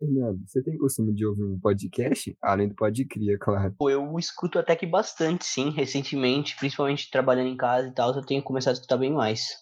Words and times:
Fernando, 0.00 0.40
você 0.46 0.62
tem 0.62 0.78
costume 0.78 1.12
de 1.14 1.26
ouvir 1.26 1.44
um 1.44 1.60
podcast? 1.60 2.34
Além 2.42 2.68
do 2.68 2.74
Podcria, 2.74 3.38
claro. 3.38 3.74
Pô, 3.78 3.90
eu 3.90 4.18
escuto 4.18 4.58
até 4.58 4.74
que 4.74 4.86
bastante, 4.86 5.44
sim, 5.44 5.68
recentemente, 5.68 6.56
principalmente 6.56 7.10
trabalhando 7.10 7.48
em 7.48 7.56
casa 7.56 7.88
e 7.88 7.92
tal, 7.92 8.14
eu 8.14 8.24
tenho 8.24 8.42
começado 8.42 8.72
a 8.72 8.76
escutar 8.76 8.96
bem 8.96 9.12
mais. 9.12 9.58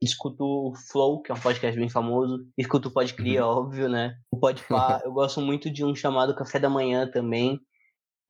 Escuto 0.00 0.44
o 0.44 0.72
Flow, 0.90 1.20
que 1.20 1.32
é 1.32 1.34
um 1.34 1.40
podcast 1.40 1.76
bem 1.76 1.90
famoso. 1.90 2.46
Escuto 2.56 2.88
o 2.88 2.92
Podcria, 2.92 3.44
uhum. 3.44 3.50
óbvio, 3.50 3.88
né? 3.88 4.14
O 4.30 4.38
Podpah, 4.38 5.00
eu 5.04 5.12
gosto 5.12 5.40
muito 5.40 5.68
de 5.68 5.84
um 5.84 5.92
chamado 5.92 6.36
Café 6.36 6.60
da 6.60 6.70
Manhã 6.70 7.10
também. 7.10 7.60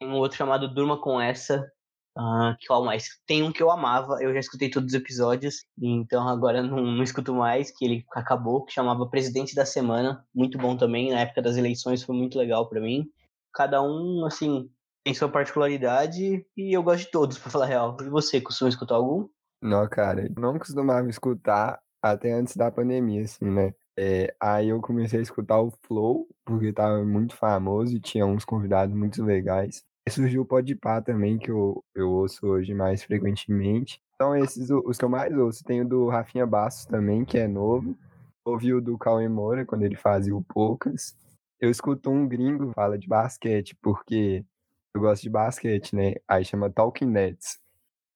Tem 0.01 0.09
um 0.09 0.15
outro 0.15 0.39
chamado 0.39 0.73
Durma 0.73 0.99
Com 0.99 1.21
Essa, 1.21 1.71
Uh, 2.17 2.57
qual 2.67 2.85
mais? 2.85 3.09
Tem 3.27 3.43
um 3.43 3.53
que 3.53 3.63
eu 3.63 3.71
amava, 3.71 4.19
eu 4.21 4.33
já 4.33 4.41
escutei 4.41 4.69
todos 4.69 4.89
os 4.89 4.95
episódios, 4.95 5.65
então 5.81 6.29
agora 6.29 6.61
não, 6.63 6.83
não 6.83 7.03
escuto 7.03 7.33
mais, 7.35 7.71
que 7.71 7.85
ele 7.85 8.05
acabou, 8.13 8.65
que 8.65 8.73
chamava 8.73 9.09
Presidente 9.09 9.55
da 9.55 9.65
Semana, 9.65 10.25
muito 10.35 10.59
bom 10.59 10.77
também, 10.77 11.13
na 11.13 11.21
época 11.21 11.41
das 11.41 11.57
eleições 11.57 12.03
foi 12.03 12.17
muito 12.17 12.37
legal 12.37 12.69
para 12.69 12.81
mim. 12.81 13.07
Cada 13.55 13.81
um, 13.81 14.25
assim, 14.27 14.69
tem 15.05 15.15
sua 15.15 15.29
particularidade 15.29 16.45
e 16.57 16.77
eu 16.77 16.83
gosto 16.83 17.05
de 17.05 17.11
todos, 17.11 17.39
pra 17.39 17.51
falar 17.51 17.65
a 17.65 17.69
real. 17.69 17.97
E 18.01 18.09
você, 18.09 18.41
costuma 18.41 18.69
escutar 18.69 18.97
algum? 18.97 19.29
Não, 19.63 19.89
cara, 19.89 20.27
eu 20.27 20.35
não 20.41 20.59
costumava 20.59 21.09
escutar 21.09 21.81
até 22.03 22.33
antes 22.33 22.57
da 22.57 22.71
pandemia, 22.71 23.23
assim, 23.23 23.45
né? 23.45 23.73
É, 23.97 24.35
aí 24.41 24.69
eu 24.69 24.81
comecei 24.81 25.21
a 25.21 25.23
escutar 25.23 25.61
o 25.61 25.71
Flow, 25.83 26.27
porque 26.45 26.73
tava 26.73 27.05
muito 27.05 27.37
famoso 27.37 27.95
e 27.95 28.01
tinha 28.01 28.25
uns 28.25 28.45
convidados 28.45 28.95
muito 28.95 29.23
legais 29.23 29.85
surgiu 30.09 30.43
o 30.43 30.47
Podpah 30.47 31.03
também, 31.03 31.39
que 31.39 31.51
eu, 31.51 31.85
eu 31.95 32.11
ouço 32.11 32.47
hoje 32.47 32.73
mais 32.75 33.03
frequentemente. 33.03 34.03
Então, 34.15 34.37
esses 34.37 34.71
os 34.71 34.99
que 34.99 35.05
eu 35.05 35.09
mais 35.09 35.37
ouço. 35.37 35.65
Tem 35.65 35.83
o 35.83 35.89
do 35.89 36.09
Rafinha 36.09 36.47
Bastos 36.47 36.87
também, 36.87 37.25
que 37.25 37.39
é 37.39 37.47
novo. 37.47 37.97
Ouvi 38.45 38.73
o 38.73 38.81
do 38.81 38.97
Cauê 38.99 39.29
Moura, 39.29 39.65
quando 39.67 39.83
ele 39.83 39.97
fazia 39.97 40.35
o 40.35 40.43
Poucas. 40.43 41.17
Eu 41.61 41.71
escuto 41.71 42.11
um 42.11 42.27
gringo 42.27 42.73
fala 42.73 42.99
de 42.99 43.07
basquete, 43.07 43.77
porque 43.83 44.45
eu 44.95 45.01
gosto 45.01 45.23
de 45.23 45.31
basquete, 45.31 45.95
né? 45.95 46.15
Aí 46.27 46.45
chama 46.45 46.71
Talking 46.71 47.07
Nets. 47.07 47.61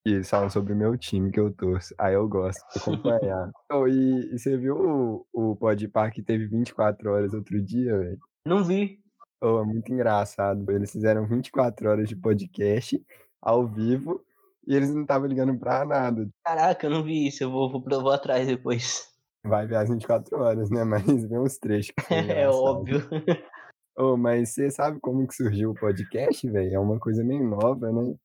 E 0.07 0.13
eles 0.13 0.29
falam 0.29 0.51
sobre 0.51 0.73
o 0.73 0.77
meu 0.77 0.97
time 0.99 1.31
que 1.31 1.41
eu 1.41 1.51
torço. 1.51 1.95
Aí 1.99 2.15
eu 2.15 2.29
gosto 2.29 2.61
de 2.73 2.79
acompanhar. 2.79 3.51
oh, 3.73 3.87
e, 3.87 4.35
e, 4.35 4.39
você 4.39 4.57
viu 4.57 4.77
o, 4.77 5.27
o 5.33 5.57
Podpah 5.57 6.11
que 6.11 6.23
teve 6.23 6.47
24 6.47 7.11
horas 7.11 7.33
outro 7.33 7.63
dia, 7.63 7.97
velho? 7.99 8.19
Não 8.47 8.63
vi. 8.63 9.04
Oh, 9.47 9.61
é 9.61 9.65
muito 9.65 9.93
engraçado. 9.93 10.73
Eles 10.73 10.91
fizeram 10.91 11.27
24 11.27 11.91
horas 11.91 12.09
de 12.09 12.17
podcast 12.17 12.99
ao 13.43 13.67
vivo 13.69 14.25
e 14.67 14.75
eles 14.75 14.95
não 14.95 15.03
estavam 15.03 15.29
ligando 15.29 15.59
pra 15.59 15.85
nada. 15.85 16.27
Caraca, 16.43 16.87
eu 16.87 16.91
não 16.91 17.03
vi 17.05 17.27
isso. 17.27 17.45
Eu 17.45 17.51
vou, 17.51 17.71
vou, 17.71 17.83
vou 17.83 18.11
atrás 18.11 18.47
depois. 18.47 19.07
Vai 19.45 19.67
ver 19.67 19.77
as 19.77 19.91
24 19.91 20.41
horas, 20.41 20.71
né? 20.71 20.83
Mas 20.89 21.05
vê 21.05 21.39
uns 21.39 21.59
trechos. 21.59 21.93
é 22.11 22.49
óbvio. 22.49 23.01
Oh, 23.97 24.17
mas 24.17 24.49
você 24.49 24.73
sabe 24.73 24.99
como 24.99 25.25
que 25.25 25.37
surgiu 25.37 25.71
o 25.71 25.75
podcast, 25.75 26.51
velho? 26.51 26.75
É 26.75 26.79
uma 26.81 26.99
coisa 26.99 27.23
meio 27.23 27.49
nova, 27.49 27.93
né? 27.93 28.17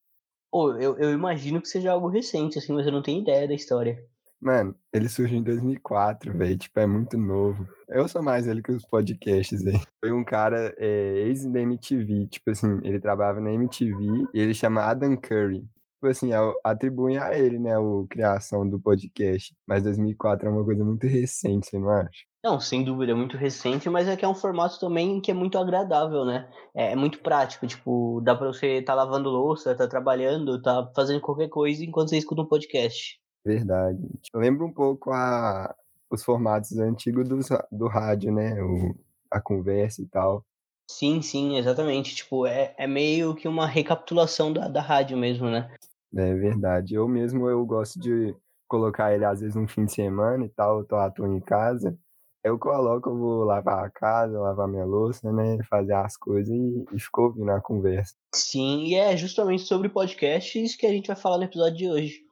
Oh, 0.52 0.72
eu, 0.72 0.98
eu 0.98 1.12
imagino 1.12 1.62
que 1.62 1.68
seja 1.68 1.92
algo 1.92 2.08
recente, 2.08 2.58
assim, 2.58 2.74
mas 2.74 2.88
eu 2.88 2.92
não 2.92 3.04
tenho 3.04 3.22
ideia 3.22 3.48
da 3.48 3.54
história. 3.54 4.04
Mano, 4.42 4.74
ele 4.94 5.10
surgiu 5.10 5.38
em 5.38 5.44
2004, 5.44 6.32
velho. 6.38 6.58
Tipo, 6.58 6.80
é 6.80 6.88
muito 6.88 7.18
novo. 7.18 7.68
Eu 7.90 8.08
sou 8.08 8.24
mais 8.24 8.48
ele 8.48 8.62
que 8.62 8.72
os 8.72 8.86
podcasts 8.86 9.66
aí. 9.66 9.74
Foi 10.00 10.12
um 10.12 10.24
cara 10.24 10.74
é, 10.78 11.26
ex 11.28 11.46
da 11.46 11.60
MTV. 11.60 12.28
Tipo 12.28 12.52
assim, 12.52 12.80
ele 12.84 13.00
trabalhava 13.00 13.42
na 13.42 13.52
MTV 13.52 14.28
e 14.34 14.40
ele 14.40 14.54
chama 14.54 14.84
Adam 14.84 15.18
Curry. 15.18 15.68
Tipo 15.96 16.08
assim, 16.08 16.30
atribuem 16.64 17.18
a 17.18 17.38
ele, 17.38 17.60
né, 17.60 17.76
a 17.76 18.08
criação 18.10 18.68
do 18.68 18.80
podcast. 18.80 19.54
Mas 19.68 19.84
2004 19.84 20.48
é 20.48 20.52
uma 20.52 20.64
coisa 20.64 20.86
muito 20.86 21.06
recente, 21.06 21.68
você 21.68 21.78
não 21.78 21.90
acha? 21.90 22.24
Não, 22.42 22.58
sem 22.58 22.86
dúvida, 22.86 23.12
é 23.12 23.16
muito 23.16 23.36
recente, 23.36 23.90
mas 23.90 24.08
é 24.08 24.16
que 24.16 24.24
é 24.24 24.28
um 24.28 24.34
formato 24.34 24.80
também 24.80 25.20
que 25.20 25.30
é 25.30 25.34
muito 25.34 25.58
agradável, 25.58 26.24
né? 26.24 26.50
É, 26.74 26.94
é 26.94 26.96
muito 26.96 27.20
prático, 27.20 27.68
tipo, 27.68 28.22
dá 28.24 28.34
pra 28.34 28.48
você 28.48 28.78
estar 28.78 28.96
tá 28.96 29.04
lavando 29.04 29.30
louça, 29.30 29.76
tá 29.76 29.90
trabalhando, 29.90 30.62
tá 30.62 30.90
fazendo 30.96 31.20
qualquer 31.20 31.50
coisa 31.50 31.84
enquanto 31.84 32.12
você 32.12 32.18
escuta 32.18 32.42
um 32.44 32.48
podcast. 32.48 33.20
Verdade. 33.50 34.00
Eu 34.32 34.40
lembro 34.40 34.68
um 34.68 34.72
pouco 34.72 35.12
a, 35.12 35.76
os 36.08 36.24
formatos 36.24 36.78
antigos 36.78 37.28
do, 37.28 37.40
do 37.72 37.88
rádio, 37.88 38.32
né? 38.32 38.62
O, 38.62 38.96
a 39.32 39.42
conversa 39.42 40.04
e 40.04 40.06
tal. 40.06 40.46
Sim, 40.88 41.20
sim, 41.24 41.58
exatamente. 41.58 42.16
Tipo, 42.16 42.46
é, 42.46 42.76
é 42.78 42.86
meio 42.86 43.34
que 43.34 43.48
uma 43.48 43.66
recapitulação 43.66 44.54
da, 44.54 44.68
da 44.68 44.82
rádio 44.82 45.18
mesmo, 45.18 45.50
né? 45.50 45.74
É 46.16 46.36
verdade. 46.36 46.94
Eu 46.94 47.08
mesmo 47.08 47.50
eu 47.50 47.66
gosto 47.66 48.00
de 48.00 48.36
colocar 48.68 49.16
ele 49.16 49.26
às 49.26 49.42
vezes 49.42 49.56
um 49.56 49.68
fim 49.68 49.86
de 49.86 49.94
semana 49.94 50.46
e 50.46 50.50
tal, 50.50 50.80
eu 50.80 50.86
tô 50.86 50.96
à 50.96 51.10
toa 51.10 51.28
em 51.28 51.40
casa. 51.40 51.98
Eu 52.44 52.60
coloco, 52.60 53.10
eu 53.10 53.18
vou 53.18 53.44
lavar 53.44 53.84
a 53.84 53.90
casa, 53.90 54.40
lavar 54.40 54.68
minha 54.68 54.86
louça, 54.86 55.32
né? 55.32 55.58
Fazer 55.68 55.94
as 55.94 56.16
coisas 56.16 56.56
e, 56.56 56.86
e 56.94 57.00
ficou 57.00 57.26
ouvindo 57.26 57.50
a 57.50 57.60
conversa. 57.60 58.14
Sim, 58.34 58.84
e 58.86 58.94
é 58.94 59.18
justamente 59.18 59.64
sobre 59.64 59.90
podcasts 59.90 60.76
que 60.76 60.86
a 60.86 60.92
gente 60.92 61.08
vai 61.08 61.16
falar 61.16 61.40
no 61.40 61.46
episódio 61.46 61.78
de 61.78 61.90
hoje. 61.90 62.29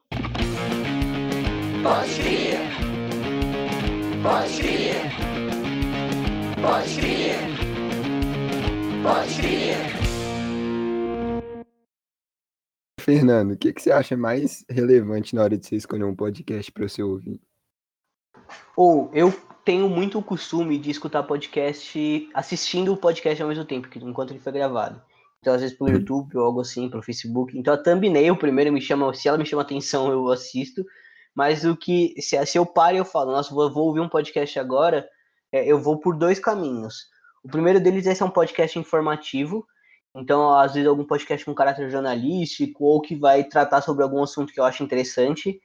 Pode 1.82 2.14
crer. 2.16 2.58
Pode 4.22 4.58
crer. 4.58 4.94
Pode 6.60 7.00
crer. 7.00 7.38
Pode 9.02 9.34
crer. 9.40 9.98
Fernando, 13.00 13.52
o 13.52 13.56
que, 13.56 13.72
que 13.72 13.80
você 13.80 13.92
acha 13.92 14.16
mais 14.16 14.64
relevante 14.68 15.34
na 15.36 15.42
hora 15.42 15.56
de 15.56 15.66
você 15.66 15.76
escolher 15.76 16.04
um 16.04 16.16
podcast 16.16 16.72
para 16.72 16.88
você 16.88 17.02
ouvir? 17.02 17.40
Ou 18.76 19.10
eu 19.14 19.32
tenho 19.64 19.88
muito 19.88 20.18
o 20.18 20.22
costume 20.22 20.78
de 20.78 20.90
escutar 20.90 21.22
podcast 21.22 22.28
assistindo 22.34 22.92
o 22.92 22.96
podcast 22.96 23.40
ao 23.40 23.48
mesmo 23.48 23.64
tempo, 23.64 23.88
enquanto 24.02 24.32
ele 24.32 24.40
foi 24.40 24.52
gravado. 24.52 25.00
Então, 25.40 25.54
às 25.54 25.60
vezes 25.60 25.76
pelo 25.76 25.90
uhum. 25.90 25.96
YouTube 25.96 26.36
ou 26.36 26.44
algo 26.44 26.60
assim, 26.60 26.90
pelo 26.90 27.02
Facebook. 27.02 27.56
Então, 27.56 27.72
a 27.72 27.76
thumbnail 27.76 28.36
primeiro 28.36 28.72
me 28.72 28.80
chama, 28.80 29.14
se 29.14 29.28
ela 29.28 29.38
me 29.38 29.46
chama 29.46 29.62
atenção, 29.62 30.10
eu 30.10 30.28
assisto. 30.28 30.84
Mas 31.34 31.64
o 31.64 31.76
que, 31.76 32.14
se, 32.20 32.44
se 32.46 32.58
eu 32.58 32.66
paro 32.66 32.96
e 32.96 32.98
eu 32.98 33.04
falo, 33.04 33.32
nossa, 33.32 33.54
vou, 33.54 33.72
vou 33.72 33.86
ouvir 33.86 34.00
um 34.00 34.08
podcast 34.08 34.58
agora, 34.58 35.08
é, 35.52 35.64
eu 35.66 35.78
vou 35.78 35.98
por 35.98 36.16
dois 36.16 36.38
caminhos. 36.38 37.06
O 37.42 37.48
primeiro 37.48 37.80
deles 37.80 38.06
é 38.06 38.14
ser 38.14 38.24
um 38.24 38.30
podcast 38.30 38.78
informativo, 38.78 39.66
então, 40.14 40.52
às 40.58 40.74
vezes, 40.74 40.88
algum 40.88 41.04
podcast 41.04 41.44
com 41.44 41.54
caráter 41.54 41.90
jornalístico 41.90 42.84
ou 42.84 43.00
que 43.00 43.14
vai 43.14 43.44
tratar 43.44 43.80
sobre 43.80 44.02
algum 44.02 44.22
assunto 44.22 44.52
que 44.52 44.58
eu 44.58 44.64
acho 44.64 44.82
interessante. 44.82 45.60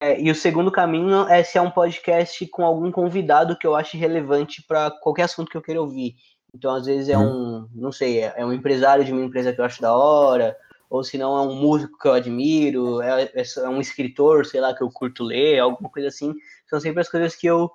É, 0.00 0.20
e 0.20 0.30
o 0.30 0.34
segundo 0.34 0.70
caminho 0.70 1.26
é 1.28 1.42
se 1.42 1.58
é 1.58 1.62
um 1.62 1.70
podcast 1.70 2.46
com 2.48 2.64
algum 2.64 2.92
convidado 2.92 3.56
que 3.58 3.66
eu 3.66 3.74
ache 3.74 3.96
relevante 3.96 4.62
para 4.62 4.90
qualquer 4.90 5.24
assunto 5.24 5.50
que 5.50 5.56
eu 5.56 5.62
queira 5.62 5.80
ouvir. 5.80 6.14
Então, 6.54 6.74
às 6.74 6.86
vezes, 6.86 7.08
é 7.08 7.18
uhum. 7.18 7.64
um, 7.64 7.68
não 7.74 7.90
sei, 7.90 8.20
é, 8.20 8.34
é 8.36 8.46
um 8.46 8.52
empresário 8.52 9.04
de 9.04 9.12
uma 9.12 9.24
empresa 9.24 9.52
que 9.52 9.60
eu 9.60 9.64
acho 9.64 9.82
da 9.82 9.94
hora, 9.94 10.56
ou 10.94 11.02
se 11.02 11.18
não 11.18 11.36
é 11.36 11.40
um 11.40 11.56
músico 11.56 11.98
que 11.98 12.06
eu 12.06 12.12
admiro, 12.12 13.02
é, 13.02 13.24
é, 13.24 13.42
é, 13.42 13.68
um 13.68 13.80
escritor, 13.80 14.46
sei 14.46 14.60
lá, 14.60 14.72
que 14.72 14.80
eu 14.80 14.88
curto 14.88 15.24
ler, 15.24 15.58
alguma 15.58 15.90
coisa 15.90 16.06
assim. 16.06 16.32
São 16.70 16.78
sempre 16.78 17.00
as 17.00 17.08
coisas 17.08 17.34
que 17.34 17.48
eu 17.48 17.68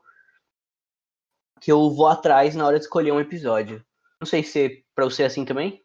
que 1.59 1.69
eu 1.69 1.89
vou 1.91 2.07
atrás 2.07 2.55
na 2.55 2.65
hora 2.65 2.79
de 2.79 2.85
escolher 2.85 3.11
um 3.11 3.19
episódio. 3.19 3.85
Não 4.21 4.25
sei 4.25 4.41
se 4.41 4.85
para 4.95 5.03
você 5.03 5.23
é 5.23 5.25
assim 5.25 5.43
também. 5.43 5.83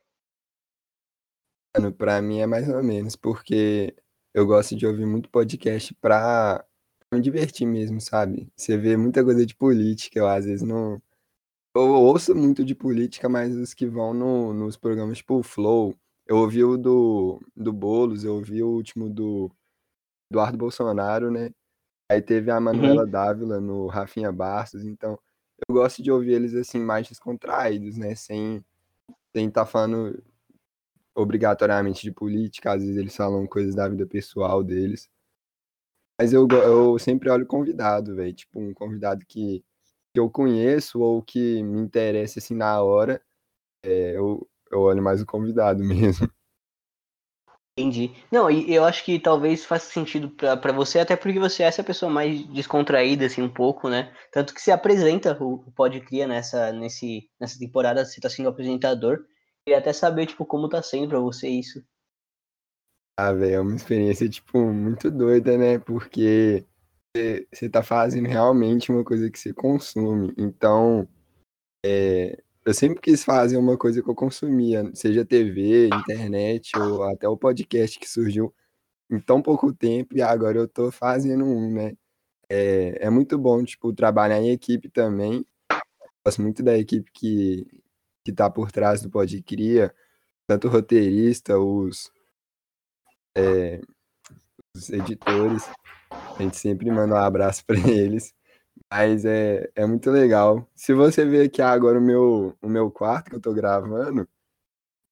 Mano, 1.77 1.93
pra 1.93 2.23
mim 2.23 2.39
é 2.39 2.47
mais 2.47 2.69
ou 2.69 2.81
menos, 2.85 3.17
porque 3.17 3.93
eu 4.33 4.47
gosto 4.47 4.77
de 4.77 4.87
ouvir 4.87 5.05
muito 5.05 5.29
podcast 5.29 5.93
pra 5.95 6.65
me 7.13 7.21
divertir 7.21 7.67
mesmo, 7.67 8.01
sabe? 8.01 8.49
Você 8.57 8.79
vê 8.79 8.97
muita 8.97 9.25
coisa 9.25 9.45
de 9.45 9.57
política, 9.57 10.21
eu 10.21 10.29
às 10.29 10.45
vezes 10.45 10.63
não. 10.63 11.03
Eu 11.75 11.95
ouço 11.95 12.33
muito 12.33 12.65
de 12.65 12.77
política, 12.77 13.29
mas 13.29 13.57
os 13.57 13.75
que 13.75 13.87
vão 13.87 14.15
no, 14.15 14.55
nos 14.55 14.77
programas 14.77 15.19
tipo 15.19 15.43
Flow, 15.43 15.99
eu 16.27 16.37
ouvi 16.39 16.65
o 16.65 16.77
do, 16.77 17.41
do 17.57 17.73
Boulos, 17.73 18.25
eu 18.25 18.35
ouvi 18.35 18.63
o 18.63 18.69
último 18.69 19.11
do 19.11 19.51
Eduardo 20.31 20.59
Bolsonaro, 20.59 21.31
né? 21.31 21.51
Aí 22.11 22.21
teve 22.21 22.51
a 22.51 22.61
Manuela 22.61 23.05
uhum. 23.05 23.11
Dávila 23.11 23.61
no 23.61 23.87
Rafinha 23.87 24.33
Bastos, 24.33 24.85
então 24.85 25.19
eu 25.69 25.75
gosto 25.75 26.03
de 26.03 26.11
ouvir 26.11 26.33
eles 26.33 26.55
assim 26.55 26.79
mais 26.79 27.09
descontraídos, 27.09 27.97
né? 27.97 28.15
Sem 28.15 28.65
sem 29.35 29.49
estar 29.49 29.65
tá 29.65 29.67
falando 29.67 30.23
obrigatoriamente 31.15 32.03
de 32.03 32.13
política, 32.13 32.73
às 32.73 32.83
vezes 32.83 32.97
eles 32.97 33.17
falam 33.17 33.47
coisas 33.47 33.75
da 33.75 33.89
vida 33.89 34.07
pessoal 34.07 34.63
deles. 34.63 35.09
Mas 36.21 36.33
eu, 36.33 36.47
eu 36.49 36.99
sempre 36.99 37.29
olho 37.31 37.47
convidado, 37.47 38.15
velho, 38.15 38.33
tipo 38.33 38.61
um 38.61 38.73
convidado 38.73 39.25
que, 39.27 39.65
que 40.13 40.21
eu 40.21 40.31
conheço 40.31 41.01
ou 41.01 41.23
que 41.23 41.63
me 41.63 41.81
interessa 41.81 42.39
assim 42.39 42.55
na 42.55 42.81
hora, 42.83 43.21
é, 43.85 44.17
eu, 44.17 44.49
eu 44.75 44.83
olho 44.83 45.03
mais 45.03 45.21
o 45.23 45.27
convidado 45.27 45.83
mesmo. 45.85 46.29
Entendi. 47.77 48.13
Não, 48.31 48.49
e 48.49 48.73
eu 48.73 48.85
acho 48.85 49.05
que 49.05 49.19
talvez 49.19 49.65
faça 49.65 49.91
sentido 49.91 50.31
para 50.31 50.73
você, 50.73 51.01
até 51.01 51.17
porque 51.17 51.41
você 51.41 51.65
é 51.65 51.67
essa 51.67 51.83
pessoa 51.83 52.11
mais 52.11 52.47
descontraída, 52.47 53.27
assim, 53.27 53.43
um 53.43 53.53
pouco, 53.53 53.89
né? 53.89 54.15
Tanto 54.31 54.55
que 54.55 54.63
você 54.63 54.71
apresenta 54.71 55.37
o, 55.43 55.55
o 55.55 55.73
Pode 55.73 56.01
Cria 56.01 56.25
nessa, 56.29 56.73
nesse, 56.73 57.29
nessa 57.41 57.59
temporada, 57.59 58.05
você 58.05 58.21
tá 58.21 58.31
sendo 58.31 58.49
apresentador. 58.49 59.27
Queria 59.67 59.81
até 59.81 59.93
saber, 59.93 60.27
tipo, 60.27 60.47
como 60.47 60.69
tá 60.69 60.81
sendo 60.83 61.09
pra 61.09 61.19
você 61.19 61.49
isso. 61.49 61.85
Ah, 63.19 63.33
velho, 63.33 63.55
é 63.55 63.61
uma 63.61 63.75
experiência, 63.75 64.29
tipo, 64.29 64.59
muito 64.73 65.11
doida, 65.11 65.59
né? 65.59 65.81
Porque 65.81 66.65
você 67.53 67.69
tá 67.69 67.83
fazendo 67.83 68.29
realmente 68.29 68.93
uma 68.93 69.03
coisa 69.03 69.29
que 69.29 69.39
você 69.39 69.53
consome. 69.53 70.33
Então, 70.39 71.09
é, 71.85 72.41
eu 72.65 72.73
sempre 72.75 73.01
quis 73.01 73.23
fazer 73.25 73.57
uma 73.57 73.77
coisa 73.77 74.03
que 74.03 74.09
eu 74.09 74.15
consumia, 74.15 74.91
seja 74.95 75.25
TV, 75.25 75.89
internet 75.89 76.77
ou 76.79 77.03
até 77.05 77.29
o 77.29 77.37
podcast 77.37 77.99
que 77.99 78.09
surgiu 78.09 78.55
em 79.11 79.21
tão 79.21 79.43
pouco 79.43 79.73
tempo 79.73 80.17
e 80.17 80.23
agora 80.23 80.59
eu 80.59 80.69
tô 80.69 80.91
fazendo 80.91 81.45
um, 81.45 81.73
né? 81.73 81.95
É, 82.49 83.07
é 83.07 83.11
muito 83.11 83.39
bom, 83.39 83.63
tipo, 83.65 83.93
trabalhar 83.93 84.41
em 84.41 84.51
equipe 84.51 84.89
também. 84.89 85.45
Gosto 86.25 86.43
muito 86.43 86.63
da 86.63 86.77
equipe 86.79 87.11
que, 87.13 87.67
que 88.25 88.33
tá 88.33 88.49
por 88.51 88.73
trás 88.73 89.03
do 89.03 89.11
Podcria, 89.11 89.95
tanto 90.47 90.69
o 90.69 90.71
roteirista, 90.71 91.59
os, 91.59 92.11
é, 93.37 93.81
os 94.75 94.91
editores. 94.91 95.69
A 96.11 96.43
gente 96.43 96.57
sempre 96.57 96.91
manda 96.91 97.15
um 97.15 97.19
abraço 97.19 97.65
para 97.67 97.79
eles. 97.91 98.35
Mas 98.91 99.25
é, 99.25 99.71
é 99.75 99.87
muito 99.87 100.11
legal. 100.11 100.69
Se 100.75 100.95
você 100.95 101.25
ver 101.25 101.47
aqui 101.47 101.61
agora 101.61 101.99
o 101.99 102.03
meu, 102.03 102.57
o 102.63 102.69
meu 102.69 102.91
quarto 102.91 103.31
que 103.31 103.37
eu 103.37 103.41
tô 103.41 103.53
gravando, 103.53 104.29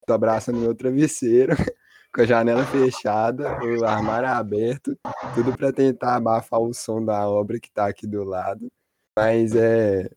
tô 0.06 0.12
abraçando 0.14 0.58
meu 0.58 0.74
travesseiro, 0.74 1.54
com 2.14 2.20
a 2.22 2.26
janela 2.26 2.64
fechada, 2.66 3.58
o 3.64 3.84
armário 3.84 4.28
aberto, 4.28 4.96
tudo 5.34 5.56
para 5.56 5.72
tentar 5.72 6.16
abafar 6.16 6.60
o 6.60 6.74
som 6.74 7.04
da 7.04 7.28
obra 7.28 7.58
que 7.60 7.70
tá 7.70 7.86
aqui 7.86 8.06
do 8.06 8.24
lado. 8.24 8.68
Mas 9.16 9.54
é 9.56 10.10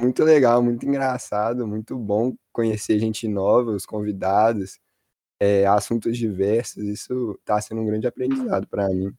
muito 0.00 0.24
legal, 0.24 0.62
muito 0.62 0.86
engraçado, 0.86 1.66
muito 1.66 1.96
bom 1.98 2.34
conhecer 2.52 2.98
gente 2.98 3.28
nova, 3.28 3.70
os 3.72 3.86
convidados, 3.86 4.78
é, 5.40 5.66
assuntos 5.66 6.16
diversos. 6.18 6.84
Isso 6.84 7.38
tá 7.44 7.60
sendo 7.60 7.82
um 7.82 7.86
grande 7.86 8.06
aprendizado 8.06 8.66
para 8.68 8.88
mim. 8.88 9.14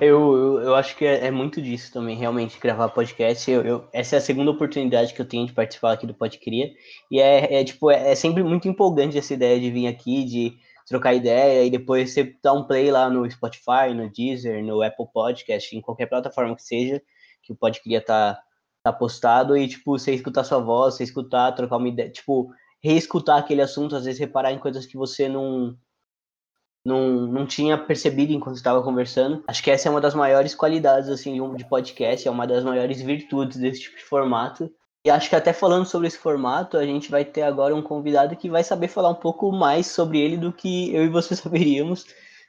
Eu, 0.00 0.36
eu, 0.36 0.60
eu, 0.62 0.74
acho 0.74 0.96
que 0.96 1.04
é, 1.04 1.26
é, 1.26 1.30
muito 1.30 1.62
disso 1.62 1.92
também, 1.92 2.16
realmente, 2.16 2.58
gravar 2.58 2.88
podcast. 2.88 3.50
Eu, 3.50 3.62
eu, 3.62 3.88
essa 3.92 4.16
é 4.16 4.18
a 4.18 4.22
segunda 4.22 4.50
oportunidade 4.50 5.14
que 5.14 5.20
eu 5.20 5.28
tenho 5.28 5.46
de 5.46 5.52
participar 5.52 5.92
aqui 5.92 6.06
do 6.06 6.14
Podcria. 6.14 6.72
E 7.10 7.20
é, 7.20 7.60
é 7.60 7.64
tipo, 7.64 7.90
é, 7.90 8.10
é, 8.10 8.14
sempre 8.14 8.42
muito 8.42 8.66
empolgante 8.66 9.18
essa 9.18 9.34
ideia 9.34 9.60
de 9.60 9.70
vir 9.70 9.86
aqui, 9.86 10.24
de 10.24 10.56
trocar 10.88 11.14
ideia, 11.14 11.64
e 11.64 11.70
depois 11.70 12.12
você 12.12 12.36
dar 12.42 12.52
um 12.52 12.64
play 12.64 12.90
lá 12.90 13.08
no 13.08 13.30
Spotify, 13.30 13.94
no 13.94 14.10
Deezer, 14.10 14.64
no 14.64 14.82
Apple 14.82 15.06
Podcast, 15.12 15.76
em 15.76 15.80
qualquer 15.80 16.06
plataforma 16.06 16.56
que 16.56 16.62
seja, 16.62 17.00
que 17.42 17.52
o 17.52 17.56
Podcria 17.56 18.00
tá, 18.00 18.38
tá 18.82 18.92
postado, 18.92 19.56
e 19.56 19.68
tipo, 19.68 19.96
você 19.98 20.12
escutar 20.12 20.44
sua 20.44 20.58
voz, 20.58 20.94
você 20.94 21.04
escutar, 21.04 21.52
trocar 21.52 21.76
uma 21.76 21.88
ideia, 21.88 22.10
tipo, 22.10 22.50
reescutar 22.82 23.38
aquele 23.38 23.62
assunto, 23.62 23.94
às 23.94 24.04
vezes 24.04 24.20
reparar 24.20 24.52
em 24.52 24.58
coisas 24.58 24.84
que 24.84 24.96
você 24.96 25.28
não 25.28 25.76
não, 26.84 27.26
não 27.26 27.46
tinha 27.46 27.78
percebido 27.78 28.32
enquanto 28.32 28.56
estava 28.56 28.82
conversando. 28.82 29.42
Acho 29.46 29.62
que 29.62 29.70
essa 29.70 29.88
é 29.88 29.90
uma 29.90 30.00
das 30.00 30.14
maiores 30.14 30.54
qualidades 30.54 31.08
assim 31.08 31.34
de 31.56 31.68
podcast, 31.68 32.26
é 32.26 32.30
uma 32.30 32.46
das 32.46 32.64
maiores 32.64 33.00
virtudes 33.00 33.58
desse 33.58 33.82
tipo 33.82 33.96
de 33.96 34.04
formato. 34.04 34.70
E 35.04 35.10
acho 35.10 35.28
que 35.28 35.36
até 35.36 35.52
falando 35.52 35.84
sobre 35.84 36.06
esse 36.06 36.18
formato, 36.18 36.76
a 36.76 36.86
gente 36.86 37.10
vai 37.10 37.24
ter 37.24 37.42
agora 37.42 37.74
um 37.74 37.82
convidado 37.82 38.36
que 38.36 38.48
vai 38.48 38.62
saber 38.62 38.88
falar 38.88 39.10
um 39.10 39.16
pouco 39.16 39.50
mais 39.50 39.86
sobre 39.88 40.20
ele 40.20 40.36
do 40.36 40.52
que 40.52 40.94
eu 40.94 41.04
e 41.04 41.08
você 41.08 41.34
saberíamos. 41.36 42.06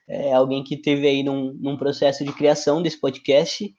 É 0.07 0.33
alguém 0.33 0.63
que 0.63 0.77
teve 0.77 1.07
aí 1.07 1.23
num, 1.23 1.53
num 1.59 1.77
processo 1.77 2.23
de 2.23 2.33
criação 2.33 2.81
desse 2.81 2.99
podcast 2.99 3.73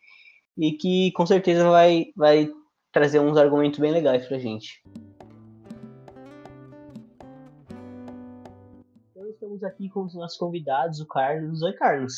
e 0.57 0.73
que 0.73 1.13
com 1.13 1.27
certeza 1.27 1.69
vai, 1.69 2.07
vai 2.17 2.49
trazer 2.93 3.21
uns 3.21 3.37
argumentos 3.37 3.79
bem 3.79 3.93
legais 3.93 4.27
pra 4.27 4.39
gente. 4.39 4.83
Estamos 9.55 9.63
aqui 9.63 9.89
com 9.89 10.05
os 10.05 10.15
nossos 10.15 10.37
convidados, 10.37 11.01
o 11.01 11.07
Carlos. 11.07 11.63
Oi, 11.63 11.73
Carlos. 11.75 12.15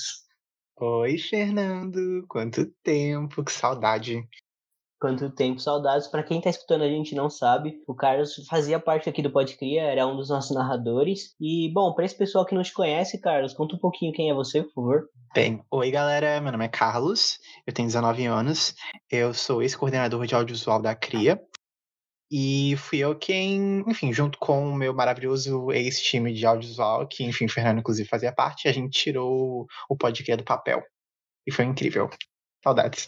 Oi, 0.80 1.18
Fernando. 1.18 2.24
Quanto 2.28 2.66
tempo, 2.82 3.44
que 3.44 3.52
saudade. 3.52 4.26
Quanto 4.98 5.30
tempo, 5.30 5.60
saudades. 5.60 6.08
Para 6.08 6.22
quem 6.22 6.40
tá 6.40 6.48
escutando 6.48 6.82
a 6.82 6.88
gente 6.88 7.14
não 7.14 7.28
sabe, 7.28 7.82
o 7.86 7.94
Carlos 7.94 8.34
fazia 8.48 8.80
parte 8.80 9.08
aqui 9.08 9.22
do 9.22 9.30
Podcria, 9.30 9.82
era 9.82 10.06
um 10.06 10.16
dos 10.16 10.30
nossos 10.30 10.56
narradores. 10.56 11.34
E, 11.38 11.70
bom, 11.72 11.92
para 11.94 12.04
esse 12.04 12.16
pessoal 12.16 12.46
que 12.46 12.54
não 12.54 12.62
te 12.62 12.72
conhece, 12.72 13.20
Carlos, 13.20 13.52
conta 13.52 13.76
um 13.76 13.78
pouquinho 13.78 14.12
quem 14.12 14.30
é 14.30 14.34
você, 14.34 14.62
por 14.62 14.72
favor. 14.72 15.08
Bem, 15.34 15.62
oi 15.70 15.90
galera, 15.90 16.40
meu 16.40 16.50
nome 16.50 16.64
é 16.64 16.68
Carlos, 16.68 17.38
eu 17.66 17.74
tenho 17.74 17.88
19 17.88 18.24
anos, 18.24 18.74
eu 19.10 19.34
sou 19.34 19.60
ex-coordenador 19.60 20.24
de 20.26 20.34
audiovisual 20.34 20.80
da 20.80 20.94
CRIA, 20.94 21.38
e 22.30 22.76
fui 22.76 22.98
eu 22.98 23.16
quem, 23.16 23.84
enfim, 23.86 24.12
junto 24.12 24.38
com 24.38 24.68
o 24.68 24.74
meu 24.74 24.92
maravilhoso 24.92 25.70
ex-time 25.72 26.32
de 26.32 26.44
audiovisual, 26.44 27.06
que, 27.06 27.24
enfim, 27.24 27.46
o 27.46 27.48
Fernando 27.48 27.78
inclusive 27.78 28.08
fazia 28.08 28.32
parte, 28.32 28.68
a 28.68 28.72
gente 28.72 28.98
tirou 28.98 29.66
o 29.88 29.96
podcast 29.96 30.36
do 30.36 30.44
papel. 30.44 30.82
E 31.46 31.52
foi 31.52 31.64
incrível. 31.64 32.10
Saudades. 32.62 33.06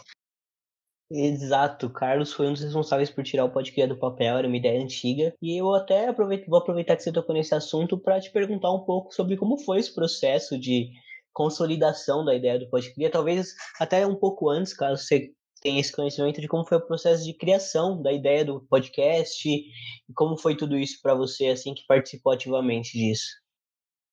Exato, 1.11 1.89
Carlos 1.89 2.35
foi 2.35 2.47
um 2.47 2.53
dos 2.53 2.63
responsáveis 2.63 3.11
por 3.11 3.25
tirar 3.25 3.47
o 3.47 3.51
podcast 3.51 3.89
do 3.89 3.99
papel, 3.99 4.37
era 4.37 4.47
uma 4.47 4.57
ideia 4.57 4.81
antiga. 4.81 5.35
E 5.41 5.57
eu 5.57 5.75
até 5.75 6.09
aproveito, 6.09 6.47
vou 6.47 6.59
aproveitar 6.59 6.97
que 6.97 7.03
você 7.03 7.11
tocou 7.11 7.35
nesse 7.35 7.55
assunto 7.55 7.99
para 7.99 8.21
te 8.21 8.31
perguntar 8.31 8.71
um 8.73 8.85
pouco 8.85 9.13
sobre 9.13 9.37
como 9.37 9.59
foi 9.59 9.79
esse 9.79 9.93
processo 9.95 10.59
de 10.59 10.91
consolidação 11.33 12.25
da 12.25 12.35
ideia 12.35 12.59
do 12.59 12.69
podcast. 12.69 13.11
Talvez 13.11 13.55
até 13.81 14.07
um 14.07 14.15
pouco 14.15 14.51
antes, 14.51 14.75
caso 14.75 15.03
você 15.03 15.33
tem 15.61 15.79
esse 15.79 15.93
conhecimento 15.93 16.41
de 16.41 16.49
como 16.49 16.67
foi 16.67 16.79
o 16.79 16.87
processo 16.87 17.25
de 17.25 17.35
criação 17.35 18.01
da 18.01 18.13
ideia 18.13 18.45
do 18.45 18.61
podcast 18.61 19.49
e 19.49 19.73
como 20.15 20.37
foi 20.37 20.57
tudo 20.57 20.77
isso 20.77 21.01
para 21.03 21.15
você, 21.15 21.49
assim, 21.49 21.75
que 21.75 21.87
participou 21.87 22.33
ativamente 22.33 22.97
disso. 22.97 23.29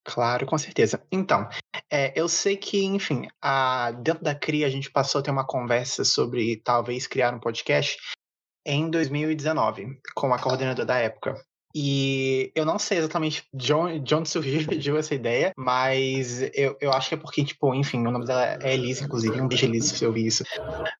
Claro, 0.03 0.45
com 0.45 0.57
certeza. 0.57 1.03
Então, 1.12 1.50
é, 1.92 2.13
eu 2.15 2.30
sei 2.30 2.56
que, 2.56 2.83
enfim, 2.83 3.27
a, 3.42 3.92
dentro 3.92 4.24
da 4.24 4.36
CRIA 4.36 4.68
a 4.68 4.69
gente 4.69 4.92
passou 4.92 5.19
a 5.19 5.24
ter 5.24 5.31
uma 5.31 5.45
conversa 5.45 6.06
sobre 6.06 6.57
talvez 6.57 7.07
criar 7.07 7.33
um 7.33 7.39
podcast 7.39 7.98
em 8.63 8.89
2019, 8.89 10.00
com 10.15 10.33
a 10.33 10.39
coordenadora 10.39 10.86
da 10.86 10.98
época. 10.98 11.36
E 11.77 12.54
eu 12.56 12.66
não 12.66 12.80
sei 12.80 13.00
exatamente 13.00 13.44
de 13.54 13.74
onde, 13.74 14.00
de 14.00 14.16
onde 14.16 14.30
surgiu 14.30 14.98
essa 14.98 15.13
ideia, 15.13 15.51
mas 15.57 16.42
eu, 16.54 16.77
eu 16.80 16.94
acho 16.94 17.10
que 17.10 17.16
é 17.16 17.18
porque, 17.18 17.44
tipo, 17.44 17.75
enfim, 17.75 18.00
o 18.00 18.12
nome 18.12 18.25
dela 18.25 18.57
é 18.62 18.74
Elisa, 18.74 19.04
inclusive, 19.04 19.42
um 19.42 19.48
beijo, 19.50 19.66
Elisa, 19.66 19.94
se 19.94 20.06
eu 20.06 20.10
ouvir 20.10 20.27
isso. 20.27 20.45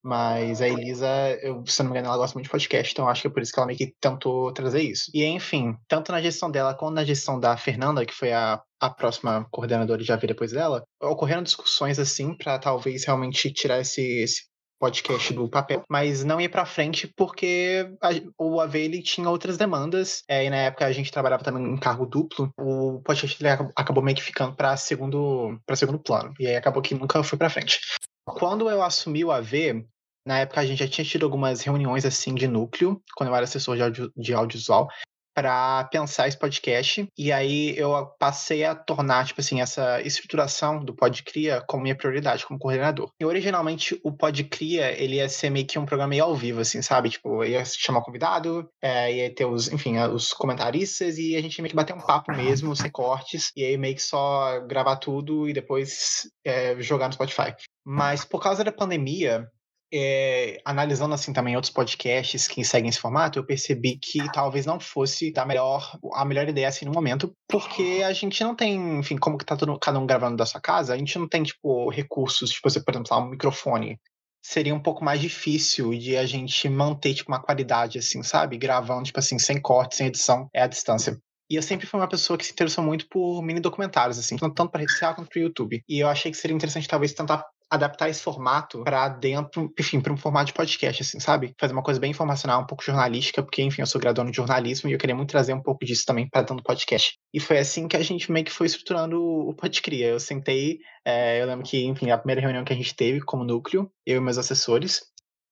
Mas 0.04 0.62
a 0.62 0.68
Elisa, 0.68 1.08
eu, 1.42 1.64
se 1.66 1.82
não 1.82 1.92
me 1.92 1.98
engano, 1.98 2.10
ela 2.10 2.18
gosta 2.18 2.36
muito 2.36 2.48
de 2.48 2.52
podcast, 2.52 2.92
então 2.92 3.08
acho 3.08 3.22
que 3.22 3.28
é 3.28 3.32
por 3.32 3.42
isso 3.42 3.54
que 3.54 3.60
ela 3.60 3.68
meio 3.68 3.78
que 3.78 3.96
tentou 4.02 4.52
trazer 4.52 4.82
isso. 4.82 5.10
E, 5.14 5.24
enfim, 5.24 5.78
tanto 5.88 6.12
na 6.12 6.22
gestão 6.22 6.52
dela 6.52 6.74
quanto 6.74 6.96
na 6.96 7.06
gestão 7.06 7.40
da 7.40 7.56
Fernanda, 7.56 8.06
que 8.06 8.14
foi 8.14 8.34
a 8.34 8.62
a 8.78 8.90
próxima 8.90 9.48
coordenadora 9.50 10.04
já 10.04 10.16
vir 10.16 10.28
depois 10.28 10.52
dela, 10.52 10.84
ocorreram 11.02 11.42
discussões 11.42 11.98
assim 11.98 12.36
para 12.36 12.60
talvez 12.60 13.06
realmente 13.06 13.52
tirar 13.52 13.80
esse, 13.80 14.02
esse 14.02 14.44
podcast 14.86 15.34
do 15.34 15.50
papel, 15.50 15.84
mas 15.90 16.24
não 16.24 16.40
ia 16.40 16.50
para 16.50 16.66
frente 16.66 17.12
porque 17.16 17.90
a, 18.02 18.10
o 18.38 18.62
AV 18.62 18.76
ele 18.76 19.02
tinha 19.02 19.28
outras 19.30 19.58
demandas. 19.58 20.24
É, 20.30 20.46
e 20.46 20.50
na 20.50 20.58
época 20.58 20.86
a 20.86 20.92
gente 20.92 21.12
trabalhava 21.12 21.44
também 21.44 21.64
em 21.64 21.78
cargo 21.78 22.06
duplo. 22.06 22.52
O 22.60 23.02
podcast 23.02 23.44
ele 23.44 23.50
acabou 23.76 24.04
meio 24.04 24.16
que 24.16 24.24
ficando 24.24 24.56
para 24.56 24.78
segundo 24.78 25.60
para 25.66 25.76
segundo 25.76 25.98
plano 25.98 26.34
e 26.40 26.46
aí 26.48 26.56
acabou 26.56 26.84
que 26.84 26.94
nunca 26.94 27.24
foi 27.24 27.38
para 27.38 27.50
frente. 27.50 27.80
Quando 28.28 28.70
eu 28.70 28.84
assumi 28.84 29.26
o 29.26 29.32
AV, 29.32 29.86
na 30.26 30.40
época 30.40 30.62
a 30.62 30.66
gente 30.66 30.80
já 30.80 30.88
tinha 30.88 31.06
tido 31.06 31.26
algumas 31.26 31.62
reuniões 31.62 32.06
assim 32.06 32.36
de 32.36 32.48
núcleo, 32.48 33.02
quando 33.16 33.30
eu 33.30 33.36
era 33.36 33.46
assessor 33.46 33.76
de, 33.76 33.84
audio, 33.84 34.12
de 34.16 34.34
audiovisual, 34.34 34.88
para 35.36 35.84
pensar 35.92 36.28
esse 36.28 36.38
podcast. 36.38 37.06
E 37.18 37.32
aí 37.32 37.78
eu 37.78 38.08
passei 38.18 38.64
a 38.64 38.74
tornar, 38.74 39.26
tipo 39.26 39.42
assim, 39.42 39.60
essa 39.60 40.02
estruturação 40.02 40.84
do 40.84 40.96
Podcria 40.96 41.62
como 41.68 41.84
minha 41.84 41.96
prioridade 41.96 42.46
como 42.46 42.58
coordenador. 42.58 43.12
E 43.20 43.26
originalmente 43.26 44.00
o 44.04 44.12
Podcria, 44.14 44.92
ele 44.92 45.16
ia 45.16 45.28
ser 45.28 45.50
meio 45.50 45.68
que 45.68 45.78
um 45.78 45.86
programa 45.86 46.12
meio 46.12 46.24
ao 46.24 46.36
vivo, 46.36 46.62
assim, 46.62 46.82
sabe? 46.82 47.10
Tipo, 47.10 47.44
ia 47.44 47.66
chamar 47.66 48.02
convidado, 48.02 48.70
é, 48.82 49.14
ia 49.14 49.36
ter 49.36 49.46
os, 49.46 49.72
enfim, 49.72 49.98
os 49.98 50.32
comentaristas 50.32 51.18
e 51.18 51.36
a 51.36 51.42
gente 51.42 51.58
ia 51.58 51.62
meio 51.62 51.72
que 51.72 51.76
bater 51.76 51.94
um 51.94 52.02
papo 52.02 52.32
mesmo, 52.32 52.76
sem 52.76 52.90
cortes, 52.90 53.52
e 53.56 53.64
aí 53.64 53.78
meio 53.78 53.96
que 53.96 54.02
só 54.02 54.62
gravar 54.62 54.96
tudo 54.96 55.50
e 55.50 55.54
depois 55.54 56.30
é, 56.46 56.80
jogar 56.82 57.08
no 57.08 57.14
Spotify. 57.14 57.54
Mas 57.86 58.24
por 58.24 58.42
causa 58.42 58.64
da 58.64 58.72
pandemia, 58.72 59.48
é, 59.94 60.62
analisando 60.66 61.14
assim 61.14 61.32
também 61.32 61.56
outros 61.56 61.72
podcasts 61.72 62.48
que 62.48 62.64
seguem 62.64 62.90
esse 62.90 63.00
formato, 63.00 63.40
eu 63.40 63.46
percebi 63.46 63.98
que 63.98 64.20
talvez 64.32 64.66
não 64.66 64.80
fosse 64.80 65.34
a 65.38 65.46
melhor, 65.46 65.98
a 66.14 66.26
melhor 66.26 66.48
ideia 66.50 66.68
assim 66.68 66.86
no 66.86 66.92
momento, 66.92 67.34
porque 67.48 68.02
a 68.06 68.12
gente 68.14 68.44
não 68.44 68.56
tem, 68.56 69.00
enfim, 69.00 69.18
como 69.18 69.38
que 69.38 69.46
tá 69.46 69.56
todo, 69.56 69.78
cada 69.80 70.00
um 70.00 70.06
gravando 70.06 70.38
da 70.38 70.46
sua 70.46 70.62
casa, 70.62 70.94
a 70.94 70.98
gente 70.98 71.18
não 71.18 71.28
tem, 71.28 71.44
tipo, 71.44 71.90
recursos, 71.90 72.50
tipo, 72.50 72.64
por 72.64 72.70
exemplo, 72.70 73.18
um 73.18 73.30
microfone. 73.30 74.00
Seria 74.44 74.76
um 74.76 74.80
pouco 74.80 75.04
mais 75.04 75.20
difícil 75.20 75.92
de 75.92 76.16
a 76.18 76.26
gente 76.26 76.70
manter, 76.70 77.14
tipo, 77.16 77.32
uma 77.32 77.42
qualidade, 77.42 77.98
assim, 77.98 78.22
sabe? 78.22 78.58
Gravando, 78.58 79.04
tipo 79.04 79.20
assim, 79.20 79.40
sem 79.40 79.60
corte, 79.60 79.96
sem 79.96 80.08
edição, 80.08 80.50
é 80.54 80.62
a 80.62 80.68
distância. 80.68 81.18
E 81.50 81.56
eu 81.56 81.62
sempre 81.62 81.86
fui 81.86 82.00
uma 82.00 82.08
pessoa 82.08 82.38
que 82.38 82.46
se 82.46 82.52
interessou 82.52 82.84
muito 82.84 83.08
por 83.08 83.42
mini 83.42 83.60
documentários, 83.60 84.18
assim, 84.18 84.36
tanto 84.36 84.70
para 84.70 84.82
rede 84.82 84.92
social 84.92 85.16
quanto 85.16 85.30
para 85.30 85.42
YouTube. 85.42 85.84
E 85.88 86.00
eu 86.00 86.08
achei 86.08 86.32
que 86.32 86.38
seria 86.38 86.56
interessante, 86.56 86.88
talvez, 86.88 87.14
tentar 87.14 87.44
adaptar 87.70 88.10
esse 88.10 88.22
formato 88.22 88.84
para 88.84 89.10
dentro, 89.10 89.74
enfim, 89.80 90.00
para 90.00 90.14
um 90.14 90.18
formato 90.18 90.48
de 90.48 90.54
podcast, 90.54 91.02
assim, 91.02 91.20
sabe? 91.20 91.54
Fazer 91.60 91.74
uma 91.74 91.84
coisa 91.84 92.00
bem 92.00 92.12
informacional, 92.12 92.62
um 92.62 92.66
pouco 92.66 92.84
jornalística, 92.84 93.42
porque, 93.42 93.62
enfim, 93.62 93.82
eu 93.82 93.88
sou 93.88 94.00
graduando 94.00 94.32
de 94.32 94.38
jornalismo 94.38 94.90
e 94.90 94.94
eu 94.94 95.00
queria 95.00 95.16
muito 95.16 95.32
trazer 95.32 95.54
um 95.54 95.62
pouco 95.62 95.84
disso 95.86 96.04
também 96.06 96.30
para 96.30 96.42
dentro 96.42 96.58
do 96.58 96.64
podcast. 96.64 97.18
E 97.34 97.40
foi 97.40 97.58
assim 97.58 97.88
que 97.88 97.98
a 97.98 98.04
gente 98.04 98.32
meio 98.32 98.46
que 98.46 98.52
foi 98.52 98.68
estruturando 98.68 99.22
o 99.22 99.54
Podcria. 99.56 100.08
Eu 100.08 100.20
sentei, 100.20 100.80
é, 101.04 101.42
eu 101.42 101.48
lembro 101.48 101.66
que, 101.66 101.84
enfim, 101.86 102.12
a 102.12 102.18
primeira 102.18 102.42
reunião 102.42 102.64
que 102.64 102.74
a 102.74 102.76
gente 102.76 102.96
teve 102.96 103.22
como 103.22 103.44
núcleo, 103.44 103.92
eu 104.06 104.18
e 104.18 104.22
meus 104.22 104.38
assessores, 104.38 105.02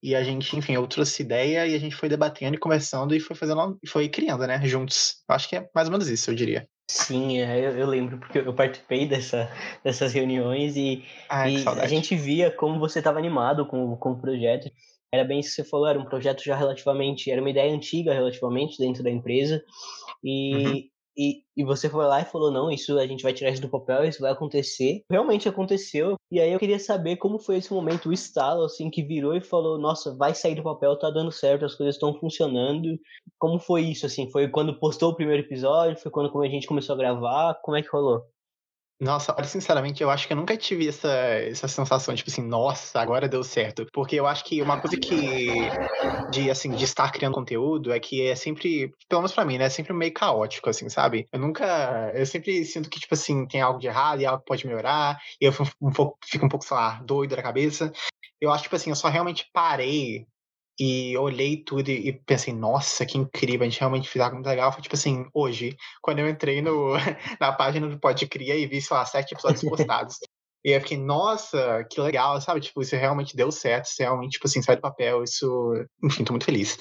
E 0.04 0.16
a 0.16 0.24
gente, 0.24 0.58
enfim, 0.58 0.74
eu 0.74 0.86
trouxe 0.86 1.24
ideia 1.24 1.66
e 1.66 1.74
a 1.74 1.80
gente 1.80 1.96
foi 1.96 2.10
debatendo 2.10 2.56
e 2.56 2.60
conversando 2.60 3.16
e 3.16 3.22
foi 3.22 3.36
fazendo, 3.38 3.80
foi 3.88 4.10
criando, 4.10 4.46
né, 4.46 4.60
juntos. 4.68 5.24
Acho 5.30 5.48
que 5.48 5.56
é 5.56 5.70
mais 5.74 5.88
ou 5.88 5.94
menos 5.94 6.10
isso, 6.10 6.30
eu 6.30 6.36
diria. 6.36 6.68
Sim, 6.88 7.40
é, 7.40 7.60
eu, 7.60 7.78
eu, 7.78 7.88
lembro, 7.88 8.18
porque 8.18 8.40
eu 8.40 8.54
participei 8.54 9.08
dessa, 9.08 9.50
dessas 9.84 10.14
reuniões 10.14 10.76
e, 10.76 11.04
Ai, 11.30 11.56
e 11.56 11.68
a 11.68 11.88
gente 11.88 12.16
via 12.16 12.52
como 12.52 12.80
você 12.80 13.00
estava 13.00 13.20
animado 13.20 13.66
com, 13.66 13.96
com 13.96 14.12
o 14.12 14.20
projeto. 14.20 14.70
Era 15.12 15.24
bem 15.24 15.40
isso 15.40 15.50
que 15.50 15.56
você 15.56 15.64
falou, 15.64 15.88
era 15.88 16.00
um 16.00 16.06
projeto 16.06 16.44
já 16.44 16.56
relativamente, 16.56 17.32
era 17.32 17.40
uma 17.40 17.50
ideia 17.50 17.74
antiga 17.74 18.14
relativamente 18.14 18.78
dentro 18.78 19.04
da 19.04 19.10
empresa. 19.10 19.64
E, 20.24 20.56
uhum. 20.56 20.84
E, 21.18 21.44
e 21.56 21.64
você 21.64 21.90
foi 21.90 22.06
lá 22.06 22.22
e 22.22 22.26
falou, 22.26 22.52
não, 22.52 22.72
isso 22.72 22.98
a 22.98 23.06
gente 23.06 23.24
vai 23.24 23.34
tirar 23.34 23.52
isso 23.52 23.62
do 23.62 23.70
papel, 23.70 24.04
isso 24.04 24.22
vai 24.22 24.32
acontecer. 24.32 25.04
Realmente 25.10 25.48
aconteceu. 25.48 26.16
E 26.32 26.40
aí 26.40 26.52
eu 26.52 26.60
queria 26.60 26.80
saber 26.80 27.18
como 27.18 27.40
foi 27.40 27.58
esse 27.58 27.72
momento, 27.72 28.10
o 28.10 28.14
estalo, 28.14 28.64
assim, 28.66 28.90
que 28.90 29.04
virou 29.04 29.36
e 29.36 29.42
falou, 29.42 29.78
nossa, 29.78 30.16
vai 30.16 30.34
sair 30.34 30.56
do 30.56 30.64
papel, 30.64 30.98
tá 30.98 31.10
dando 31.10 31.32
certo, 31.32 31.66
as 31.66 31.76
coisas 31.76 31.96
estão 31.96 32.18
funcionando. 32.20 32.98
Como 33.38 33.60
foi 33.60 33.84
isso, 33.84 34.06
assim? 34.06 34.30
Foi 34.32 34.48
quando 34.48 34.80
postou 34.80 35.12
o 35.12 35.16
primeiro 35.16 35.44
episódio? 35.44 36.02
Foi 36.02 36.12
quando 36.12 36.42
a 36.42 36.48
gente 36.48 36.68
começou 36.68 36.96
a 36.96 36.98
gravar? 36.98 37.60
Como 37.64 37.78
é 37.78 37.82
que 37.84 37.90
rolou? 37.90 38.24
Nossa, 39.04 39.36
olha, 39.38 39.44
sinceramente, 39.48 40.02
eu 40.02 40.10
acho 40.10 40.26
que 40.26 40.32
eu 40.34 40.38
nunca 40.38 40.56
tive 40.56 40.88
essa, 40.88 41.10
essa 41.10 41.68
sensação, 41.68 42.16
tipo 42.16 42.30
assim, 42.30 42.42
nossa, 42.42 43.02
agora 43.02 43.28
deu 43.28 43.44
certo. 43.44 43.86
Porque 43.92 44.16
eu 44.16 44.26
acho 44.26 44.46
que 44.46 44.62
uma 44.62 44.80
coisa 44.80 44.96
que, 44.98 45.70
de, 46.28 46.50
assim, 46.50 46.74
de 46.74 46.86
estar 46.86 47.12
criando 47.12 47.34
conteúdo 47.34 47.92
é 47.92 48.00
que 48.00 48.22
é 48.28 48.36
sempre, 48.36 48.94
pelo 49.10 49.22
menos 49.22 49.34
pra 49.34 49.44
mim, 49.44 49.58
né, 49.58 49.66
é 49.66 49.70
sempre 49.70 49.92
meio 49.94 50.14
caótico, 50.14 50.70
assim, 50.70 50.88
sabe? 50.90 51.28
Eu 51.34 51.40
nunca, 51.40 52.12
eu 52.16 52.26
sempre 52.26 52.64
sinto 52.64 52.90
que, 52.90 53.00
tipo 53.00 53.14
assim, 53.14 53.46
tem 53.48 53.60
algo 53.62 53.80
de 53.80 53.88
errado 53.88 54.22
e 54.22 54.26
algo 54.26 54.40
que 54.42 54.48
pode 54.48 54.66
melhorar, 54.68 55.20
e 55.42 55.46
eu 55.46 55.52
fico 55.52 55.70
um 55.82 55.92
pouco, 55.92 56.18
fico 56.26 56.46
um 56.46 56.50
pouco, 56.50 56.64
sei 56.66 56.78
lá, 56.78 57.02
doido 57.04 57.36
da 57.36 57.44
cabeça. 57.44 57.92
Eu 58.40 58.52
acho, 58.52 58.64
tipo 58.64 58.76
assim, 58.76 58.90
eu 58.92 58.96
só 58.96 59.10
realmente 59.10 59.50
parei 59.54 60.26
e 60.80 61.18
olhei 61.18 61.58
tudo 61.64 61.90
e, 61.90 62.12
pensei, 62.26 62.54
nossa, 62.54 63.06
que 63.06 63.18
incrível, 63.18 63.62
a 63.62 63.70
gente 63.70 63.80
realmente 63.80 64.10
fez 64.10 64.24
algo 64.24 64.36
muito 64.36 64.48
legal. 64.48 64.72
Foi 64.72 64.82
tipo 64.82 64.96
assim, 64.96 65.26
hoje, 65.34 65.76
quando 66.02 66.20
eu 66.20 66.30
entrei 66.30 66.62
no, 66.62 66.94
na 67.40 67.52
página 67.52 67.88
do 67.88 68.00
Pode 68.00 68.28
Cria 68.28 68.56
e 68.56 68.66
vi, 68.66 68.82
sei 68.82 68.98
lá, 68.98 69.06
sete 69.06 69.34
episódios 69.34 69.64
postados. 69.64 70.18
e 70.64 70.72
eu 70.72 70.82
fiquei, 70.82 70.98
nossa, 70.98 71.84
que 71.90 72.02
legal, 72.02 72.40
sabe? 72.42 72.62
Tipo, 72.62 72.82
isso 72.82 72.96
realmente 72.96 73.36
deu 73.36 73.52
certo, 73.52 73.86
isso 73.86 74.02
realmente, 74.02 74.34
tipo 74.34 74.48
assim, 74.48 74.62
sai 74.62 74.76
do 74.76 74.82
papel, 74.82 75.24
isso. 75.24 75.74
Enfim, 76.04 76.24
tô 76.24 76.34
muito 76.34 76.46
feliz. 76.46 76.78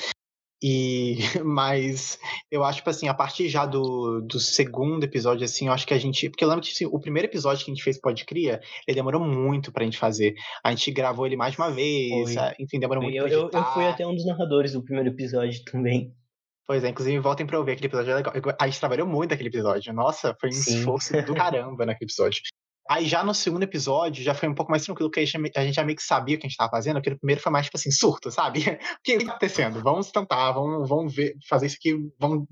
E, 0.63 1.17
mas 1.45 2.19
eu 2.51 2.63
acho, 2.63 2.79
tipo 2.79 2.91
assim, 2.91 3.09
a 3.09 3.15
partir 3.15 3.49
já 3.49 3.67
do, 3.67 4.21
do 4.21 4.39
segundo 4.39 5.05
episódio, 5.05 5.45
assim, 5.45 5.67
eu 5.67 5.73
acho 5.73 5.87
que 5.87 5.95
a 5.95 5.99
gente. 5.99 6.31
Porque 6.31 6.45
eu 6.45 6.49
lembro 6.49 6.63
que 6.63 6.71
assim, 6.71 6.87
o 6.87 7.01
primeiro 7.01 7.27
episódio 7.27 7.65
que 7.65 7.71
a 7.71 7.75
gente 7.75 7.83
fez 7.83 8.01
Pode 8.01 8.25
Cria, 8.25 8.61
ele 8.87 8.95
demorou 8.95 9.21
muito 9.21 9.73
pra 9.73 9.85
gente 9.85 9.99
fazer. 9.99 10.35
A 10.63 10.71
gente 10.71 10.91
gravou 10.93 11.27
ele 11.27 11.37
mais 11.37 11.55
de 11.55 11.61
uma 11.61 11.71
vez, 11.71 12.35
Foi. 12.35 12.55
enfim, 12.61 12.79
demorou 12.79 13.03
muito 13.03 13.17
eu, 13.17 13.25
pra 13.25 13.33
eu, 13.33 13.51
eu 13.53 13.65
fui 13.73 13.85
até 13.87 14.07
um 14.07 14.15
dos 14.15 14.25
narradores 14.25 14.73
do 14.73 14.83
primeiro 14.83 15.11
episódio 15.11 15.63
também. 15.71 16.15
Pois 16.65 16.85
é, 16.85 16.89
inclusive 16.89 17.19
voltem 17.19 17.45
pra 17.45 17.59
ouvir 17.59 17.73
aquele 17.73 17.89
episódio 17.89 18.13
é 18.13 18.15
legal. 18.15 18.33
A 18.59 18.67
gente 18.67 18.79
trabalhou 18.79 19.07
muito 19.07 19.31
naquele 19.31 19.49
episódio. 19.49 19.93
Nossa, 19.93 20.35
foi 20.41 20.51
um 20.51 20.53
Sim. 20.53 20.79
esforço 20.79 21.13
do 21.23 21.35
caramba 21.35 21.85
naquele 21.85 22.09
episódio. 22.09 22.41
Aí 22.93 23.07
já 23.07 23.25
no 23.25 23.33
segundo 23.33 23.63
episódio, 23.63 24.23
já 24.23 24.35
foi 24.35 24.51
um 24.51 24.55
pouco 24.55 24.71
mais 24.71 24.85
tranquilo, 24.85 25.09
porque 25.09 25.21
a 25.21 25.25
gente, 25.25 25.53
a 25.57 25.65
gente 25.65 25.75
já 25.75 25.83
meio 25.83 25.97
que 25.97 26.03
sabia 26.03 26.37
o 26.37 26.39
que 26.39 26.47
a 26.47 26.49
gente 26.51 26.59
tava 26.59 26.71
fazendo, 26.71 26.97
porque 26.97 27.09
no 27.09 27.19
primeiro 27.19 27.41
foi 27.41 27.51
mais, 27.51 27.65
tipo 27.65 27.79
assim, 27.79 27.91
surto, 27.91 28.31
sabe? 28.31 28.61
O 28.99 29.03
que 29.03 29.17
tá 29.17 29.31
acontecendo? 29.31 29.83
Vamos 29.83 30.11
tentar, 30.13 30.53
vamos, 30.53 30.87
vamos 30.87 31.15
ver, 31.15 31.35
fazer 31.49 31.69
isso 31.69 31.77
aqui, 31.79 31.95
vamos 32.21 32.47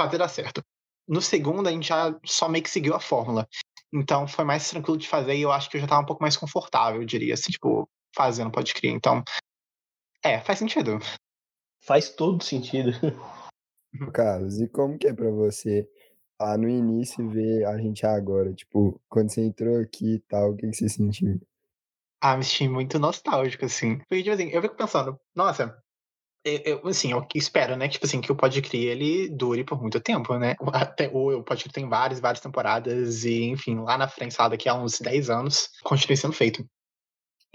fazer 0.00 0.16
dar 0.16 0.28
certo. 0.28 0.62
No 1.06 1.20
segundo, 1.20 1.68
a 1.68 1.72
gente 1.72 1.88
já 1.88 2.18
só 2.24 2.48
meio 2.48 2.64
que 2.64 2.70
seguiu 2.70 2.94
a 2.94 3.00
fórmula. 3.00 3.46
Então 3.92 4.26
foi 4.26 4.46
mais 4.46 4.66
tranquilo 4.70 4.96
de 4.96 5.06
fazer 5.06 5.34
e 5.34 5.42
eu 5.42 5.52
acho 5.52 5.68
que 5.68 5.76
eu 5.76 5.80
já 5.82 5.86
tava 5.86 6.00
um 6.00 6.06
pouco 6.06 6.22
mais 6.22 6.38
confortável, 6.38 7.02
eu 7.02 7.06
diria, 7.06 7.34
assim, 7.34 7.52
tipo, 7.52 7.86
fazendo 8.14 8.50
pode 8.50 8.72
crer. 8.72 8.92
Então, 8.92 9.22
é, 10.24 10.40
faz 10.40 10.58
sentido. 10.58 10.98
Faz 11.82 12.08
todo 12.08 12.42
sentido. 12.42 12.92
Carlos, 14.14 14.58
e 14.58 14.68
como 14.68 14.98
que 14.98 15.06
é 15.06 15.12
pra 15.12 15.30
você 15.30 15.86
lá 16.40 16.56
no 16.56 16.68
início 16.68 17.24
e 17.24 17.28
ver 17.28 17.64
a 17.66 17.78
gente 17.78 18.06
agora? 18.06 18.52
Tipo, 18.52 19.00
quando 19.08 19.30
você 19.30 19.42
entrou 19.42 19.80
aqui 19.80 20.14
e 20.14 20.20
tal, 20.20 20.52
o 20.52 20.56
que, 20.56 20.68
que 20.68 20.76
você 20.76 20.88
sentiu? 20.88 21.40
Ah, 22.20 22.36
me 22.36 22.44
senti 22.44 22.68
muito 22.68 22.98
nostálgico, 22.98 23.64
assim. 23.64 23.98
Porque, 23.98 24.22
tipo 24.22 24.34
assim, 24.34 24.48
eu 24.48 24.62
fico 24.62 24.76
pensando, 24.76 25.18
nossa, 25.34 25.76
eu, 26.44 26.60
eu, 26.64 26.88
assim, 26.88 27.12
eu 27.12 27.26
espero, 27.34 27.76
né, 27.76 27.88
tipo 27.88 28.06
assim, 28.06 28.20
que 28.20 28.30
o 28.30 28.36
Podcrie, 28.36 28.86
ele 28.86 29.28
dure 29.28 29.64
por 29.64 29.80
muito 29.80 30.00
tempo, 30.00 30.38
né? 30.38 30.54
Até, 30.72 31.10
ou 31.12 31.38
o 31.38 31.42
Podcrie 31.42 31.72
tem 31.72 31.88
várias, 31.88 32.20
várias 32.20 32.40
temporadas 32.40 33.24
e, 33.24 33.44
enfim, 33.44 33.80
lá 33.80 33.98
na 33.98 34.08
frente, 34.08 34.36
lá 34.38 34.48
daqui 34.48 34.68
a 34.68 34.74
uns 34.74 35.00
10 35.00 35.28
anos, 35.28 35.68
continue 35.82 36.16
sendo 36.16 36.32
feito. 36.32 36.64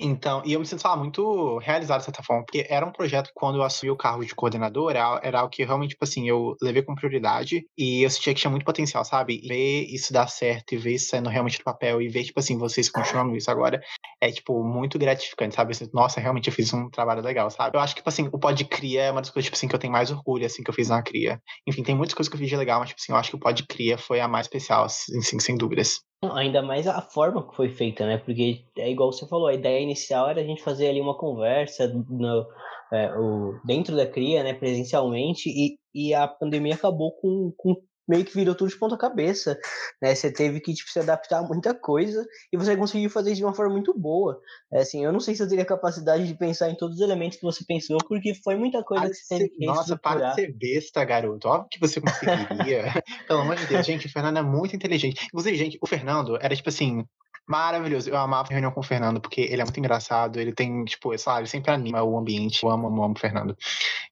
Então, 0.04 0.42
e 0.44 0.54
eu 0.54 0.60
me 0.60 0.66
sinto 0.66 0.84
lá, 0.84 0.98
muito 0.98 1.60
realizado 1.60 2.00
de 2.00 2.06
certa 2.06 2.24
forma, 2.24 2.44
porque 2.44 2.66
era 2.68 2.84
um 2.86 2.92
projeto 2.92 3.28
que 3.28 3.34
quando 3.36 3.58
eu 3.58 3.64
assumi 3.64 3.92
o 3.92 3.96
cargo 3.96 4.26
de 4.26 4.34
coordenador, 4.34 4.90
era, 4.90 5.20
era 5.24 5.48
que 5.48 5.64
realmente, 5.64 5.92
tipo 5.92 6.04
assim, 6.04 6.28
eu 6.28 6.56
levei 6.60 6.82
com 6.82 6.96
prioridade 6.96 7.64
e 7.78 8.02
eu 8.04 8.10
sentia 8.10 8.34
que 8.34 8.40
tinha 8.42 8.50
muito 8.50 8.66
potencial, 8.66 9.06
sabe? 9.06 9.40
E 9.44 9.48
ver 9.48 9.86
isso 9.94 10.12
dar 10.12 10.28
certo 10.28 10.74
e 10.74 10.78
ver 10.78 10.96
isso 10.96 11.10
saindo 11.10 11.30
realmente 11.30 11.60
do 11.60 11.64
papel 11.64 12.02
e 12.02 12.10
ver, 12.10 12.24
tipo 12.24 12.40
assim, 12.40 12.58
vocês 12.58 12.90
continuando 12.90 13.36
isso 13.36 13.52
agora 13.52 13.80
é, 14.20 14.32
tipo, 14.32 14.64
muito 14.64 14.98
gratificante, 14.98 15.56
sabe? 15.56 15.72
Assim, 15.72 15.88
Nossa, 15.94 16.20
realmente 16.20 16.48
eu 16.48 16.54
fiz 16.54 16.74
um 16.74 16.90
trabalho 16.90 17.22
legal, 17.22 17.50
sabe? 17.50 17.78
Eu 17.78 17.82
acho 17.82 17.94
que, 17.94 18.02
tipo 18.02 18.10
assim, 18.10 18.28
o 18.32 18.40
Pod 18.40 18.66
Cria 18.66 19.04
é 19.04 19.12
uma 19.12 19.22
das 19.22 19.30
coisas, 19.30 19.46
tipo 19.46 19.56
assim, 19.56 19.68
que 19.68 19.76
eu 19.76 19.80
tenho 19.80 19.94
mais 19.94 20.12
orgulho, 20.12 20.46
assim, 20.46 20.64
que 20.64 20.70
eu 20.70 20.74
fiz 20.74 20.90
na 20.90 21.02
Cria. 21.04 21.42
Enfim, 21.68 21.84
tem 21.84 21.96
muitas 21.96 22.16
coisas 22.16 22.30
que 22.30 22.36
eu 22.36 22.40
fiz 22.40 22.50
de 22.50 22.56
legal, 22.56 22.80
mas, 22.80 22.90
tipo 22.90 23.02
assim, 23.02 23.12
eu 23.12 23.18
acho 23.18 23.30
que 23.30 23.36
o 23.36 23.40
Pod 23.40 23.64
Cria 23.68 23.98
foi 23.98 24.20
a 24.20 24.28
mais 24.28 24.46
especial, 24.46 24.86
assim, 24.86 25.40
sem 25.40 25.56
dúvidas. 25.56 26.02
Ainda 26.24 26.62
mais 26.62 26.88
a 26.88 27.02
forma 27.02 27.48
que 27.48 27.56
foi 27.56 27.70
feita, 27.70 28.06
né? 28.06 28.18
Porque 28.18 28.64
é 28.78 28.92
igual 28.92 29.12
você 29.12 29.28
falou, 29.28 29.48
a 29.48 29.56
ideia 29.56 29.82
inicial 29.82 30.30
era 30.30 30.40
a 30.40 30.44
gente 30.44 30.62
fazer 30.62 30.88
ali 30.88 31.02
uma 31.02 31.18
conversa 31.18 31.88
no, 31.88 32.46
é, 32.94 33.12
o, 33.18 33.60
dentro 33.66 33.96
da 33.96 34.06
CRIA, 34.06 34.44
né, 34.44 34.54
presencialmente, 34.54 35.50
e, 35.50 35.80
e 35.96 36.14
a 36.14 36.28
pandemia 36.28 36.76
acabou 36.76 37.14
com, 37.14 37.52
com 37.58 37.76
meio 38.08 38.26
que 38.26 38.34
virou 38.34 38.56
tudo 38.56 38.70
de 38.70 38.78
ponta 38.78 38.98
cabeça, 38.98 39.58
né? 40.02 40.14
Você 40.14 40.32
teve 40.32 40.60
que 40.60 40.74
tipo, 40.74 40.90
se 40.90 41.00
adaptar 41.00 41.40
a 41.40 41.44
muita 41.44 41.74
coisa 41.74 42.26
e 42.52 42.58
você 42.58 42.76
conseguiu 42.76 43.10
fazer 43.10 43.32
isso 43.32 43.40
de 43.40 43.46
uma 43.46 43.54
forma 43.54 43.74
muito 43.74 43.98
boa. 43.98 44.40
É, 44.74 44.82
assim, 44.82 45.04
eu 45.04 45.12
não 45.12 45.20
sei 45.20 45.36
se 45.36 45.44
eu 45.44 45.48
teria 45.48 45.66
capacidade 45.66 46.28
de 46.28 46.34
pensar 46.34 46.70
em 46.70 46.76
todos 46.76 46.98
os 46.98 47.02
elementos 47.02 47.38
que 47.38 47.44
você 47.44 47.64
pensou, 47.66 47.98
porque 48.08 48.34
foi 48.36 48.56
muita 48.56 48.84
coisa 48.84 49.08
que 49.08 49.16
você 49.16 49.38
teve 49.38 49.50
que 49.50 49.66
Nossa, 49.66 49.98
para 49.98 50.30
de 50.30 50.36
ser 50.36 50.54
besta, 50.54 51.04
garoto. 51.04 51.48
Óbvio 51.48 51.70
que 51.72 51.80
você 51.80 52.02
conseguiria. 52.02 52.84
Pelo 53.28 53.42
amor 53.42 53.56
de 53.56 53.66
Deus, 53.66 53.86
gente, 53.86 54.08
o 54.08 54.12
Fernando 54.12 54.38
é 54.38 54.44
muito 54.44 54.76
inteligente. 54.76 55.26
Inclusive, 55.26 55.58
gente, 55.58 55.78
o 55.82 55.88
Fernando 55.88 56.38
era 56.42 56.56
tipo 56.56 56.70
assim, 56.70 57.06
maravilhoso. 57.48 58.10
Eu 58.10 58.18
amava 58.18 58.50
a 58.50 58.52
reunião 58.52 58.72
com 58.72 58.80
o 58.80 58.84
Fernando, 58.84 59.20
porque 59.20 59.42
ele 59.42 59.62
é 59.62 59.64
muito 59.64 59.80
engraçado, 59.80 60.40
ele 60.40 60.54
tem, 60.54 60.84
tipo, 60.86 61.18
sei 61.18 61.32
lá, 61.32 61.40
ele 61.40 61.48
sempre 61.48 61.72
anima 61.72 62.04
o 62.04 62.18
ambiente. 62.18 62.64
Eu 62.64 62.70
amo, 62.70 62.88
amo, 62.88 63.04
amo 63.04 63.16
o 63.16 63.20
Fernando. 63.20 63.56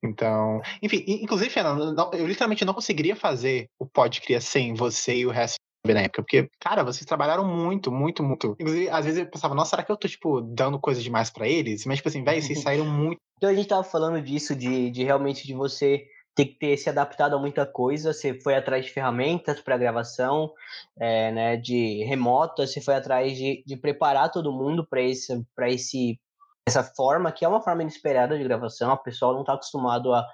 Então, 0.04 0.62
enfim, 0.82 1.04
inclusive, 1.08 1.50
Fernando, 1.50 1.96
eu 2.14 2.28
literalmente 2.28 2.66
não 2.66 2.74
conseguiria 2.74 3.16
fazer 3.16 3.70
o 3.80 3.86
Pod 3.86 4.22
sem 4.42 4.74
você 4.74 5.16
e 5.16 5.26
o 5.26 5.32
resto 5.32 5.60
na 5.88 6.02
época, 6.02 6.22
porque, 6.22 6.50
cara, 6.60 6.84
vocês 6.84 7.06
trabalharam 7.06 7.46
muito, 7.46 7.92
muito, 7.92 8.22
muito. 8.22 8.56
Inclusive, 8.60 8.90
às 8.90 9.06
vezes 9.06 9.22
eu 9.22 9.26
pensava, 9.26 9.56
nossa, 9.56 9.72
será 9.72 9.84
que 9.84 9.92
eu 9.92 9.98
tô, 9.98 10.08
tipo, 10.08 10.42
dando 10.42 10.78
coisa 10.80 11.02
demais 11.02 11.30
para 11.30 11.48
eles? 11.48 11.86
Mas, 11.86 11.98
tipo 11.98 12.10
assim, 12.10 12.24
velho, 12.24 12.42
vocês 12.42 12.62
saíram 12.62 12.86
muito. 12.86 13.20
Então 13.38 13.50
a 13.50 13.54
gente 13.54 13.68
tava 13.68 13.84
falando 13.84 14.22
disso, 14.22 14.56
de, 14.56 14.92
de 14.92 15.04
realmente 15.04 15.48
de 15.48 15.54
você 15.54 16.06
ter 16.40 16.46
que 16.46 16.60
ter 16.60 16.78
se 16.78 16.90
adaptado 16.90 17.36
a 17.36 17.40
muita 17.40 17.66
coisa. 17.66 18.14
Você 18.14 18.40
foi 18.40 18.56
atrás 18.56 18.86
de 18.86 18.92
ferramentas 18.92 19.60
para 19.60 19.78
gravação, 19.78 20.54
é, 20.98 21.32
né, 21.34 21.58
de 21.58 22.06
remota, 22.06 22.66
você 22.66 22.80
foi 22.80 22.96
atrás 22.96 23.38
de, 23.38 23.62
de 23.66 23.76
preparar 23.76 24.32
todo 24.32 24.54
mundo 24.54 24.88
para 24.88 25.02
esse, 25.02 25.46
para 25.54 25.70
esse, 25.70 26.18
essa 26.66 26.82
forma 26.82 27.30
que 27.30 27.44
é 27.44 27.48
uma 27.48 27.62
forma 27.62 27.82
inesperada 27.82 28.38
de 28.38 28.44
gravação. 28.46 28.94
O 28.94 28.98
pessoal 28.98 29.34
não 29.34 29.42
está 29.42 29.54
acostumado 29.54 30.14
a, 30.14 30.26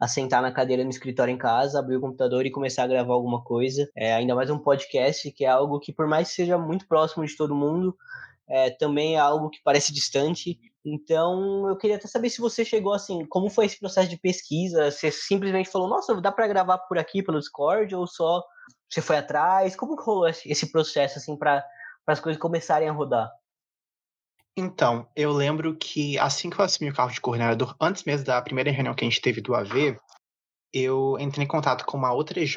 a 0.00 0.08
sentar 0.08 0.40
na 0.40 0.50
cadeira 0.50 0.84
no 0.84 0.90
escritório 0.90 1.34
em 1.34 1.38
casa, 1.38 1.78
abrir 1.78 1.96
o 1.96 2.00
computador 2.00 2.46
e 2.46 2.50
começar 2.50 2.84
a 2.84 2.88
gravar 2.88 3.12
alguma 3.12 3.44
coisa. 3.44 3.86
É, 3.94 4.14
ainda 4.14 4.34
mais 4.34 4.48
um 4.48 4.58
podcast, 4.58 5.30
que 5.32 5.44
é 5.44 5.48
algo 5.48 5.78
que, 5.80 5.92
por 5.92 6.06
mais 6.06 6.28
que 6.28 6.34
seja 6.34 6.56
muito 6.56 6.88
próximo 6.88 7.26
de 7.26 7.36
todo 7.36 7.54
mundo, 7.54 7.94
é, 8.48 8.70
também 8.70 9.16
é 9.16 9.18
algo 9.18 9.50
que 9.50 9.60
parece 9.62 9.92
distante. 9.92 10.58
Então, 10.84 11.68
eu 11.68 11.76
queria 11.76 11.96
até 11.96 12.08
saber 12.08 12.28
se 12.28 12.40
você 12.40 12.64
chegou 12.64 12.92
assim, 12.92 13.24
como 13.26 13.48
foi 13.48 13.66
esse 13.66 13.78
processo 13.78 14.08
de 14.08 14.16
pesquisa? 14.16 14.90
Você 14.90 15.12
simplesmente 15.12 15.70
falou, 15.70 15.88
nossa, 15.88 16.20
dá 16.20 16.32
para 16.32 16.48
gravar 16.48 16.78
por 16.78 16.98
aqui 16.98 17.22
pelo 17.22 17.38
Discord 17.38 17.94
ou 17.94 18.06
só 18.06 18.42
você 18.90 19.00
foi 19.00 19.16
atrás? 19.16 19.76
Como 19.76 19.94
rolou 19.94 20.28
esse 20.28 20.72
processo 20.72 21.18
assim 21.18 21.36
para 21.36 21.64
as 22.06 22.20
coisas 22.20 22.40
começarem 22.40 22.88
a 22.88 22.92
rodar? 22.92 23.30
Então, 24.56 25.08
eu 25.16 25.32
lembro 25.32 25.76
que 25.76 26.18
assim 26.18 26.50
que 26.50 26.60
eu 26.60 26.64
assumi 26.64 26.90
o 26.90 26.94
carro 26.94 27.12
de 27.12 27.20
coordenador, 27.20 27.74
antes 27.80 28.04
mesmo 28.04 28.26
da 28.26 28.42
primeira 28.42 28.70
reunião 28.70 28.94
que 28.94 29.04
a 29.04 29.08
gente 29.08 29.22
teve 29.22 29.40
do 29.40 29.54
AV, 29.54 29.96
eu 30.72 31.16
entrei 31.18 31.44
em 31.44 31.48
contato 31.48 31.86
com 31.86 31.96
uma 31.96 32.12
outra 32.12 32.40
EJ 32.40 32.56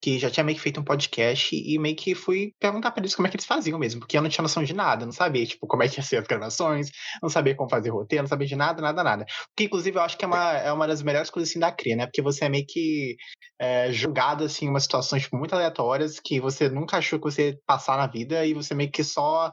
que 0.00 0.18
já 0.18 0.30
tinha 0.30 0.42
meio 0.42 0.56
que 0.56 0.62
feito 0.62 0.80
um 0.80 0.84
podcast 0.84 1.54
e 1.54 1.78
meio 1.78 1.94
que 1.94 2.14
fui 2.14 2.54
perguntar 2.58 2.90
para 2.90 3.02
eles 3.02 3.14
como 3.14 3.26
é 3.26 3.30
que 3.30 3.36
eles 3.36 3.46
faziam 3.46 3.78
mesmo, 3.78 4.00
porque 4.00 4.16
eu 4.16 4.22
não 4.22 4.30
tinha 4.30 4.42
noção 4.42 4.64
de 4.64 4.72
nada, 4.72 5.04
não 5.04 5.12
sabia, 5.12 5.44
tipo, 5.46 5.66
como 5.66 5.82
é 5.82 5.88
que 5.88 5.98
ia 5.98 6.02
ser 6.02 6.16
as 6.16 6.26
gravações, 6.26 6.90
não 7.22 7.28
sabia 7.28 7.54
como 7.54 7.68
fazer 7.68 7.90
roteiro, 7.90 8.22
não 8.22 8.28
sabia 8.28 8.46
de 8.46 8.56
nada, 8.56 8.80
nada, 8.80 9.04
nada. 9.04 9.26
Que, 9.56 9.64
inclusive, 9.64 9.98
eu 9.98 10.02
acho 10.02 10.16
que 10.16 10.24
é 10.24 10.28
uma, 10.28 10.52
é 10.52 10.72
uma 10.72 10.86
das 10.86 11.02
melhores 11.02 11.30
coisas, 11.30 11.50
assim, 11.50 11.58
da 11.58 11.70
CRIA, 11.70 11.96
né? 11.96 12.06
Porque 12.06 12.22
você 12.22 12.46
é 12.46 12.48
meio 12.48 12.64
que 12.66 13.16
é, 13.58 13.92
julgado, 13.92 14.44
assim, 14.44 14.66
em 14.66 14.68
umas 14.68 14.84
situações, 14.84 15.22
tipo, 15.22 15.36
muito 15.36 15.54
aleatórias 15.54 16.18
que 16.18 16.40
você 16.40 16.68
nunca 16.68 16.96
achou 16.98 17.18
que 17.18 17.30
você 17.30 17.50
ia 17.50 17.58
passar 17.66 17.98
na 17.98 18.06
vida 18.06 18.44
e 18.46 18.54
você 18.54 18.74
meio 18.74 18.90
que 18.90 19.04
só, 19.04 19.52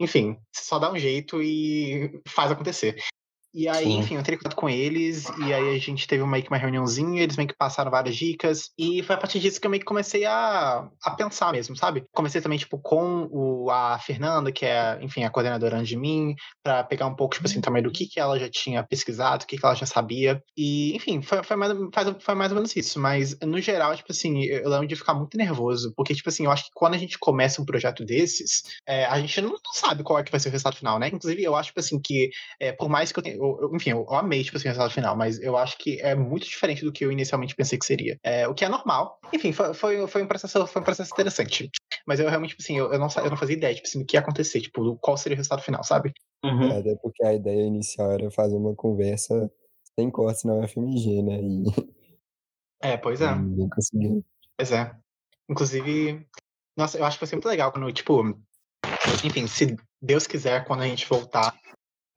enfim, 0.00 0.36
só 0.54 0.78
dá 0.78 0.90
um 0.92 0.98
jeito 0.98 1.42
e 1.42 2.20
faz 2.28 2.50
acontecer. 2.52 2.96
E 3.52 3.68
aí, 3.68 3.84
Sim. 3.84 3.98
enfim, 3.98 4.14
eu 4.14 4.20
entrei 4.20 4.36
em 4.36 4.38
contato 4.38 4.54
com 4.54 4.68
eles, 4.68 5.28
e 5.38 5.52
aí 5.52 5.74
a 5.74 5.78
gente 5.78 6.06
teve 6.06 6.24
meio 6.24 6.42
que 6.42 6.50
uma 6.50 6.56
reuniãozinha, 6.56 7.22
eles 7.22 7.36
meio 7.36 7.48
que 7.48 7.56
passaram 7.56 7.90
várias 7.90 8.14
dicas, 8.14 8.70
e 8.78 9.02
foi 9.02 9.16
a 9.16 9.18
partir 9.18 9.40
disso 9.40 9.60
que 9.60 9.66
eu 9.66 9.70
meio 9.70 9.80
que 9.80 9.86
comecei 9.86 10.24
a, 10.24 10.88
a 11.02 11.10
pensar 11.16 11.52
mesmo, 11.52 11.74
sabe? 11.74 12.04
Comecei 12.12 12.40
também, 12.40 12.58
tipo, 12.58 12.78
com 12.78 13.28
o, 13.30 13.70
a 13.70 13.98
Fernanda, 13.98 14.52
que 14.52 14.64
é, 14.64 14.98
enfim, 15.02 15.24
a 15.24 15.30
coordenadora 15.30 15.76
antes 15.76 15.88
de 15.88 15.96
mim, 15.96 16.34
para 16.62 16.84
pegar 16.84 17.06
um 17.06 17.16
pouco, 17.16 17.34
tipo 17.34 17.48
assim, 17.48 17.60
também 17.60 17.82
do 17.82 17.90
que, 17.90 18.06
que 18.06 18.20
ela 18.20 18.38
já 18.38 18.48
tinha 18.48 18.84
pesquisado, 18.84 19.42
o 19.44 19.46
que, 19.46 19.58
que 19.58 19.66
ela 19.66 19.74
já 19.74 19.86
sabia, 19.86 20.40
e, 20.56 20.94
enfim, 20.94 21.20
foi, 21.20 21.42
foi, 21.42 21.56
mais, 21.56 21.72
foi 22.20 22.34
mais 22.36 22.52
ou 22.52 22.56
menos 22.56 22.76
isso, 22.76 23.00
mas, 23.00 23.36
no 23.40 23.60
geral, 23.60 23.96
tipo 23.96 24.12
assim, 24.12 24.44
eu 24.44 24.68
lembro 24.68 24.86
de 24.86 24.94
ficar 24.94 25.14
muito 25.14 25.36
nervoso, 25.36 25.92
porque, 25.96 26.14
tipo 26.14 26.28
assim, 26.28 26.44
eu 26.44 26.52
acho 26.52 26.64
que 26.64 26.70
quando 26.72 26.94
a 26.94 26.98
gente 26.98 27.18
começa 27.18 27.60
um 27.60 27.64
projeto 27.64 28.04
desses, 28.04 28.62
é, 28.86 29.06
a 29.06 29.18
gente 29.18 29.40
não, 29.40 29.50
não, 29.50 29.72
sabe 29.74 30.04
qual 30.04 30.20
é 30.20 30.22
que 30.22 30.30
vai 30.30 30.38
ser 30.38 30.50
o 30.50 30.52
resultado 30.52 30.76
final, 30.76 30.98
né? 30.98 31.08
Inclusive, 31.08 31.42
eu 31.42 31.56
acho, 31.56 31.68
tipo 31.68 31.80
assim, 31.80 31.98
que, 32.00 32.30
é, 32.60 32.70
por 32.70 32.88
mais 32.88 33.10
que 33.10 33.18
eu 33.18 33.22
tenha 33.22 33.39
eu, 33.40 33.58
eu, 33.62 33.74
enfim, 33.74 33.90
eu, 33.90 34.06
amei, 34.10 34.44
tipo 34.44 34.56
assim, 34.56 34.68
o 34.68 34.70
resultado 34.70 34.92
final, 34.92 35.16
mas 35.16 35.40
eu 35.40 35.56
acho 35.56 35.78
que 35.78 36.00
é 36.00 36.14
muito 36.14 36.46
diferente 36.46 36.84
do 36.84 36.92
que 36.92 37.04
eu 37.04 37.10
inicialmente 37.10 37.54
pensei 37.54 37.78
que 37.78 37.86
seria. 37.86 38.18
É, 38.22 38.46
o 38.46 38.54
que 38.54 38.64
é 38.64 38.68
normal. 38.68 39.18
Enfim, 39.32 39.52
foi, 39.52 39.72
foi, 39.72 40.06
foi, 40.06 40.22
um 40.22 40.26
processo, 40.26 40.66
foi 40.66 40.82
um 40.82 40.84
processo 40.84 41.12
interessante. 41.12 41.70
Mas 42.06 42.20
eu 42.20 42.28
realmente, 42.28 42.50
tipo 42.50 42.62
assim, 42.62 42.76
eu, 42.78 42.92
eu, 42.92 42.98
não, 42.98 43.08
eu 43.16 43.30
não 43.30 43.36
fazia 43.36 43.56
ideia, 43.56 43.74
tipo 43.74 43.88
assim, 43.88 44.00
do 44.00 44.04
que 44.04 44.16
ia 44.16 44.20
acontecer, 44.20 44.60
tipo, 44.60 44.96
qual 44.96 45.16
seria 45.16 45.34
o 45.34 45.38
resultado 45.38 45.62
final, 45.62 45.82
sabe? 45.82 46.12
Uhum. 46.44 46.70
É, 46.70 46.78
até 46.78 46.94
porque 46.96 47.24
a 47.24 47.34
ideia 47.34 47.66
inicial 47.66 48.12
era 48.12 48.30
fazer 48.30 48.56
uma 48.56 48.74
conversa 48.74 49.50
sem 49.98 50.10
cortes 50.10 50.44
na 50.44 50.54
UFMG, 50.54 51.22
né? 51.22 51.40
E... 51.40 51.64
É, 52.82 52.96
pois 52.96 53.20
é. 53.20 53.34
Ninguém 53.34 53.68
conseguiu. 53.68 54.24
Pois 54.56 54.72
é. 54.72 54.90
Inclusive, 55.50 56.26
nossa, 56.74 56.96
eu 56.96 57.04
acho 57.04 57.18
que 57.18 57.20
vai 57.20 57.28
ser 57.28 57.36
muito 57.36 57.48
legal 57.48 57.70
quando, 57.70 57.92
tipo, 57.92 58.22
enfim, 59.22 59.46
se 59.46 59.76
Deus 60.00 60.26
quiser, 60.26 60.64
quando 60.64 60.80
a 60.80 60.86
gente 60.86 61.06
voltar 61.06 61.54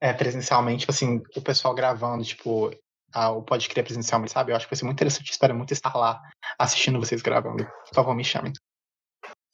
é, 0.00 0.12
presencialmente, 0.12 0.80
tipo 0.80 0.92
assim, 0.92 1.22
o 1.36 1.42
pessoal 1.42 1.74
gravando, 1.74 2.24
tipo, 2.24 2.70
a, 3.12 3.30
o 3.30 3.42
Pode 3.42 3.68
Crer 3.68 3.84
presencialmente, 3.84 4.32
sabe? 4.32 4.52
Eu 4.52 4.56
acho 4.56 4.66
que 4.66 4.74
vai 4.74 4.78
ser 4.78 4.84
muito 4.84 4.96
interessante, 4.96 5.30
espero 5.30 5.54
muito 5.54 5.72
estar 5.72 5.94
lá 5.94 6.20
assistindo 6.58 6.98
vocês 6.98 7.22
gravando. 7.22 7.64
Por 7.64 7.94
favor, 7.94 8.14
me 8.14 8.24
chamem. 8.24 8.52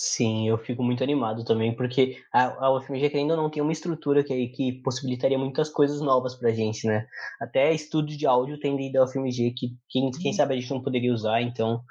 Sim, 0.02 0.48
eu 0.48 0.56
fico 0.56 0.82
muito 0.82 1.04
animado 1.04 1.44
também, 1.44 1.76
porque 1.76 2.16
a, 2.32 2.64
a 2.64 2.74
UFMG 2.74 3.14
ainda 3.14 3.36
não 3.36 3.50
tem 3.50 3.62
uma 3.62 3.70
estrutura 3.70 4.24
que, 4.24 4.48
que 4.48 4.80
possibilitaria 4.80 5.38
muitas 5.38 5.68
coisas 5.68 6.00
novas 6.00 6.34
pra 6.34 6.52
gente, 6.52 6.86
né? 6.86 7.06
Até 7.38 7.70
estúdio 7.74 8.16
de 8.16 8.26
áudio 8.26 8.58
tem 8.58 8.90
da 8.90 9.04
UFMG 9.04 9.52
que 9.54 9.76
quem, 9.90 10.10
quem 10.10 10.32
sabe 10.32 10.54
a 10.54 10.56
gente 10.58 10.70
não 10.70 10.82
poderia 10.82 11.12
usar, 11.12 11.42
então 11.42 11.82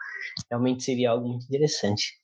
realmente 0.50 0.84
seria 0.84 1.12
algo 1.12 1.30
muito 1.30 1.46
interessante. 1.46 2.20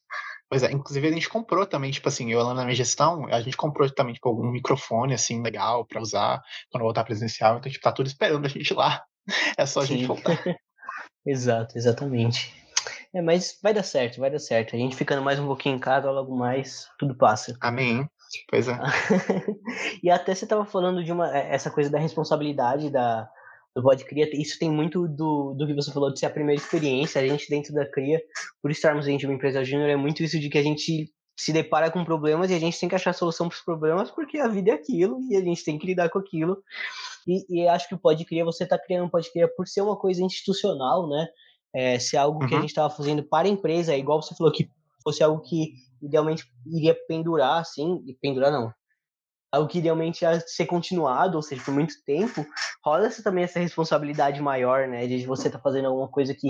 Pois 0.49 0.63
é, 0.63 0.71
inclusive 0.71 1.07
a 1.07 1.11
gente 1.11 1.29
comprou 1.29 1.65
também, 1.65 1.91
tipo 1.91 2.07
assim, 2.07 2.31
eu 2.31 2.41
lá 2.43 2.53
na 2.53 2.63
minha 2.63 2.75
gestão, 2.75 3.25
a 3.27 3.41
gente 3.41 3.57
comprou 3.57 3.89
também, 3.89 4.13
tipo, 4.13 4.29
algum 4.29 4.51
microfone, 4.51 5.13
assim, 5.13 5.41
legal 5.41 5.85
para 5.85 6.01
usar 6.01 6.41
quando 6.71 6.83
voltar 6.83 7.03
presencial, 7.03 7.57
então, 7.57 7.71
tipo, 7.71 7.83
tá 7.83 7.91
tudo 7.91 8.07
esperando 8.07 8.45
a 8.45 8.49
gente 8.49 8.73
lá. 8.73 9.03
É 9.57 9.65
só 9.65 9.79
a 9.79 9.87
Sim. 9.87 9.97
gente 9.97 10.05
voltar. 10.05 10.37
Exato, 11.25 11.75
exatamente. 11.75 12.53
É, 13.11 13.19
mas 13.19 13.57
vai 13.63 13.73
dar 13.73 13.81
certo, 13.81 14.19
vai 14.19 14.29
dar 14.29 14.37
certo. 14.37 14.75
A 14.75 14.77
gente 14.77 14.95
ficando 14.95 15.23
mais 15.23 15.39
um 15.39 15.47
pouquinho 15.47 15.77
em 15.77 15.79
casa, 15.79 16.11
logo 16.11 16.35
mais, 16.35 16.87
tudo 16.99 17.17
passa. 17.17 17.57
Amém. 17.61 18.07
Pois 18.49 18.67
é. 18.67 18.77
e 20.03 20.11
até 20.11 20.35
você 20.35 20.45
tava 20.45 20.65
falando 20.65 21.03
de 21.03 21.11
uma 21.11 21.35
é, 21.35 21.55
essa 21.55 21.71
coisa 21.71 21.89
da 21.89 21.97
responsabilidade 21.97 22.91
da, 22.91 23.27
do 23.75 23.83
Pode 23.83 24.05
Cria, 24.05 24.29
isso 24.33 24.57
tem 24.57 24.71
muito 24.71 25.07
do, 25.07 25.53
do 25.53 25.67
que 25.67 25.73
você 25.73 25.91
falou 25.91 26.11
de 26.11 26.19
ser 26.19 26.27
a 26.27 26.29
primeira 26.29 26.61
experiência, 26.61 27.19
a 27.19 27.27
gente 27.27 27.49
dentro 27.49 27.73
da 27.73 27.85
Cria, 27.85 28.21
por 28.61 28.71
estarmos 28.71 29.05
dentro 29.05 29.19
de 29.19 29.25
uma 29.27 29.35
empresa 29.35 29.63
júnior, 29.65 29.89
é 29.89 29.97
muito 29.97 30.23
isso 30.23 30.39
de 30.39 30.49
que 30.49 30.57
a 30.57 30.63
gente 30.63 31.11
se 31.37 31.51
depara 31.51 31.91
com 31.91 32.05
problemas 32.05 32.49
e 32.49 32.53
a 32.53 32.59
gente 32.59 32.79
tem 32.79 32.87
que 32.87 32.95
achar 32.95 33.11
solução 33.11 33.49
para 33.49 33.57
os 33.57 33.61
problemas 33.61 34.09
porque 34.09 34.39
a 34.39 34.47
vida 34.47 34.71
é 34.71 34.73
aquilo 34.75 35.19
e 35.29 35.35
a 35.35 35.41
gente 35.41 35.65
tem 35.65 35.77
que 35.77 35.85
lidar 35.85 36.09
com 36.09 36.19
aquilo. 36.19 36.63
E, 37.27 37.63
e 37.63 37.67
acho 37.67 37.89
que 37.89 37.95
o 37.95 37.99
Pode 37.99 38.23
Cria, 38.23 38.45
você 38.45 38.63
está 38.63 38.79
criando 38.79 39.05
um 39.05 39.09
Pode 39.09 39.29
Cria 39.31 39.47
por 39.47 39.67
ser 39.67 39.81
uma 39.81 39.97
coisa 39.97 40.23
institucional, 40.23 41.09
né? 41.09 41.27
É, 41.73 41.99
ser 41.99 42.15
algo 42.15 42.41
uhum. 42.41 42.47
que 42.47 42.53
a 42.53 42.55
uhum. 42.55 42.61
gente 42.61 42.69
estava 42.69 42.89
fazendo 42.89 43.21
para 43.23 43.49
a 43.49 43.51
empresa, 43.51 43.93
é 43.93 43.99
igual 43.99 44.21
você 44.21 44.33
falou 44.33 44.53
que 44.53 44.69
fosse 45.03 45.21
algo 45.21 45.41
que 45.41 45.73
idealmente 46.01 46.45
iria 46.65 46.95
pendurar, 47.07 47.59
assim, 47.59 48.01
pendurar 48.21 48.49
não, 48.49 48.71
algo 49.55 49.67
que 49.67 49.79
idealmente 49.79 50.23
ia 50.23 50.39
ser 50.39 50.65
continuado, 50.65 51.35
ou 51.37 51.41
seja, 51.41 51.61
por 51.63 51.73
muito 51.73 51.93
tempo, 52.05 52.45
rola 52.83 53.09
-se 53.09 53.23
também 53.23 53.43
essa 53.43 53.59
responsabilidade 53.59 54.41
maior, 54.41 54.87
né, 54.87 55.07
de 55.07 55.25
você 55.25 55.47
estar 55.47 55.59
tá 55.59 55.63
fazendo 55.63 55.87
alguma 55.87 56.07
coisa 56.07 56.33
que, 56.33 56.49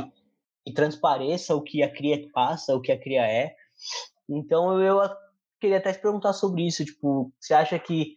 que, 0.65 0.73
transpareça 0.73 1.55
o 1.55 1.61
que 1.61 1.83
a 1.83 1.91
cria 1.91 2.27
passa, 2.33 2.75
o 2.75 2.81
que 2.81 2.91
a 2.91 2.99
cria 2.99 3.25
é. 3.25 3.55
Então 4.29 4.81
eu 4.81 4.99
queria 5.59 5.77
até 5.77 5.93
te 5.93 5.99
perguntar 5.99 6.33
sobre 6.33 6.65
isso, 6.65 6.83
tipo, 6.83 7.31
você 7.39 7.53
acha 7.53 7.77
que 7.79 8.15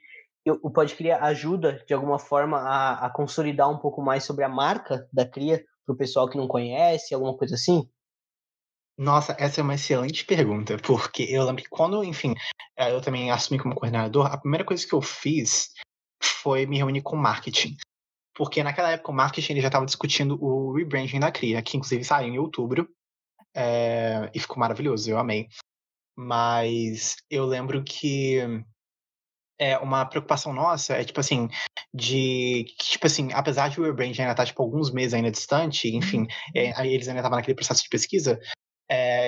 o 0.63 0.71
Pode 0.71 0.95
Cria 0.95 1.19
ajuda, 1.19 1.85
de 1.87 1.93
alguma 1.93 2.19
forma, 2.19 2.59
a, 2.59 3.07
a 3.07 3.11
consolidar 3.11 3.71
um 3.71 3.79
pouco 3.79 4.01
mais 4.03 4.25
sobre 4.25 4.45
a 4.45 4.49
marca 4.49 5.07
da 5.13 5.27
cria 5.27 5.63
para 5.85 5.95
o 5.95 5.97
pessoal 5.97 6.29
que 6.29 6.39
não 6.39 6.49
conhece, 6.49 7.15
alguma 7.15 7.37
coisa 7.37 7.55
assim? 7.55 7.89
Nossa, 8.99 9.37
essa 9.39 9.61
é 9.61 9.63
uma 9.63 9.77
excelente 9.77 10.25
pergunta, 10.25 10.77
porque 10.79 11.23
eu 11.23 11.45
lembro 11.45 11.63
que 11.63 11.69
quando, 11.69 12.03
enfim, 12.03 12.35
eh, 12.77 12.93
eu 12.93 13.01
também 13.01 13.31
assumi 13.31 13.57
como 13.57 13.77
coordenador, 13.77 14.27
a 14.27 14.37
primeira 14.37 14.65
coisa 14.65 14.85
que 14.85 14.93
eu 14.93 15.01
fiz 15.01 15.73
foi 16.21 16.67
me 16.67 16.79
reunir 16.79 17.03
com 17.03 17.15
marketing. 17.15 17.77
Porque 18.35 18.63
naquela 18.63 18.91
época 18.91 19.13
o 19.13 19.15
marketing 19.15 19.53
ele 19.53 19.61
já 19.61 19.69
estava 19.69 19.87
discutindo 19.87 20.37
o 20.43 20.73
rebranding 20.73 21.21
da 21.21 21.31
CRIA, 21.31 21.63
que 21.63 21.77
inclusive 21.77 22.03
saiu 22.05 22.29
em 22.35 22.39
outubro, 22.41 22.89
é, 23.55 24.31
e 24.35 24.41
ficou 24.41 24.59
maravilhoso, 24.59 25.09
eu 25.09 25.19
amei. 25.19 25.49
Mas 26.17 27.17
eu 27.31 27.47
lembro 27.47 27.85
que 27.85 28.39
é 29.61 29.79
uma 29.79 30.05
preocupação 30.07 30.53
nossa 30.53 30.95
é 30.95 31.05
tipo 31.05 31.19
assim 31.19 31.49
de 31.93 32.65
tipo 32.79 33.07
assim 33.07 33.33
apesar 33.33 33.69
de 33.69 33.81
o 33.81 33.85
rebranding 33.85 34.21
ainda 34.21 34.33
estar 34.33 34.45
tá, 34.45 34.47
tipo 34.47 34.63
alguns 34.63 34.93
meses 34.93 35.15
ainda 35.15 35.33
distante 35.33 35.89
enfim 35.89 36.27
é, 36.55 36.87
eles 36.87 37.09
ainda 37.09 37.21
estavam 37.21 37.37
naquele 37.37 37.57
processo 37.57 37.83
de 37.83 37.89
pesquisa 37.89 38.39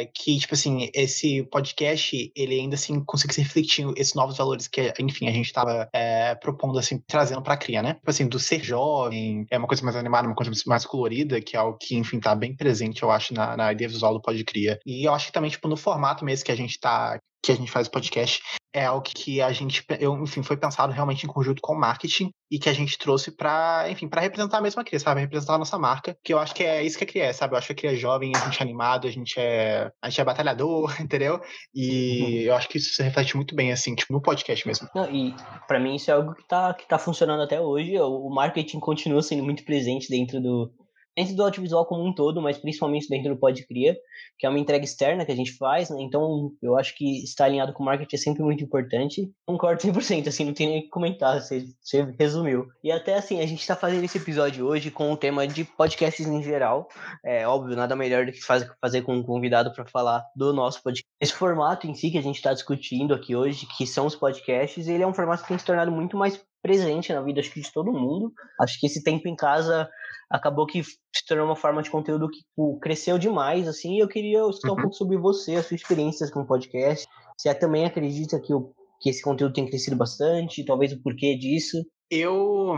que, 0.06 0.38
tipo 0.38 0.54
assim, 0.54 0.90
esse 0.94 1.42
podcast, 1.44 2.32
ele 2.34 2.54
ainda 2.60 2.74
assim 2.74 3.02
consegue 3.04 3.36
refletir 3.40 3.86
esses 3.96 4.14
novos 4.14 4.36
valores 4.36 4.68
que, 4.68 4.92
enfim, 4.98 5.28
a 5.28 5.32
gente 5.32 5.46
estava 5.46 5.88
é, 5.92 6.34
propondo, 6.34 6.78
assim, 6.78 6.98
trazendo 7.06 7.42
pra 7.42 7.56
cria, 7.56 7.82
né? 7.82 7.94
Tipo 7.94 8.10
assim, 8.10 8.26
do 8.26 8.38
ser 8.38 8.62
jovem, 8.62 9.46
é 9.50 9.58
uma 9.58 9.66
coisa 9.66 9.84
mais 9.84 9.96
animada, 9.96 10.26
uma 10.26 10.34
coisa 10.34 10.50
mais 10.66 10.84
colorida, 10.84 11.40
que 11.40 11.56
é 11.56 11.58
algo 11.58 11.78
que, 11.78 11.96
enfim, 11.96 12.20
tá 12.20 12.34
bem 12.34 12.54
presente, 12.54 13.02
eu 13.02 13.10
acho, 13.10 13.34
na, 13.34 13.56
na 13.56 13.72
ideia 13.72 13.88
visual 13.88 14.14
do 14.14 14.22
Pod 14.22 14.42
Cria. 14.44 14.78
E 14.86 15.04
eu 15.06 15.14
acho 15.14 15.26
que 15.26 15.32
também, 15.32 15.50
tipo, 15.50 15.68
no 15.68 15.76
formato 15.76 16.24
mesmo 16.24 16.44
que 16.44 16.52
a 16.52 16.56
gente 16.56 16.78
tá, 16.78 17.18
que 17.42 17.52
a 17.52 17.54
gente 17.54 17.70
faz 17.70 17.86
o 17.86 17.90
podcast, 17.90 18.42
é 18.72 18.84
algo 18.84 19.02
que 19.02 19.40
a 19.40 19.50
gente, 19.52 19.84
eu, 19.98 20.14
enfim, 20.22 20.42
foi 20.42 20.56
pensado 20.56 20.92
realmente 20.92 21.24
em 21.24 21.28
conjunto 21.28 21.60
com 21.60 21.74
o 21.74 21.78
marketing 21.78 22.30
e 22.50 22.58
que 22.58 22.68
a 22.68 22.72
gente 22.72 22.98
trouxe 22.98 23.34
para, 23.34 23.86
enfim, 23.90 24.08
para 24.08 24.20
representar 24.20 24.58
a 24.58 24.62
mesma 24.62 24.84
cria, 24.84 25.00
sabe? 25.00 25.20
Representar 25.20 25.54
a 25.54 25.58
nossa 25.58 25.78
marca, 25.78 26.16
que 26.22 26.32
eu 26.32 26.38
acho 26.38 26.54
que 26.54 26.62
é 26.62 26.82
isso 26.82 26.96
que 26.96 27.04
a 27.04 27.06
cria 27.06 27.24
é, 27.24 27.32
sabe? 27.32 27.54
Eu 27.54 27.58
acho 27.58 27.66
que 27.68 27.72
a 27.72 27.76
cria 27.76 27.92
é 27.92 27.96
jovem, 27.96 28.32
a 28.34 28.38
gente 28.40 28.60
é 28.60 28.62
animado, 28.62 29.08
a 29.08 29.10
gente 29.10 29.34
é, 29.38 29.90
a 30.02 30.08
gente 30.08 30.20
é 30.20 30.24
batalhador, 30.24 30.94
entendeu? 31.00 31.40
E 31.74 32.22
uhum. 32.22 32.40
eu 32.46 32.54
acho 32.54 32.68
que 32.68 32.78
isso 32.78 32.94
se 32.94 33.02
reflete 33.02 33.36
muito 33.36 33.54
bem, 33.54 33.72
assim, 33.72 33.94
tipo, 33.94 34.12
no 34.12 34.22
podcast 34.22 34.66
mesmo. 34.66 34.88
Não, 34.94 35.10
e 35.10 35.34
para 35.66 35.80
mim 35.80 35.96
isso 35.96 36.10
é 36.10 36.14
algo 36.14 36.34
que 36.34 36.46
tá, 36.46 36.74
que 36.74 36.86
tá 36.86 36.98
funcionando 36.98 37.42
até 37.42 37.60
hoje. 37.60 37.98
O 37.98 38.28
marketing 38.30 38.78
continua 38.78 39.22
sendo 39.22 39.42
muito 39.42 39.64
presente 39.64 40.08
dentro 40.08 40.40
do, 40.40 40.72
dentro 41.16 41.34
do 41.34 41.42
audiovisual 41.42 41.86
como 41.86 42.06
um 42.06 42.14
todo, 42.14 42.40
mas 42.40 42.58
principalmente 42.58 43.08
dentro 43.08 43.34
do 43.34 43.40
Pod 43.40 43.66
Cria, 43.66 43.96
que 44.38 44.46
é 44.46 44.48
uma 44.48 44.58
entrega 44.58 44.84
externa 44.84 45.24
que 45.24 45.32
a 45.32 45.36
gente 45.36 45.56
faz, 45.56 45.90
né? 45.90 45.96
Então, 46.00 46.52
eu 46.62 46.76
acho 46.76 46.96
que 46.96 47.22
estar 47.22 47.44
alinhado 47.44 47.72
com 47.72 47.82
o 47.82 47.86
marketing 47.86 48.16
é 48.16 48.18
sempre 48.18 48.42
muito 48.42 48.64
importante. 48.64 49.30
Concordo 49.46 49.82
100%, 49.82 50.28
assim, 50.28 50.44
não 50.44 50.54
tem 50.54 50.68
nem 50.68 50.78
o 50.80 50.82
que 50.82 50.88
comentar, 50.88 51.40
você, 51.40 51.66
você 51.82 52.14
resumiu. 52.18 52.66
E 52.82 52.90
até 52.90 53.14
assim, 53.14 53.40
a 53.40 53.46
gente 53.46 53.60
está 53.60 53.76
fazendo 53.76 54.04
esse 54.04 54.18
episódio 54.18 54.66
hoje 54.66 54.90
com 54.90 55.12
o 55.12 55.16
tema 55.16 55.46
de 55.46 55.64
podcasts 55.64 56.26
em 56.26 56.42
geral. 56.42 56.88
É 57.24 57.46
óbvio, 57.46 57.76
nada 57.76 57.94
melhor 57.96 58.26
do 58.26 58.32
que 58.32 58.40
faz, 58.40 58.66
fazer 58.80 59.02
com 59.02 59.14
um 59.14 59.22
convidado 59.22 59.72
para 59.72 59.84
falar 59.86 60.24
do 60.34 60.52
nosso 60.52 60.82
podcast. 60.82 61.08
Esse 61.20 61.32
formato 61.32 61.86
em 61.86 61.94
si 61.94 62.10
que 62.10 62.18
a 62.18 62.22
gente 62.22 62.36
está 62.36 62.52
discutindo 62.52 63.14
aqui 63.14 63.36
hoje, 63.36 63.66
que 63.76 63.86
são 63.86 64.06
os 64.06 64.16
podcasts, 64.16 64.88
ele 64.88 65.02
é 65.02 65.06
um 65.06 65.14
formato 65.14 65.42
que 65.42 65.48
tem 65.48 65.58
se 65.58 65.64
tornado 65.64 65.90
muito 65.90 66.16
mais 66.16 66.40
presente 66.62 67.12
na 67.12 67.22
vida 67.22 67.40
acho 67.40 67.52
que 67.52 67.60
de 67.60 67.72
todo 67.72 67.92
mundo. 67.92 68.32
Acho 68.60 68.78
que 68.78 68.86
esse 68.86 69.02
tempo 69.02 69.28
em 69.28 69.36
casa 69.36 69.88
acabou 70.30 70.66
que 70.66 70.82
se 70.82 71.26
tornou 71.26 71.46
uma 71.46 71.56
forma 71.56 71.82
de 71.82 71.90
conteúdo 71.90 72.28
que 72.28 72.38
tipo, 72.38 72.78
cresceu 72.78 73.18
demais, 73.18 73.66
assim, 73.66 73.96
e 73.96 73.98
eu 73.98 74.08
queria 74.08 74.48
escutar 74.48 74.72
uhum. 74.72 74.78
um 74.78 74.82
pouco 74.82 74.96
sobre 74.96 75.16
você, 75.16 75.56
as 75.56 75.66
suas 75.66 75.80
experiências 75.80 76.30
com 76.30 76.40
o 76.40 76.46
podcast. 76.46 77.06
Você 77.36 77.52
também 77.54 77.84
acredita 77.84 78.40
que, 78.40 78.54
o, 78.54 78.72
que 79.00 79.10
esse 79.10 79.22
conteúdo 79.22 79.54
tem 79.54 79.66
crescido 79.66 79.96
bastante, 79.96 80.64
talvez 80.64 80.92
o 80.92 81.02
porquê 81.02 81.36
disso? 81.36 81.84
Eu 82.10 82.76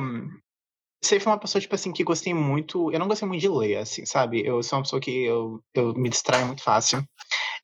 sempre 1.05 1.25
fui 1.25 1.33
uma 1.33 1.39
pessoa, 1.39 1.61
tipo 1.61 1.75
assim, 1.75 1.93
que 1.93 2.05
gostei 2.05 2.33
muito. 2.33 2.91
Eu 2.93 2.99
não 2.99 3.09
gostei 3.09 3.27
muito 3.27 3.41
de 3.41 3.49
ler, 3.49 3.77
assim, 3.77 4.07
sabe? 4.07 4.47
Eu 4.47 4.63
sou 4.63 4.79
uma 4.79 4.85
pessoa 4.85 5.01
que 5.01 5.25
eu, 5.25 5.61
eu 5.75 5.93
me 5.95 6.09
distraio 6.09 6.47
muito 6.47 6.63
fácil. 6.63 7.05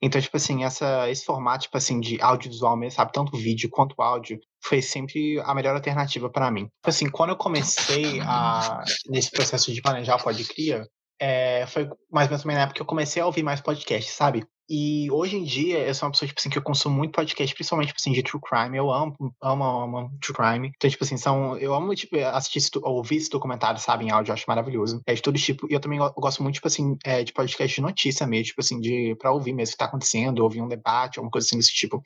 Então, 0.01 0.21
tipo 0.21 0.37
assim, 0.37 0.63
essa, 0.63 1.09
esse 1.09 1.25
formato, 1.25 1.63
tipo 1.63 1.77
assim, 1.77 1.99
de 1.99 2.21
audiovisual 2.21 2.77
mesmo, 2.77 2.95
sabe? 2.97 3.11
Tanto 3.11 3.37
vídeo 3.37 3.69
quanto 3.69 4.01
áudio, 4.01 4.39
foi 4.61 4.81
sempre 4.81 5.39
a 5.41 5.53
melhor 5.53 5.75
alternativa 5.75 6.29
para 6.29 6.51
mim. 6.51 6.63
Tipo 6.63 6.89
assim, 6.89 7.09
quando 7.09 7.31
eu 7.31 7.37
comecei 7.37 8.19
a, 8.21 8.83
nesse 9.07 9.31
processo 9.31 9.73
de 9.73 9.81
planejar 9.81 10.15
o 10.15 10.23
Podcria, 10.23 10.85
é, 11.19 11.65
foi 11.67 11.89
mais 12.11 12.27
ou 12.27 12.31
menos 12.31 12.45
na 12.45 12.61
época 12.61 12.75
que 12.75 12.81
eu 12.81 12.85
comecei 12.85 13.21
a 13.21 13.25
ouvir 13.25 13.43
mais 13.43 13.59
podcasts, 13.61 14.15
sabe? 14.15 14.45
E 14.71 15.09
hoje 15.09 15.35
em 15.35 15.43
dia, 15.43 15.79
eu 15.79 15.95
sou 15.95 16.05
uma 16.05 16.11
pessoa, 16.11 16.27
tipo 16.27 16.39
assim, 16.39 16.49
que 16.49 16.57
eu 16.59 16.61
consumo 16.61 16.95
muito 16.95 17.13
podcast, 17.15 17.55
principalmente, 17.55 17.87
tipo 17.87 17.99
assim, 17.99 18.11
de 18.11 18.21
true 18.21 18.39
crime. 18.39 18.77
Eu 18.77 18.91
amo, 18.91 19.15
amo, 19.41 19.63
amo 19.63 20.11
true 20.21 20.35
crime. 20.35 20.71
Então, 20.75 20.87
tipo 20.87 21.03
assim, 21.03 21.17
são. 21.17 21.57
Eu 21.57 21.73
amo, 21.73 21.95
tipo, 21.95 22.15
assistir, 22.17 22.69
ouvir 22.83 23.15
esse 23.15 23.31
documentário, 23.31 23.81
sabe, 23.81 24.05
em 24.05 24.11
áudio, 24.11 24.29
eu 24.29 24.35
acho 24.35 24.45
maravilhoso. 24.47 25.01
É 25.07 25.15
de 25.15 25.23
todo 25.23 25.39
tipo. 25.39 25.67
E 25.71 25.73
eu 25.73 25.79
também 25.79 25.97
gosto 25.97 26.43
muito, 26.43 26.55
tipo 26.55 26.67
assim, 26.67 26.95
é, 27.03 27.23
de 27.23 27.33
podcast 27.33 27.75
de 27.75 27.81
notícia 27.81 28.27
mesmo, 28.27 28.45
tipo 28.45 28.61
assim, 28.61 28.79
de, 28.79 29.15
pra 29.15 29.31
ouvir 29.31 29.53
mesmo 29.53 29.71
o 29.71 29.73
que 29.73 29.77
tá 29.79 29.85
acontecendo, 29.85 30.43
ouvir 30.43 30.61
um 30.61 30.67
debate, 30.67 31.17
alguma 31.17 31.31
coisa 31.31 31.47
assim 31.47 31.57
desse 31.57 31.73
tipo. 31.73 32.03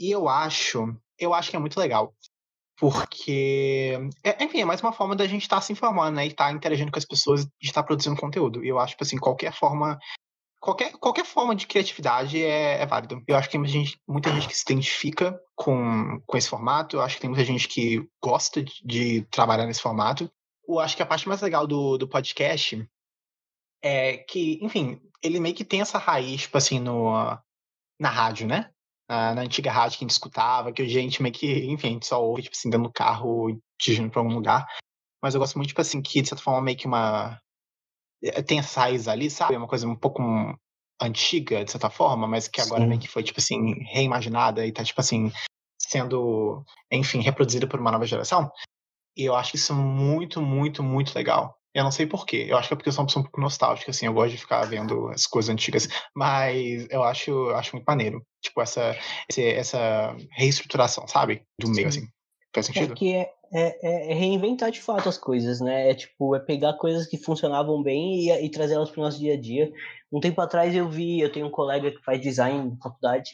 E 0.00 0.10
eu 0.10 0.28
acho, 0.28 0.96
eu 1.18 1.34
acho 1.34 1.50
que 1.50 1.56
é 1.56 1.58
muito 1.58 1.78
legal. 1.78 2.14
Porque, 2.76 3.98
é, 4.22 4.42
enfim, 4.42 4.60
é 4.60 4.64
mais 4.64 4.80
uma 4.80 4.92
forma 4.92 5.14
da 5.14 5.26
gente 5.26 5.42
estar 5.42 5.56
tá 5.56 5.62
se 5.62 5.72
informando, 5.72 6.16
né? 6.16 6.24
E 6.24 6.28
estar 6.28 6.46
tá 6.46 6.52
interagindo 6.52 6.90
com 6.90 6.98
as 6.98 7.04
pessoas 7.04 7.44
e 7.44 7.48
estar 7.62 7.82
tá 7.82 7.86
produzindo 7.86 8.20
conteúdo. 8.20 8.64
E 8.64 8.68
eu 8.68 8.78
acho, 8.78 8.92
tipo 8.92 9.04
assim, 9.04 9.16
qualquer 9.16 9.52
forma 9.52 9.98
qualquer, 10.64 10.92
qualquer 10.92 11.26
forma 11.26 11.54
de 11.54 11.66
criatividade 11.66 12.42
é, 12.42 12.80
é 12.80 12.86
válido. 12.86 13.22
Eu 13.28 13.36
acho 13.36 13.50
que 13.50 13.58
tem 13.58 13.66
gente, 13.66 14.00
muita 14.08 14.32
gente 14.32 14.48
que 14.48 14.56
se 14.56 14.62
identifica 14.62 15.38
com, 15.54 16.18
com 16.26 16.36
esse 16.38 16.48
formato, 16.48 16.96
eu 16.96 17.02
acho 17.02 17.16
que 17.16 17.20
tem 17.20 17.28
muita 17.28 17.44
gente 17.44 17.68
que 17.68 18.08
gosta 18.22 18.62
de, 18.62 18.82
de 18.82 19.22
trabalhar 19.30 19.66
nesse 19.66 19.82
formato. 19.82 20.30
Eu 20.66 20.80
acho 20.80 20.96
que 20.96 21.02
a 21.02 21.06
parte 21.06 21.28
mais 21.28 21.42
legal 21.42 21.66
do, 21.66 21.98
do 21.98 22.08
podcast 22.08 22.88
é 23.82 24.16
que, 24.16 24.58
enfim, 24.62 24.98
ele 25.22 25.38
meio 25.38 25.54
que 25.54 25.66
tem 25.66 25.82
essa 25.82 25.98
raiz, 25.98 26.42
tipo 26.42 26.56
assim, 26.56 26.80
no, 26.80 27.12
na 28.00 28.08
rádio, 28.08 28.46
né? 28.46 28.70
Na, 29.08 29.34
na 29.34 29.42
antiga 29.42 29.70
rádio 29.70 29.98
que 29.98 30.04
a 30.04 30.06
gente 30.06 30.12
escutava, 30.12 30.72
que 30.72 30.82
a 30.82 30.88
gente 30.88 31.22
meio 31.22 31.34
que, 31.34 31.66
enfim, 31.66 31.88
a 31.88 31.90
gente 31.90 32.06
só 32.06 32.22
ouve, 32.24 32.42
tipo 32.42 32.56
assim, 32.56 32.70
dentro 32.70 32.88
do 32.88 32.92
carro, 32.92 33.60
dirigindo 33.80 34.10
pra 34.10 34.20
algum 34.20 34.34
lugar. 34.34 34.66
Mas 35.22 35.34
eu 35.34 35.40
gosto 35.40 35.56
muito, 35.56 35.68
tipo 35.68 35.80
assim, 35.80 36.00
que 36.00 36.22
de 36.22 36.28
certa 36.28 36.42
forma 36.42 36.62
meio 36.62 36.76
que 36.76 36.86
uma 36.86 37.38
eh, 38.22 38.42
tem 38.42 38.58
essa 38.58 38.80
raiz 38.80 39.08
ali, 39.08 39.30
sabe? 39.30 39.54
É 39.54 39.58
uma 39.58 39.68
coisa 39.68 39.86
um 39.86 39.96
pouco 39.96 40.22
antiga, 41.00 41.64
de 41.64 41.70
certa 41.70 41.90
forma, 41.90 42.26
mas 42.26 42.48
que 42.48 42.60
agora 42.60 42.82
Sim. 42.82 42.88
meio 42.88 43.00
que 43.00 43.08
foi, 43.08 43.22
tipo 43.22 43.40
assim, 43.40 43.74
reimaginada 43.92 44.66
e 44.66 44.72
tá, 44.72 44.82
tipo 44.84 45.00
assim, 45.00 45.30
sendo, 45.78 46.64
enfim, 46.90 47.20
reproduzida 47.20 47.66
por 47.66 47.80
uma 47.80 47.92
nova 47.92 48.06
geração. 48.06 48.50
E 49.16 49.24
eu 49.24 49.34
acho 49.34 49.56
isso 49.56 49.74
muito, 49.74 50.40
muito, 50.40 50.82
muito 50.82 51.14
legal. 51.14 51.56
Eu 51.74 51.82
não 51.82 51.90
sei 51.90 52.06
porquê. 52.06 52.46
Eu 52.48 52.56
acho 52.56 52.68
que 52.68 52.74
é 52.74 52.76
porque 52.76 52.88
eu 52.88 52.92
sou 52.92 53.02
uma 53.02 53.06
pessoa 53.08 53.20
um 53.20 53.24
pouco 53.24 53.40
nostálgica, 53.40 53.90
assim. 53.90 54.06
Eu 54.06 54.14
gosto 54.14 54.30
de 54.30 54.38
ficar 54.38 54.64
vendo 54.64 55.08
as 55.08 55.26
coisas 55.26 55.50
antigas. 55.50 55.88
Mas 56.14 56.86
eu 56.88 57.02
acho, 57.02 57.30
eu 57.30 57.56
acho 57.56 57.74
muito 57.74 57.86
maneiro. 57.86 58.24
Tipo, 58.40 58.62
essa, 58.62 58.96
essa 59.36 60.16
reestruturação, 60.30 61.08
sabe? 61.08 61.42
Do 61.58 61.68
meio, 61.68 61.88
assim. 61.88 62.06
Faz 62.54 62.66
sentido? 62.66 62.92
É 62.92 62.96
que 62.96 63.12
é, 63.12 63.32
é, 63.52 64.12
é, 64.12 64.14
reinventar 64.14 64.70
de 64.70 64.80
fato 64.80 65.08
as 65.08 65.18
coisas, 65.18 65.60
né? 65.60 65.90
É 65.90 65.94
tipo, 65.94 66.36
é 66.36 66.38
pegar 66.38 66.74
coisas 66.74 67.08
que 67.08 67.18
funcionavam 67.18 67.82
bem 67.82 68.28
e, 68.28 68.44
e 68.44 68.48
trazê-las 68.48 68.90
para 68.90 69.00
o 69.00 69.04
nosso 69.04 69.18
dia 69.18 69.34
a 69.34 69.40
dia. 69.40 69.72
Um 70.12 70.20
tempo 70.20 70.40
atrás 70.40 70.72
eu 70.76 70.88
vi, 70.88 71.20
eu 71.20 71.32
tenho 71.32 71.46
um 71.46 71.50
colega 71.50 71.90
que 71.90 72.04
faz 72.04 72.20
design 72.20 72.70
na 72.70 72.76
faculdade, 72.76 73.30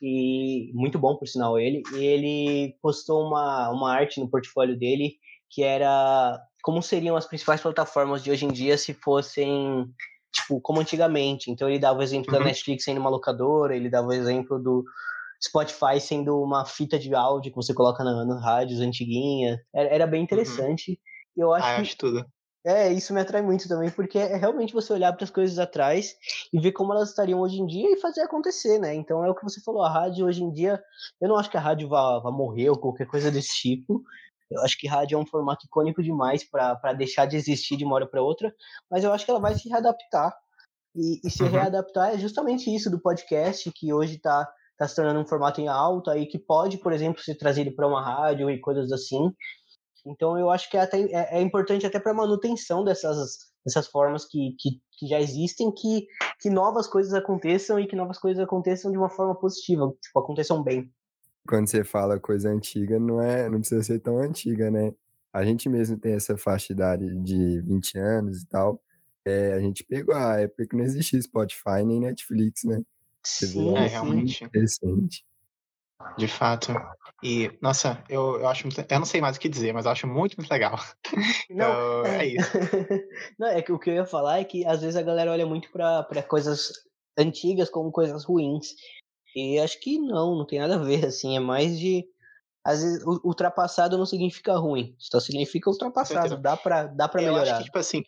e 0.00 0.70
muito 0.72 0.98
bom 0.98 1.16
por 1.16 1.28
sinal 1.28 1.58
ele, 1.58 1.82
e 1.94 2.04
ele 2.04 2.76
postou 2.80 3.26
uma, 3.26 3.68
uma 3.70 3.92
arte 3.92 4.18
no 4.18 4.30
portfólio 4.30 4.78
dele 4.78 5.16
que 5.50 5.62
era 5.62 6.40
como 6.64 6.82
seriam 6.82 7.14
as 7.14 7.26
principais 7.26 7.60
plataformas 7.60 8.24
de 8.24 8.30
hoje 8.30 8.46
em 8.46 8.48
dia 8.48 8.78
se 8.78 8.94
fossem 8.94 9.86
tipo 10.32 10.58
como 10.62 10.80
antigamente. 10.80 11.50
Então 11.50 11.68
ele 11.68 11.78
dava 11.78 11.98
o 11.98 12.02
exemplo 12.02 12.32
uhum. 12.32 12.38
da 12.38 12.44
Netflix 12.46 12.84
sendo 12.84 12.98
uma 12.98 13.10
locadora, 13.10 13.76
ele 13.76 13.90
dava 13.90 14.08
o 14.08 14.12
exemplo 14.14 14.58
do 14.58 14.82
Spotify 15.44 16.00
sendo 16.00 16.42
uma 16.42 16.64
fita 16.64 16.98
de 16.98 17.14
áudio 17.14 17.52
que 17.52 17.56
você 17.56 17.74
coloca 17.74 18.02
na, 18.02 18.24
no 18.24 18.38
rádios 18.38 18.80
antiguinha. 18.80 19.60
Era, 19.74 19.88
era 19.90 20.06
bem 20.06 20.20
uhum. 20.20 20.24
interessante. 20.24 20.98
Uhum. 21.36 21.44
Eu 21.44 21.52
acho, 21.52 21.66
ah, 21.66 21.74
eu 21.74 21.82
acho 21.82 21.96
tudo. 21.98 22.26
É, 22.66 22.90
isso 22.90 23.12
me 23.12 23.20
atrai 23.20 23.42
muito 23.42 23.68
também, 23.68 23.90
porque 23.90 24.16
é 24.16 24.34
realmente 24.34 24.72
você 24.72 24.90
olhar 24.90 25.12
para 25.12 25.24
as 25.24 25.30
coisas 25.30 25.58
atrás 25.58 26.16
e 26.50 26.58
ver 26.58 26.72
como 26.72 26.94
elas 26.94 27.10
estariam 27.10 27.40
hoje 27.40 27.60
em 27.60 27.66
dia 27.66 27.92
e 27.92 28.00
fazer 28.00 28.22
acontecer, 28.22 28.78
né? 28.78 28.94
Então 28.94 29.22
é 29.22 29.28
o 29.28 29.34
que 29.34 29.44
você 29.44 29.60
falou, 29.60 29.82
a 29.82 29.90
rádio 29.90 30.24
hoje 30.24 30.42
em 30.42 30.50
dia, 30.50 30.82
eu 31.20 31.28
não 31.28 31.36
acho 31.36 31.50
que 31.50 31.58
a 31.58 31.60
rádio 31.60 31.90
vá, 31.90 32.20
vá 32.20 32.30
morrer 32.30 32.70
ou 32.70 32.78
qualquer 32.78 33.06
coisa 33.06 33.30
desse 33.30 33.54
tipo. 33.54 34.02
Eu 34.50 34.60
acho 34.62 34.78
que 34.78 34.86
rádio 34.86 35.16
é 35.16 35.18
um 35.18 35.26
formato 35.26 35.66
icônico 35.66 36.02
demais 36.02 36.44
para 36.44 36.92
deixar 36.92 37.26
de 37.26 37.36
existir 37.36 37.76
de 37.76 37.84
uma 37.84 37.96
hora 37.96 38.06
para 38.06 38.22
outra, 38.22 38.54
mas 38.90 39.02
eu 39.02 39.12
acho 39.12 39.24
que 39.24 39.30
ela 39.30 39.40
vai 39.40 39.54
se 39.54 39.68
readaptar. 39.68 40.34
E, 40.94 41.20
e 41.26 41.30
se 41.30 41.42
uhum. 41.42 41.50
readaptar 41.50 42.14
é 42.14 42.18
justamente 42.18 42.72
isso 42.72 42.90
do 42.90 43.00
podcast, 43.00 43.70
que 43.72 43.92
hoje 43.92 44.16
está 44.16 44.48
está 44.74 44.88
se 44.88 44.96
tornando 44.96 45.20
um 45.20 45.26
formato 45.26 45.60
em 45.60 45.68
alta 45.68 46.18
e 46.18 46.26
que 46.26 46.38
pode, 46.38 46.78
por 46.78 46.92
exemplo, 46.92 47.22
ser 47.22 47.36
trazido 47.36 47.72
para 47.74 47.86
uma 47.86 48.02
rádio 48.02 48.50
e 48.50 48.60
coisas 48.60 48.90
assim. 48.92 49.32
Então 50.06 50.38
eu 50.38 50.50
acho 50.50 50.68
que 50.68 50.76
é, 50.76 50.80
até, 50.80 51.00
é, 51.00 51.38
é 51.38 51.40
importante 51.40 51.86
até 51.86 51.98
para 51.98 52.12
a 52.12 52.14
manutenção 52.14 52.84
dessas, 52.84 53.38
dessas 53.64 53.86
formas 53.86 54.26
que, 54.26 54.54
que, 54.58 54.80
que, 54.98 55.06
já 55.06 55.18
existem, 55.20 55.72
que, 55.72 56.06
que 56.40 56.50
novas 56.50 56.86
coisas 56.86 57.14
aconteçam 57.14 57.78
e 57.80 57.86
que 57.86 57.96
novas 57.96 58.18
coisas 58.18 58.42
aconteçam 58.42 58.90
de 58.90 58.98
uma 58.98 59.08
forma 59.08 59.34
positiva, 59.34 59.90
tipo, 60.02 60.18
aconteçam 60.18 60.62
bem. 60.62 60.92
Quando 61.46 61.68
você 61.68 61.84
fala 61.84 62.18
coisa 62.18 62.50
antiga, 62.50 62.98
não 62.98 63.20
é, 63.20 63.48
não 63.48 63.60
precisa 63.60 63.82
ser 63.82 64.00
tão 64.00 64.18
antiga, 64.18 64.70
né? 64.70 64.92
A 65.32 65.44
gente 65.44 65.68
mesmo 65.68 65.98
tem 65.98 66.14
essa 66.14 66.36
faixa 66.36 66.68
de 66.68 66.72
idade 66.74 67.14
de 67.20 67.60
20 67.60 67.98
anos 67.98 68.42
e 68.42 68.46
tal. 68.46 68.80
É, 69.24 69.52
a 69.54 69.60
gente 69.60 69.82
pegou 69.84 70.14
a 70.14 70.40
época 70.40 70.66
que 70.66 70.76
não 70.76 70.84
existia 70.84 71.20
Spotify 71.20 71.84
nem 71.84 72.00
Netflix, 72.00 72.64
né? 72.64 72.80
Sim, 73.22 73.74
é 73.76 73.86
realmente. 73.86 74.44
Interessante. 74.44 75.24
De 76.18 76.28
fato. 76.28 76.72
E, 77.22 77.50
nossa, 77.60 78.02
eu, 78.08 78.38
eu 78.38 78.48
acho 78.48 78.66
muito, 78.66 78.78
Eu 78.80 78.98
não 78.98 79.06
sei 79.06 79.20
mais 79.20 79.36
o 79.36 79.40
que 79.40 79.48
dizer, 79.48 79.72
mas 79.72 79.86
eu 79.86 79.92
acho 79.92 80.06
muito, 80.06 80.36
muito 80.36 80.50
legal. 80.50 80.78
Não, 81.50 82.00
então, 82.00 82.06
é, 82.06 82.18
é 82.18 82.26
isso. 82.26 82.50
não, 83.38 83.48
é 83.48 83.62
que 83.62 83.72
o 83.72 83.78
que 83.78 83.90
eu 83.90 83.94
ia 83.94 84.04
falar 84.04 84.40
é 84.40 84.44
que 84.44 84.66
às 84.66 84.80
vezes 84.80 84.96
a 84.96 85.02
galera 85.02 85.30
olha 85.30 85.46
muito 85.46 85.70
para 85.70 86.22
coisas 86.22 86.72
antigas 87.16 87.70
como 87.70 87.92
coisas 87.92 88.24
ruins. 88.24 88.74
E 89.34 89.58
acho 89.58 89.80
que 89.80 89.98
não, 89.98 90.36
não 90.36 90.46
tem 90.46 90.60
nada 90.60 90.76
a 90.76 90.78
ver, 90.78 91.06
assim, 91.06 91.36
é 91.36 91.40
mais 91.40 91.78
de. 91.78 92.04
Às 92.64 92.82
vezes, 92.82 93.04
ultrapassado 93.22 93.98
não 93.98 94.06
significa 94.06 94.56
ruim, 94.56 94.94
só 94.98 95.20
significa 95.20 95.68
ultrapassado, 95.68 96.38
dá 96.38 96.56
pra, 96.56 96.84
dá 96.84 97.06
pra 97.06 97.20
melhorar. 97.20 97.46
Eu 97.46 97.52
acho 97.52 97.58
que, 97.58 97.64
tipo 97.64 97.78
assim, 97.78 98.02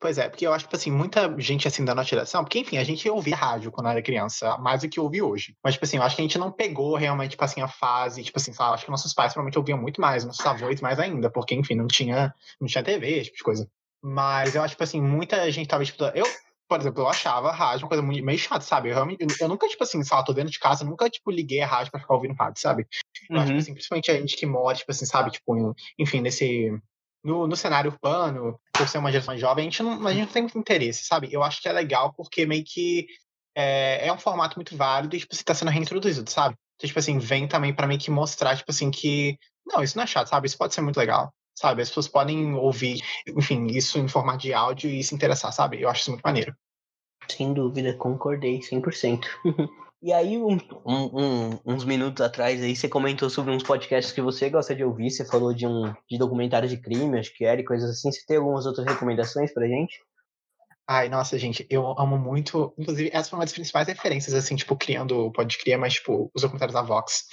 Pois 0.00 0.16
é, 0.16 0.28
porque 0.28 0.46
eu 0.46 0.52
acho 0.52 0.64
que, 0.64 0.70
tipo 0.70 0.76
assim, 0.76 0.92
muita 0.92 1.34
gente, 1.40 1.66
assim, 1.66 1.84
da 1.84 1.92
nossa 1.92 2.08
geração, 2.08 2.44
porque, 2.44 2.60
enfim, 2.60 2.76
a 2.78 2.84
gente 2.84 3.08
ouvia 3.10 3.34
rádio 3.34 3.72
quando 3.72 3.88
era 3.88 4.00
criança, 4.00 4.56
mais 4.58 4.82
do 4.82 4.88
que 4.88 5.00
ouve 5.00 5.20
hoje. 5.20 5.56
Mas, 5.62 5.74
tipo 5.74 5.84
assim, 5.84 5.96
eu 5.96 6.04
acho 6.04 6.14
que 6.14 6.22
a 6.22 6.24
gente 6.24 6.38
não 6.38 6.52
pegou 6.52 6.94
realmente, 6.94 7.32
tipo 7.32 7.44
assim, 7.44 7.60
a 7.60 7.66
fase, 7.66 8.22
tipo 8.22 8.38
assim, 8.38 8.52
sabe, 8.52 8.74
acho 8.74 8.84
que 8.84 8.90
nossos 8.92 9.12
pais 9.12 9.32
provavelmente 9.32 9.58
ouviam 9.58 9.76
muito 9.76 10.00
mais, 10.00 10.24
nossos 10.24 10.46
avós 10.46 10.80
mais 10.80 11.00
ainda, 11.00 11.28
porque, 11.28 11.52
enfim, 11.54 11.74
não 11.74 11.88
tinha, 11.88 12.32
não 12.60 12.68
tinha 12.68 12.84
TV, 12.84 13.08
esse 13.08 13.24
tipo 13.24 13.38
de 13.38 13.42
coisa. 13.42 13.70
Mas 14.00 14.54
eu 14.54 14.62
acho, 14.62 14.74
tipo 14.74 14.84
assim, 14.84 15.02
muita 15.02 15.50
gente 15.50 15.66
tava, 15.66 15.84
tipo, 15.84 16.04
eu, 16.14 16.26
por 16.68 16.80
exemplo, 16.80 17.02
eu 17.02 17.08
achava 17.08 17.48
a 17.48 17.54
rádio 17.54 17.84
uma 17.84 17.88
coisa 17.88 18.02
muito, 18.02 18.24
meio 18.24 18.38
chata, 18.38 18.60
sabe? 18.60 18.90
Eu, 18.90 18.94
realmente, 18.94 19.24
eu 19.40 19.48
nunca, 19.48 19.66
tipo 19.66 19.82
assim, 19.82 20.02
sei 20.04 20.16
lá, 20.16 20.22
tô 20.22 20.32
dentro 20.32 20.52
de 20.52 20.58
casa, 20.58 20.84
nunca, 20.84 21.08
tipo, 21.08 21.30
liguei 21.30 21.62
a 21.62 21.66
rádio 21.66 21.90
pra 21.90 22.00
ficar 22.00 22.14
ouvindo 22.14 22.34
rádio, 22.34 22.60
sabe? 22.60 22.86
Eu 23.28 23.36
uhum. 23.36 23.42
acho, 23.42 23.46
tipo 23.46 23.52
uhum. 23.52 23.58
assim, 23.58 23.72
principalmente 23.72 24.10
a 24.10 24.14
gente 24.14 24.36
que 24.36 24.46
mora, 24.46 24.76
tipo 24.76 24.90
assim, 24.90 25.06
sabe, 25.06 25.30
tipo, 25.30 25.74
enfim, 25.98 26.20
nesse 26.20 26.70
no, 27.24 27.46
no 27.46 27.56
cenário 27.56 27.90
urbano, 27.90 28.58
por 28.72 28.88
ser 28.88 28.98
uma 28.98 29.10
geração 29.10 29.36
jovem, 29.36 29.62
a 29.62 29.70
gente, 29.70 29.82
não, 29.82 30.06
a 30.06 30.12
gente 30.12 30.26
não 30.26 30.32
tem 30.32 30.42
muito 30.42 30.58
interesse, 30.58 31.04
sabe? 31.04 31.28
Eu 31.32 31.42
acho 31.42 31.60
que 31.60 31.68
é 31.68 31.72
legal 31.72 32.12
porque 32.12 32.46
meio 32.46 32.64
que 32.64 33.06
é, 33.54 34.06
é 34.06 34.12
um 34.12 34.18
formato 34.18 34.56
muito 34.56 34.76
válido 34.76 35.16
e, 35.16 35.18
tipo, 35.20 35.34
você 35.34 35.42
tá 35.42 35.54
sendo 35.54 35.70
reintroduzido, 35.70 36.30
sabe? 36.30 36.54
Então, 36.76 36.86
tipo 36.86 36.98
assim, 36.98 37.18
vem 37.18 37.48
também 37.48 37.74
para 37.74 37.86
meio 37.86 38.00
que 38.00 38.10
mostrar, 38.10 38.56
tipo 38.56 38.70
assim, 38.70 38.90
que 38.90 39.36
não, 39.66 39.82
isso 39.82 39.96
não 39.96 40.04
é 40.04 40.06
chato, 40.06 40.28
sabe? 40.28 40.46
Isso 40.46 40.56
pode 40.56 40.74
ser 40.74 40.80
muito 40.80 40.96
legal, 40.96 41.32
sabe? 41.58 41.82
As 41.82 41.88
pessoas 41.88 42.08
podem 42.08 42.54
ouvir, 42.54 43.00
enfim, 43.26 43.66
isso 43.66 43.98
em 43.98 44.08
formato 44.08 44.38
de 44.38 44.52
áudio 44.52 44.90
e 44.90 45.02
se 45.02 45.14
interessar, 45.14 45.52
sabe? 45.52 45.80
Eu 45.82 45.88
acho 45.88 46.02
isso 46.02 46.10
muito 46.10 46.22
maneiro. 46.22 46.54
Sem 47.28 47.52
dúvida, 47.52 47.92
concordei 47.94 48.60
100%. 48.60 49.26
E 50.00 50.12
aí, 50.12 50.38
um, 50.38 50.56
um, 50.86 51.58
uns 51.66 51.84
minutos 51.84 52.24
atrás, 52.24 52.62
aí 52.62 52.76
você 52.76 52.88
comentou 52.88 53.28
sobre 53.28 53.52
uns 53.52 53.64
podcasts 53.64 54.12
que 54.12 54.22
você 54.22 54.48
gosta 54.48 54.72
de 54.72 54.84
ouvir. 54.84 55.10
Você 55.10 55.24
falou 55.24 55.52
de 55.52 55.66
um 55.66 55.92
de 56.08 56.16
documentário 56.16 56.68
de 56.68 56.76
crime, 56.76 57.18
acho 57.18 57.34
que 57.34 57.44
era, 57.44 57.60
e 57.60 57.64
coisas 57.64 57.90
assim. 57.90 58.12
Você 58.12 58.24
tem 58.24 58.36
algumas 58.36 58.64
outras 58.64 58.86
recomendações 58.86 59.52
pra 59.52 59.66
gente? 59.66 60.00
Ai, 60.86 61.08
nossa, 61.08 61.36
gente, 61.36 61.66
eu 61.68 61.84
amo 61.98 62.16
muito. 62.16 62.72
Inclusive, 62.78 63.10
essa 63.12 63.28
foi 63.28 63.40
uma 63.40 63.44
das 63.44 63.52
principais 63.52 63.88
referências, 63.88 64.34
assim, 64.34 64.54
tipo, 64.54 64.76
criando 64.76 65.26
o 65.26 65.32
Pode 65.32 65.58
Criar, 65.58 65.78
mas, 65.78 65.94
tipo, 65.94 66.30
os 66.32 66.42
documentários 66.42 66.74
da 66.74 66.82
Vox. 66.82 67.26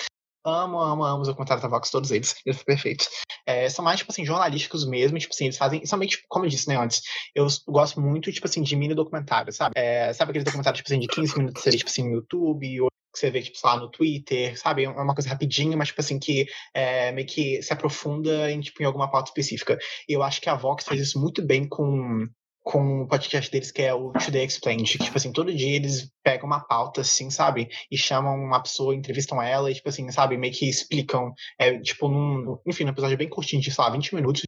Amo, 0.45 0.79
amo, 0.79 1.03
amo 1.03 1.21
os 1.21 1.27
documentários 1.27 1.63
da 1.63 1.67
Vox, 1.67 1.89
todos 1.89 2.12
eles. 2.12 2.36
Eles 2.45 2.58
são 2.58 2.65
perfeitos. 2.65 3.08
É, 3.47 3.67
são 3.67 3.84
mais, 3.84 3.99
tipo 3.99 4.12
assim, 4.12 4.23
jornalísticos 4.23 4.86
mesmo. 4.86 5.17
Tipo 5.17 5.34
assim, 5.34 5.45
eles 5.45 5.58
fazem. 5.58 5.81
Meio, 5.97 6.10
tipo, 6.10 6.25
como 6.29 6.45
eu 6.45 6.49
disse, 6.49 6.67
né, 6.67 6.77
antes. 6.77 7.01
Eu 7.34 7.47
gosto 7.67 7.99
muito, 7.99 8.31
tipo 8.31 8.45
assim, 8.45 8.62
de 8.62 8.75
mini 8.75 8.93
documentários, 8.93 9.55
sabe? 9.55 9.73
É, 9.75 10.13
sabe 10.13 10.29
aqueles 10.29 10.45
documentários, 10.45 10.77
tipo 10.77 10.89
assim, 10.91 10.99
de 10.99 11.08
15 11.08 11.38
minutos 11.38 11.63
seria, 11.63 11.79
tipo 11.79 11.89
assim, 11.89 12.03
no 12.03 12.15
YouTube, 12.15 12.81
ou 12.81 12.89
que 13.12 13.19
você 13.19 13.31
vê, 13.31 13.41
tipo, 13.41 13.58
lá 13.63 13.77
no 13.77 13.89
Twitter, 13.89 14.60
sabe? 14.60 14.84
É 14.84 14.89
uma 14.89 15.15
coisa 15.15 15.29
rapidinha, 15.29 15.75
mas, 15.75 15.88
tipo 15.88 16.01
assim, 16.01 16.19
que 16.19 16.45
é, 16.75 17.12
meio 17.12 17.25
que 17.27 17.62
se 17.63 17.73
aprofunda 17.73 18.51
em, 18.51 18.60
tipo, 18.60 18.84
em 18.84 18.86
alguma 18.86 19.10
pauta 19.10 19.29
específica. 19.29 19.77
E 20.08 20.13
eu 20.13 20.21
acho 20.21 20.39
que 20.41 20.49
a 20.49 20.55
Vox 20.55 20.86
faz 20.86 21.01
isso 21.01 21.19
muito 21.19 21.41
bem 21.41 21.67
com 21.67 22.27
com 22.65 23.04
o 23.04 23.08
podcast 23.08 23.51
deles 23.51 23.71
que 23.71 23.84
é 23.84 23.93
o 23.93 24.12
Today 24.12 24.43
Explained, 24.43 24.97
que, 24.97 25.04
tipo 25.04 25.15
assim, 25.15 25.32
todo 25.32 25.54
dia 25.54 25.75
eles 25.75 26.12
pegam 26.23 26.47
uma 26.47 26.60
pauta, 26.60 27.01
assim, 27.01 27.30
sabe? 27.30 27.69
E 27.91 27.95
chamam 27.95 28.36
uma 28.36 28.60
pessoa, 28.60 28.95
entrevistam 28.95 29.39
ela 29.39 29.69
e, 29.69 29.75
tipo 29.75 29.88
assim, 29.88 30.10
sabe? 30.12 30.36
Meio 30.36 30.51
que 30.51 30.67
explicam, 30.67 31.32
é, 31.60 31.80
tipo, 31.80 32.10
num, 32.10 32.60
enfim, 32.65 32.84
num 32.84 32.89
episódio 32.89 33.17
bem 33.17 33.30
curtinho, 33.30 33.62
de, 33.62 33.71
sei 33.71 33.84
lá, 33.84 33.91
20 33.91 34.15
minutos. 34.15 34.41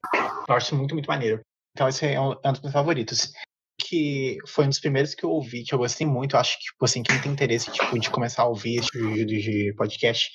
Eu 0.50 0.56
acho 0.56 0.76
muito, 0.76 0.96
muito 0.96 1.06
maneiro. 1.06 1.42
Então 1.76 1.88
esse 1.88 2.08
é 2.08 2.20
um, 2.20 2.32
é 2.44 2.50
um 2.50 2.54
dos 2.54 2.62
meus 2.62 2.74
favoritos. 2.74 3.32
que 3.80 4.38
foi 4.48 4.66
um 4.66 4.70
dos 4.70 4.80
primeiros 4.80 5.14
que 5.14 5.24
eu 5.24 5.30
ouvi, 5.30 5.64
que 5.64 5.76
eu 5.76 5.78
gostei 5.78 6.08
muito. 6.08 6.36
Eu 6.36 6.40
acho 6.40 6.58
que, 6.58 6.64
tipo 6.64 6.86
assim, 6.86 7.04
quem 7.04 7.22
tem 7.22 7.32
interesse 7.32 7.72
tipo, 7.72 8.00
de 8.00 8.10
começar 8.10 8.42
a 8.42 8.48
ouvir 8.48 8.78
esse 8.78 8.88
tipo 8.90 9.14
de, 9.14 9.26
de 9.26 9.74
podcast, 9.78 10.32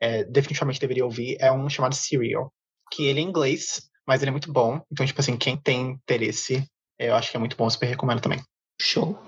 é, 0.00 0.24
definitivamente 0.24 0.80
deveria 0.80 1.04
ouvir, 1.04 1.36
é 1.38 1.52
um 1.52 1.68
chamado 1.68 1.94
Serial. 1.94 2.50
Que 2.90 3.04
ele 3.04 3.20
é 3.20 3.22
em 3.22 3.26
inglês, 3.26 3.82
mas 4.06 4.22
ele 4.22 4.30
é 4.30 4.32
muito 4.32 4.50
bom. 4.50 4.80
Então, 4.90 5.04
tipo 5.04 5.20
assim, 5.20 5.36
quem 5.36 5.54
tem 5.60 5.90
interesse, 5.90 6.66
eu 6.98 7.14
acho 7.14 7.30
que 7.30 7.36
é 7.36 7.40
muito 7.40 7.56
bom, 7.56 7.68
super 7.68 7.86
recomendo 7.86 8.20
também. 8.20 8.40
Show. 8.80 9.18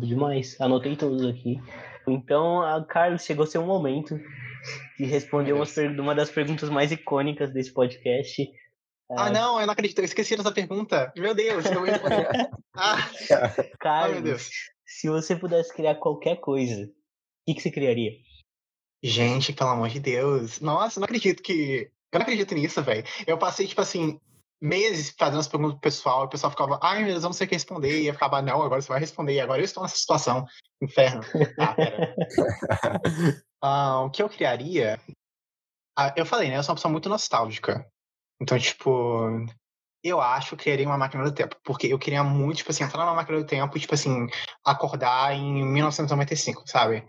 Demais. 0.00 0.60
Anotei 0.60 0.96
todos 0.96 1.24
aqui. 1.24 1.60
Então, 2.08 2.62
a 2.62 2.84
Carlos, 2.84 3.24
chegou 3.24 3.46
seu 3.46 3.64
momento 3.64 4.18
de 4.98 5.04
responder 5.04 5.52
uma, 5.52 5.64
uma 5.98 6.14
das 6.14 6.30
perguntas 6.30 6.68
mais 6.68 6.90
icônicas 6.92 7.52
desse 7.52 7.72
podcast. 7.72 8.50
Ah, 9.10 9.28
é. 9.28 9.32
não, 9.32 9.60
eu 9.60 9.66
não 9.66 9.72
acredito. 9.72 9.98
Eu 9.98 10.04
esqueci 10.04 10.36
dessa 10.36 10.52
pergunta. 10.52 11.12
Meu 11.16 11.34
Deus, 11.34 11.64
eu 11.66 11.74
vou 11.74 11.84
responder. 11.84 12.28
ah. 12.76 13.10
Carlos, 13.78 14.18
oh, 14.18 14.22
meu 14.22 14.22
Deus. 14.22 14.50
se 14.86 15.08
você 15.08 15.36
pudesse 15.36 15.74
criar 15.74 15.96
qualquer 15.96 16.36
coisa, 16.36 16.84
o 16.84 16.88
que, 17.46 17.54
que 17.54 17.60
você 17.60 17.70
criaria? 17.70 18.12
Gente, 19.02 19.52
pelo 19.52 19.70
amor 19.70 19.88
de 19.88 20.00
Deus. 20.00 20.60
Nossa, 20.60 21.00
não 21.00 21.04
acredito 21.04 21.42
que. 21.42 21.90
Eu 22.12 22.18
não 22.18 22.22
acredito 22.22 22.54
nisso, 22.54 22.82
velho. 22.82 23.04
Eu 23.26 23.38
passei, 23.38 23.66
tipo 23.66 23.80
assim, 23.80 24.20
meses 24.60 25.14
fazendo 25.18 25.40
as 25.40 25.48
perguntas 25.48 25.72
pro 25.74 25.80
pessoal, 25.80 26.22
e 26.22 26.26
o 26.26 26.28
pessoal 26.28 26.50
ficava, 26.50 26.78
ai 26.82 26.98
meu 26.98 27.12
Deus, 27.12 27.22
eu 27.22 27.28
não 27.28 27.32
sei 27.32 27.46
o 27.46 27.48
que 27.48 27.54
responder, 27.54 28.02
e 28.02 28.06
eu 28.06 28.12
ficava, 28.12 28.42
não, 28.42 28.62
agora 28.62 28.82
você 28.82 28.88
vai 28.88 29.00
responder, 29.00 29.34
e 29.34 29.40
agora 29.40 29.60
eu 29.60 29.64
estou 29.64 29.82
nessa 29.82 29.96
situação, 29.96 30.44
inferno. 30.82 31.22
Ah, 31.58 31.74
pera. 31.74 32.14
ah, 33.62 34.00
o 34.02 34.10
que 34.10 34.22
eu 34.22 34.28
criaria? 34.28 35.00
Ah, 35.96 36.12
eu 36.16 36.26
falei, 36.26 36.50
né, 36.50 36.58
eu 36.58 36.62
sou 36.62 36.72
uma 36.72 36.76
pessoa 36.76 36.92
muito 36.92 37.08
nostálgica. 37.08 37.86
Então, 38.40 38.58
tipo, 38.58 39.46
eu 40.02 40.20
acho 40.20 40.48
que 40.48 40.54
eu 40.54 40.58
criaria 40.58 40.86
uma 40.86 40.98
máquina 40.98 41.24
do 41.24 41.32
tempo, 41.32 41.56
porque 41.64 41.86
eu 41.86 41.98
queria 41.98 42.22
muito, 42.22 42.58
tipo 42.58 42.70
assim, 42.70 42.84
entrar 42.84 43.04
numa 43.04 43.14
máquina 43.14 43.38
do 43.38 43.46
tempo 43.46 43.76
e, 43.76 43.80
tipo 43.80 43.94
assim, 43.94 44.26
acordar 44.64 45.34
em 45.34 45.64
1995, 45.64 46.64
sabe? 46.66 47.06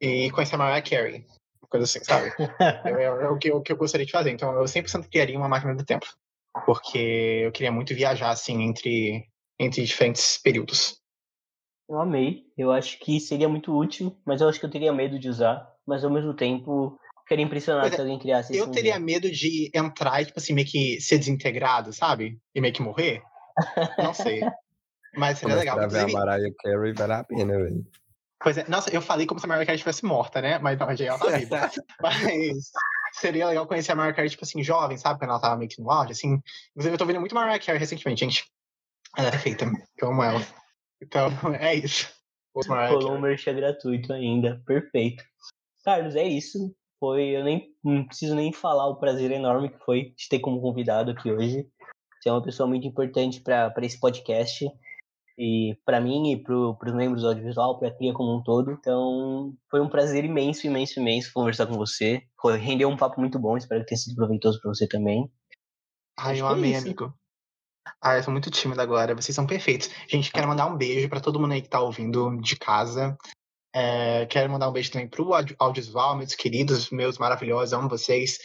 E 0.00 0.30
conhecer 0.30 0.54
a 0.54 0.58
Mariah 0.58 0.82
Carey, 0.82 1.26
coisa 1.68 1.84
assim, 1.84 2.04
sabe? 2.04 2.30
é, 2.84 3.04
é, 3.04 3.28
o, 3.28 3.38
que, 3.38 3.50
o 3.52 3.62
que 3.62 3.72
eu 3.72 3.76
gostaria 3.76 4.04
de 4.04 4.12
fazer. 4.12 4.30
Então, 4.30 4.52
eu 4.52 4.64
100% 4.64 5.08
criaria 5.08 5.38
uma 5.38 5.48
máquina 5.48 5.74
do 5.74 5.84
tempo 5.84 6.06
porque 6.64 7.42
eu 7.44 7.52
queria 7.52 7.72
muito 7.72 7.94
viajar 7.94 8.30
assim 8.30 8.62
entre 8.62 9.24
entre 9.58 9.84
diferentes 9.84 10.38
períodos. 10.38 11.00
Eu 11.88 12.00
amei. 12.00 12.44
Eu 12.56 12.72
acho 12.72 12.98
que 12.98 13.20
seria 13.20 13.48
muito 13.48 13.76
útil, 13.76 14.16
mas 14.24 14.40
eu 14.40 14.48
acho 14.48 14.58
que 14.58 14.66
eu 14.66 14.70
teria 14.70 14.92
medo 14.92 15.18
de 15.18 15.28
usar. 15.28 15.66
Mas 15.86 16.04
ao 16.04 16.10
mesmo 16.10 16.34
tempo, 16.34 16.98
queria 17.26 17.44
impressionar 17.44 17.86
é, 17.86 17.90
se 17.90 18.00
alguém 18.00 18.18
criasse 18.18 18.52
isso. 18.52 18.62
Eu 18.62 18.70
teria 18.70 18.94
dia. 18.94 19.00
medo 19.00 19.30
de 19.30 19.70
entrar 19.74 20.20
e, 20.20 20.26
tipo 20.26 20.38
assim, 20.38 20.52
meio 20.52 20.66
que 20.66 21.00
ser 21.00 21.18
desintegrado, 21.18 21.92
sabe? 21.92 22.38
E 22.54 22.60
meio 22.60 22.74
que 22.74 22.82
morrer. 22.82 23.22
Não 23.98 24.12
sei. 24.12 24.40
Mas 25.16 25.38
seria 25.38 25.56
legal. 25.56 25.76
Pra 25.76 25.86
ver 25.86 26.00
a 26.00 26.08
Mariah 26.08 26.54
Carey 26.62 26.92
vale 26.92 27.12
a 27.12 27.24
pena, 27.24 27.56
velho. 27.56 27.86
Pois 28.42 28.58
é, 28.58 28.68
nossa, 28.68 28.94
eu 28.94 29.00
falei 29.00 29.26
como 29.26 29.40
se 29.40 29.46
a 29.46 29.48
Mariah 29.48 29.64
Carey 29.64 29.76
estivesse 29.76 30.04
morta, 30.04 30.42
né? 30.42 30.58
Mas 30.58 30.78
não, 30.78 30.94
já 30.94 31.06
ela 31.06 31.18
tá 31.18 31.38
viva. 31.38 31.70
Mas 32.02 32.70
seria 33.20 33.46
legal 33.46 33.66
conhecer 33.66 33.92
a 33.92 33.94
Mariah 33.94 34.14
Carey, 34.14 34.30
tipo 34.30 34.44
assim, 34.44 34.62
jovem, 34.62 34.96
sabe? 34.96 35.18
Quando 35.18 35.30
ela 35.30 35.40
tava 35.40 35.56
meio 35.56 35.70
que 35.70 35.80
no 35.80 35.90
auge, 35.90 36.12
assim. 36.12 36.40
Inclusive, 36.70 36.94
eu 36.94 36.98
tô 36.98 37.06
vendo 37.06 37.20
muito 37.20 37.34
Mariah 37.34 37.58
Carey 37.58 37.78
recentemente, 37.78 38.24
gente. 38.24 38.44
Ela 39.16 39.28
é 39.28 39.30
perfeita. 39.30 39.66
Eu 39.96 40.08
amo 40.08 40.22
ela. 40.22 40.40
Então, 41.00 41.28
é 41.58 41.74
isso. 41.74 42.14
Rolou 42.54 43.16
um 43.16 43.20
merchan 43.20 43.54
gratuito 43.54 44.12
ainda. 44.12 44.62
Perfeito. 44.66 45.22
Carlos, 45.84 46.16
é 46.16 46.24
isso. 46.24 46.74
Foi, 46.98 47.22
eu 47.24 47.44
nem 47.44 47.68
não 47.84 48.06
preciso 48.06 48.34
nem 48.34 48.52
falar 48.52 48.86
o 48.88 48.96
prazer 48.96 49.30
enorme 49.30 49.68
que 49.68 49.78
foi 49.84 50.10
te 50.16 50.28
ter 50.28 50.38
como 50.38 50.60
convidado 50.60 51.10
aqui 51.10 51.30
hoje. 51.30 51.68
Você 52.18 52.30
é 52.30 52.32
uma 52.32 52.42
pessoa 52.42 52.66
muito 52.66 52.86
importante 52.86 53.40
para 53.40 53.72
esse 53.82 54.00
podcast 54.00 54.66
e 55.38 55.76
para 55.84 56.00
mim 56.00 56.32
e 56.32 56.42
para 56.42 56.54
os 56.54 56.94
membros 56.94 57.22
do 57.22 57.28
audiovisual, 57.28 57.78
para 57.78 57.88
a 57.88 57.94
cria 57.94 58.12
como 58.12 58.38
um 58.38 58.42
todo. 58.42 58.72
Então, 58.72 59.54
foi 59.70 59.80
um 59.80 59.88
prazer 59.88 60.24
imenso, 60.24 60.66
imenso, 60.66 60.98
imenso 60.98 61.32
conversar 61.32 61.66
com 61.66 61.74
você. 61.74 62.22
Foi, 62.40 62.56
rendeu 62.56 62.88
um 62.88 62.96
papo 62.96 63.20
muito 63.20 63.38
bom, 63.38 63.56
espero 63.56 63.82
que 63.82 63.88
tenha 63.88 63.98
sido 63.98 64.16
proveitoso 64.16 64.60
para 64.60 64.70
você 64.70 64.88
também. 64.88 65.30
Ai, 66.18 66.40
eu 66.40 66.48
é 66.48 66.52
amei, 66.52 66.72
é 66.72 66.78
amigo. 66.78 67.12
Ah, 68.00 68.16
eu 68.16 68.24
tô 68.24 68.30
muito 68.30 68.50
tímida 68.50 68.82
agora, 68.82 69.14
vocês 69.14 69.34
são 69.34 69.46
perfeitos. 69.46 69.90
Gente, 70.08 70.32
quero 70.32 70.48
mandar 70.48 70.66
um 70.66 70.76
beijo 70.76 71.08
para 71.08 71.20
todo 71.20 71.38
mundo 71.38 71.52
aí 71.52 71.62
que 71.62 71.68
tá 71.68 71.80
ouvindo 71.80 72.36
de 72.40 72.56
casa. 72.56 73.16
É, 73.74 74.24
quero 74.26 74.50
mandar 74.50 74.68
um 74.68 74.72
beijo 74.72 74.90
também 74.90 75.08
pro 75.08 75.34
audiovisual, 75.58 76.16
meus 76.16 76.34
queridos, 76.34 76.90
meus 76.90 77.18
maravilhosos, 77.18 77.74
amo 77.74 77.88
vocês. 77.88 78.38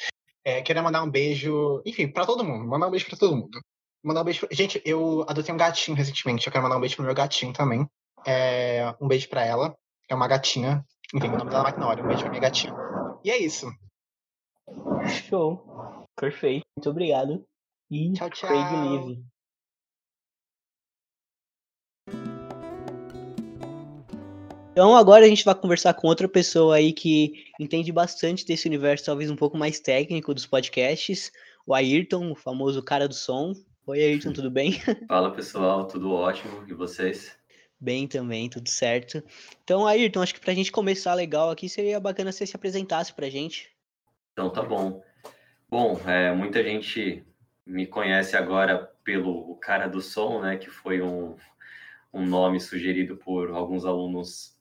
É, 0.43 0.61
quero 0.61 0.83
mandar 0.83 1.03
um 1.03 1.09
beijo, 1.09 1.81
enfim, 1.85 2.11
para 2.11 2.25
todo 2.25 2.43
mundo. 2.43 2.67
Mandar 2.67 2.87
um 2.87 2.91
beijo 2.91 3.07
para 3.07 3.17
todo 3.17 3.35
mundo. 3.35 3.61
Mandar 4.03 4.21
um 4.21 4.23
beijo. 4.25 4.39
Pra... 4.41 4.49
Gente, 4.51 4.81
eu 4.85 5.23
adotei 5.27 5.53
um 5.53 5.57
gatinho 5.57 5.95
recentemente. 5.95 6.47
Eu 6.47 6.51
quero 6.51 6.63
mandar 6.63 6.77
um 6.77 6.79
beijo 6.79 6.95
pro 6.95 7.05
meu 7.05 7.13
gatinho 7.13 7.53
também. 7.53 7.87
É... 8.25 8.93
Um 8.99 9.07
beijo 9.07 9.29
pra 9.29 9.45
ela. 9.45 9.75
É 10.09 10.15
uma 10.15 10.27
gatinha. 10.27 10.85
Enfim, 11.13 11.27
o 11.27 11.37
nome 11.37 11.49
dela 11.49 11.67
é 11.67 11.71
Magnólia. 11.71 12.03
Um 12.03 12.07
beijo 12.07 12.21
pra 12.21 12.29
minha 12.29 12.41
gatinha. 12.41 12.73
E 13.23 13.31
é 13.31 13.37
isso. 13.37 13.67
Show. 15.27 16.07
Perfeito. 16.15 16.63
Muito 16.77 16.89
obrigado. 16.89 17.45
E 17.89 18.13
tchau, 18.13 18.29
tchau. 18.29 18.49
Live. 18.49 19.23
Então 24.71 24.95
agora 24.95 25.25
a 25.25 25.27
gente 25.27 25.43
vai 25.43 25.53
conversar 25.53 25.93
com 25.93 26.07
outra 26.07 26.29
pessoa 26.29 26.77
aí 26.77 26.93
que 26.93 27.33
entende 27.59 27.91
bastante 27.91 28.45
desse 28.45 28.67
universo, 28.67 29.05
talvez 29.05 29.29
um 29.29 29.35
pouco 29.35 29.57
mais 29.57 29.81
técnico 29.81 30.33
dos 30.33 30.45
podcasts, 30.45 31.29
o 31.67 31.73
Ayrton, 31.73 32.31
o 32.31 32.35
famoso 32.35 32.81
cara 32.81 33.05
do 33.05 33.13
som. 33.13 33.53
Oi, 33.87 33.99
Ayrton, 33.99 34.31
tudo 34.31 34.51
bem? 34.51 34.73
Fala, 35.09 35.33
pessoal, 35.33 35.87
tudo 35.87 36.11
ótimo. 36.11 36.63
E 36.67 36.73
vocês? 36.73 37.35
Bem 37.79 38.07
também, 38.07 38.47
tudo 38.47 38.69
certo. 38.69 39.23
Então, 39.63 39.87
Ayrton, 39.87 40.21
acho 40.21 40.35
que 40.35 40.39
para 40.39 40.51
a 40.51 40.55
gente 40.55 40.71
começar 40.71 41.15
legal 41.15 41.49
aqui, 41.49 41.67
seria 41.67 41.99
bacana 41.99 42.31
se 42.31 42.37
você 42.37 42.45
se 42.45 42.55
apresentasse 42.55 43.11
para 43.11 43.25
a 43.25 43.29
gente. 43.29 43.75
Então, 44.33 44.51
tá 44.51 44.61
bom. 44.61 45.03
Bom, 45.67 45.99
é, 46.05 46.31
muita 46.31 46.63
gente 46.63 47.25
me 47.65 47.87
conhece 47.87 48.37
agora 48.37 48.91
pelo 49.03 49.55
cara 49.55 49.87
do 49.87 49.99
som, 49.99 50.41
né, 50.41 50.57
que 50.57 50.69
foi 50.69 51.01
um, 51.01 51.35
um 52.13 52.23
nome 52.23 52.59
sugerido 52.59 53.17
por 53.17 53.49
alguns 53.49 53.83
alunos 53.83 54.55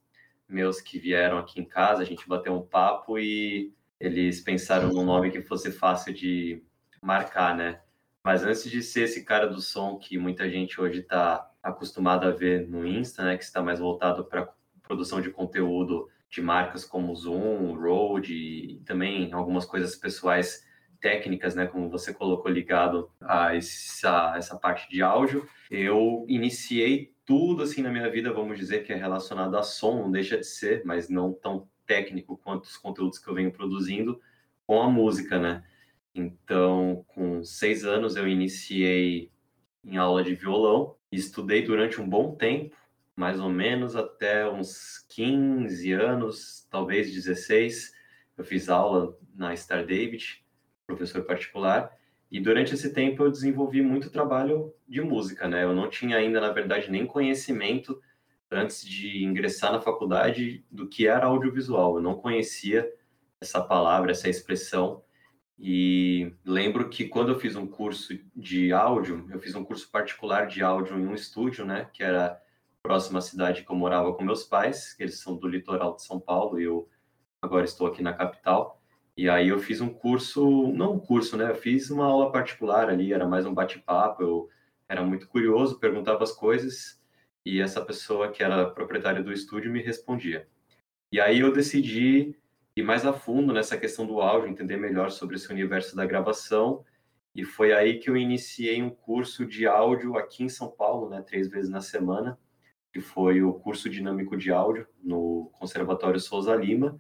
meus 0.48 0.80
que 0.80 0.98
vieram 0.98 1.37
aqui 1.37 1.61
em 1.61 1.64
casa, 1.64 2.02
a 2.02 2.06
gente 2.06 2.26
bateu 2.26 2.54
um 2.54 2.66
papo 2.66 3.18
e 3.18 3.72
eles 4.00 4.40
pensaram 4.40 4.88
num 4.88 5.04
nome 5.04 5.30
que 5.30 5.42
fosse 5.42 5.70
fácil 5.70 6.14
de 6.14 6.62
marcar, 7.02 7.54
né? 7.54 7.80
Mas 8.24 8.44
antes 8.44 8.70
de 8.70 8.83
ser 8.83 9.04
esse 9.04 9.24
cara 9.24 9.46
do 9.46 9.61
som 9.61 9.96
que 9.98 10.18
muita 10.18 10.48
gente 10.48 10.80
hoje 10.80 11.00
está 11.00 11.50
acostumado 11.62 12.26
a 12.26 12.30
ver 12.30 12.68
no 12.68 12.87
Insta, 12.87 13.24
né, 13.24 13.37
que 13.37 13.44
está 13.44 13.62
mais 13.62 13.78
voltado 13.78 14.24
para 14.24 14.52
produção 14.83 15.20
de 15.20 15.30
conteúdo 15.30 16.09
de 16.28 16.40
marcas 16.40 16.85
como 16.85 17.14
Zoom, 17.14 17.74
Rode 17.74 18.35
e 18.35 18.80
também 18.85 19.33
algumas 19.33 19.64
coisas 19.64 19.96
pessoais 19.96 20.66
técnicas, 21.00 21.54
né, 21.54 21.66
como 21.66 21.88
você 21.88 22.12
colocou 22.12 22.50
ligado 22.50 23.11
a 23.20 23.56
essa, 23.56 24.35
essa 24.37 24.56
parte 24.56 24.88
de 24.88 25.02
áudio. 25.02 25.48
Eu 25.70 26.24
iniciei 26.28 27.14
tudo 27.24 27.62
assim 27.62 27.83
na 27.83 27.90
minha 27.90 28.11
vida, 28.11 28.33
vamos 28.33 28.59
dizer 28.59 28.85
que 28.85 28.92
é 28.92 28.96
relacionado 28.96 29.56
a 29.56 29.62
som, 29.62 30.02
não 30.02 30.11
deixa 30.11 30.37
de 30.37 30.46
ser, 30.46 30.83
mas 30.85 31.09
não 31.09 31.33
tão 31.33 31.68
técnico 31.87 32.37
quanto 32.37 32.64
os 32.64 32.76
conteúdos 32.76 33.18
que 33.18 33.28
eu 33.28 33.35
venho 33.35 33.50
produzindo 33.50 34.20
com 34.66 34.80
a 34.83 34.90
música, 34.90 35.38
né? 35.38 35.64
Então, 36.14 37.05
com 37.09 37.42
seis 37.44 37.85
anos, 37.85 38.16
eu 38.16 38.29
iniciei 38.29 39.31
em 39.85 39.96
aula 39.96 40.23
de 40.23 40.35
violão 40.35 40.96
estudei 41.11 41.62
durante 41.62 42.01
um 42.01 42.09
bom 42.09 42.35
tempo, 42.35 42.77
mais 43.16 43.40
ou 43.40 43.49
menos 43.49 43.96
até 43.96 44.49
uns 44.49 45.05
15 45.09 45.92
anos, 45.92 46.66
talvez 46.70 47.12
16. 47.12 47.92
Eu 48.37 48.44
fiz 48.44 48.68
aula 48.68 49.16
na 49.35 49.55
Star 49.57 49.85
David, 49.85 50.44
professor 50.87 51.25
particular, 51.25 51.90
e 52.31 52.40
durante 52.40 52.75
esse 52.75 52.92
tempo 52.92 53.25
eu 53.25 53.31
desenvolvi 53.31 53.83
muito 53.83 54.11
trabalho 54.11 54.73
de 54.88 55.01
música, 55.01 55.49
né? 55.49 55.64
Eu 55.64 55.75
não 55.75 55.90
tinha 55.90 56.16
ainda, 56.16 56.40
na 56.40 56.51
verdade, 56.53 56.90
nem 56.90 57.05
conhecimento 57.05 58.01
antes 58.51 58.87
de 58.87 59.25
ingressar 59.25 59.73
na 59.73 59.81
faculdade 59.81 60.64
do 60.70 60.88
que 60.88 61.07
era 61.07 61.27
audiovisual. 61.27 61.96
Eu 61.96 62.03
não 62.03 62.14
conhecia 62.14 62.90
essa 63.40 63.61
palavra, 63.61 64.12
essa 64.12 64.29
expressão. 64.29 65.03
E 65.62 66.33
lembro 66.42 66.88
que 66.88 67.07
quando 67.07 67.33
eu 67.33 67.38
fiz 67.38 67.55
um 67.55 67.66
curso 67.66 68.18
de 68.35 68.73
áudio, 68.73 69.29
eu 69.31 69.38
fiz 69.38 69.55
um 69.55 69.62
curso 69.62 69.90
particular 69.90 70.46
de 70.46 70.62
áudio 70.62 70.99
em 70.99 71.07
um 71.07 71.14
estúdio, 71.14 71.66
né, 71.66 71.90
que 71.92 72.03
era 72.03 72.40
próximo 72.83 73.18
à 73.18 73.20
cidade 73.20 73.62
que 73.62 73.70
eu 73.70 73.77
morava 73.77 74.14
com 74.14 74.25
meus 74.25 74.42
pais, 74.42 74.94
que 74.94 75.03
eles 75.03 75.18
são 75.18 75.37
do 75.37 75.46
litoral 75.46 75.96
de 75.96 76.03
São 76.03 76.18
Paulo, 76.18 76.59
e 76.59 76.64
eu 76.64 76.88
agora 77.42 77.66
estou 77.66 77.87
aqui 77.87 78.03
na 78.03 78.14
capital. 78.14 78.81
E 79.14 79.29
aí 79.29 79.49
eu 79.49 79.59
fiz 79.59 79.83
um 79.83 79.90
curso, 79.90 80.73
não 80.73 80.94
um 80.94 80.99
curso, 80.99 81.37
né, 81.37 81.51
eu 81.51 81.55
fiz 81.55 81.90
uma 81.90 82.07
aula 82.07 82.33
particular 82.33 82.88
ali, 82.88 83.12
era 83.12 83.29
mais 83.29 83.44
um 83.44 83.53
bate-papo, 83.53 84.23
eu 84.23 84.49
era 84.88 85.05
muito 85.05 85.29
curioso, 85.29 85.79
perguntava 85.79 86.25
as 86.25 86.33
coisas, 86.33 86.99
e 87.44 87.61
essa 87.61 87.85
pessoa 87.85 88.31
que 88.31 88.42
era 88.42 88.70
proprietária 88.70 89.23
do 89.23 89.31
estúdio 89.31 89.70
me 89.70 89.83
respondia. 89.83 90.49
E 91.12 91.20
aí 91.20 91.40
eu 91.40 91.53
decidi 91.53 92.35
ir 92.76 92.83
mais 92.83 93.04
a 93.04 93.12
fundo 93.12 93.52
nessa 93.52 93.76
questão 93.76 94.06
do 94.06 94.20
áudio, 94.20 94.48
entender 94.48 94.76
melhor 94.76 95.11
sobre 95.11 95.37
esse 95.37 95.50
universo 95.50 95.96
da 95.96 96.06
gravação 96.06 96.85
E 97.35 97.44
foi 97.44 97.72
aí 97.72 97.98
que 97.98 98.11
eu 98.11 98.16
iniciei 98.16 98.83
um 98.83 98.90
curso 98.90 99.46
de 99.46 99.66
áudio 99.66 100.16
aqui 100.16 100.42
em 100.44 100.48
São 100.48 100.70
Paulo, 100.70 101.09
né, 101.09 101.22
três 101.22 101.48
vezes 101.48 101.70
na 101.70 101.80
semana, 101.80 102.38
que 102.92 103.00
foi 103.00 103.42
o 103.42 103.54
curso 103.54 103.88
dinâmico 103.88 104.37
de 104.37 104.50
áudio 104.50 104.87
no 105.02 105.50
Conservatório 105.54 106.18
Souza 106.18 106.54
Lima. 106.56 106.98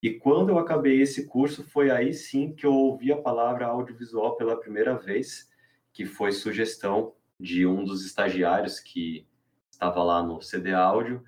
E 0.00 0.10
quando 0.10 0.50
eu 0.50 0.58
acabei 0.58 1.00
esse 1.00 1.26
curso, 1.26 1.64
foi 1.64 1.90
aí 1.90 2.12
sim 2.14 2.52
que 2.54 2.66
eu 2.66 2.72
ouvi 2.72 3.12
a 3.12 3.20
palavra 3.20 3.66
audiovisual 3.66 4.36
pela 4.36 4.58
primeira 4.58 4.96
vez, 4.96 5.50
que 5.92 6.04
foi 6.04 6.32
sugestão 6.32 7.14
de 7.38 7.66
um 7.66 7.84
dos 7.84 8.04
estagiários 8.06 8.78
que 8.78 9.26
estava 9.70 10.02
lá 10.02 10.22
no 10.22 10.40
CD 10.40 10.72
Áudio, 10.72 11.24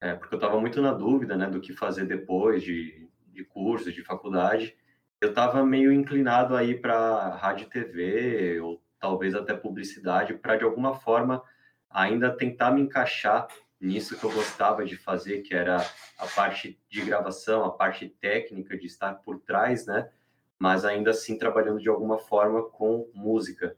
é, 0.00 0.14
porque 0.14 0.34
eu 0.34 0.38
estava 0.38 0.58
muito 0.58 0.80
na 0.80 0.92
dúvida 0.92 1.36
né, 1.36 1.48
do 1.48 1.60
que 1.60 1.74
fazer 1.74 2.06
depois 2.06 2.62
de, 2.62 3.09
de 3.42 3.44
curso, 3.44 3.92
de 3.92 4.02
faculdade 4.02 4.76
eu 5.20 5.30
estava 5.30 5.64
meio 5.64 5.92
inclinado 5.92 6.56
aí 6.56 6.74
para 6.74 7.28
rádio 7.36 7.66
e 7.66 7.70
TV, 7.70 8.60
ou 8.60 8.82
talvez 8.98 9.34
até 9.34 9.54
publicidade, 9.54 10.34
para 10.34 10.56
de 10.56 10.64
alguma 10.64 10.94
forma 10.94 11.42
ainda 11.90 12.34
tentar 12.34 12.70
me 12.70 12.80
encaixar 12.80 13.46
nisso 13.78 14.18
que 14.18 14.24
eu 14.24 14.32
gostava 14.32 14.84
de 14.84 14.96
fazer, 14.96 15.42
que 15.42 15.54
era 15.54 15.76
a 16.18 16.26
parte 16.26 16.80
de 16.88 17.02
gravação, 17.02 17.64
a 17.64 17.70
parte 17.70 18.08
técnica 18.08 18.78
de 18.78 18.86
estar 18.86 19.14
por 19.16 19.40
trás, 19.40 19.86
né? 19.86 20.10
Mas 20.58 20.84
ainda 20.84 21.10
assim 21.10 21.36
trabalhando 21.36 21.80
de 21.80 21.88
alguma 21.88 22.18
forma 22.18 22.62
com 22.62 23.10
música. 23.14 23.76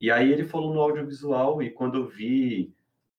E 0.00 0.10
aí 0.10 0.32
ele 0.32 0.44
falou 0.44 0.72
no 0.72 0.80
audiovisual 0.80 1.62
e 1.62 1.70
quando 1.70 1.98
eu 1.98 2.06
vi 2.06 2.74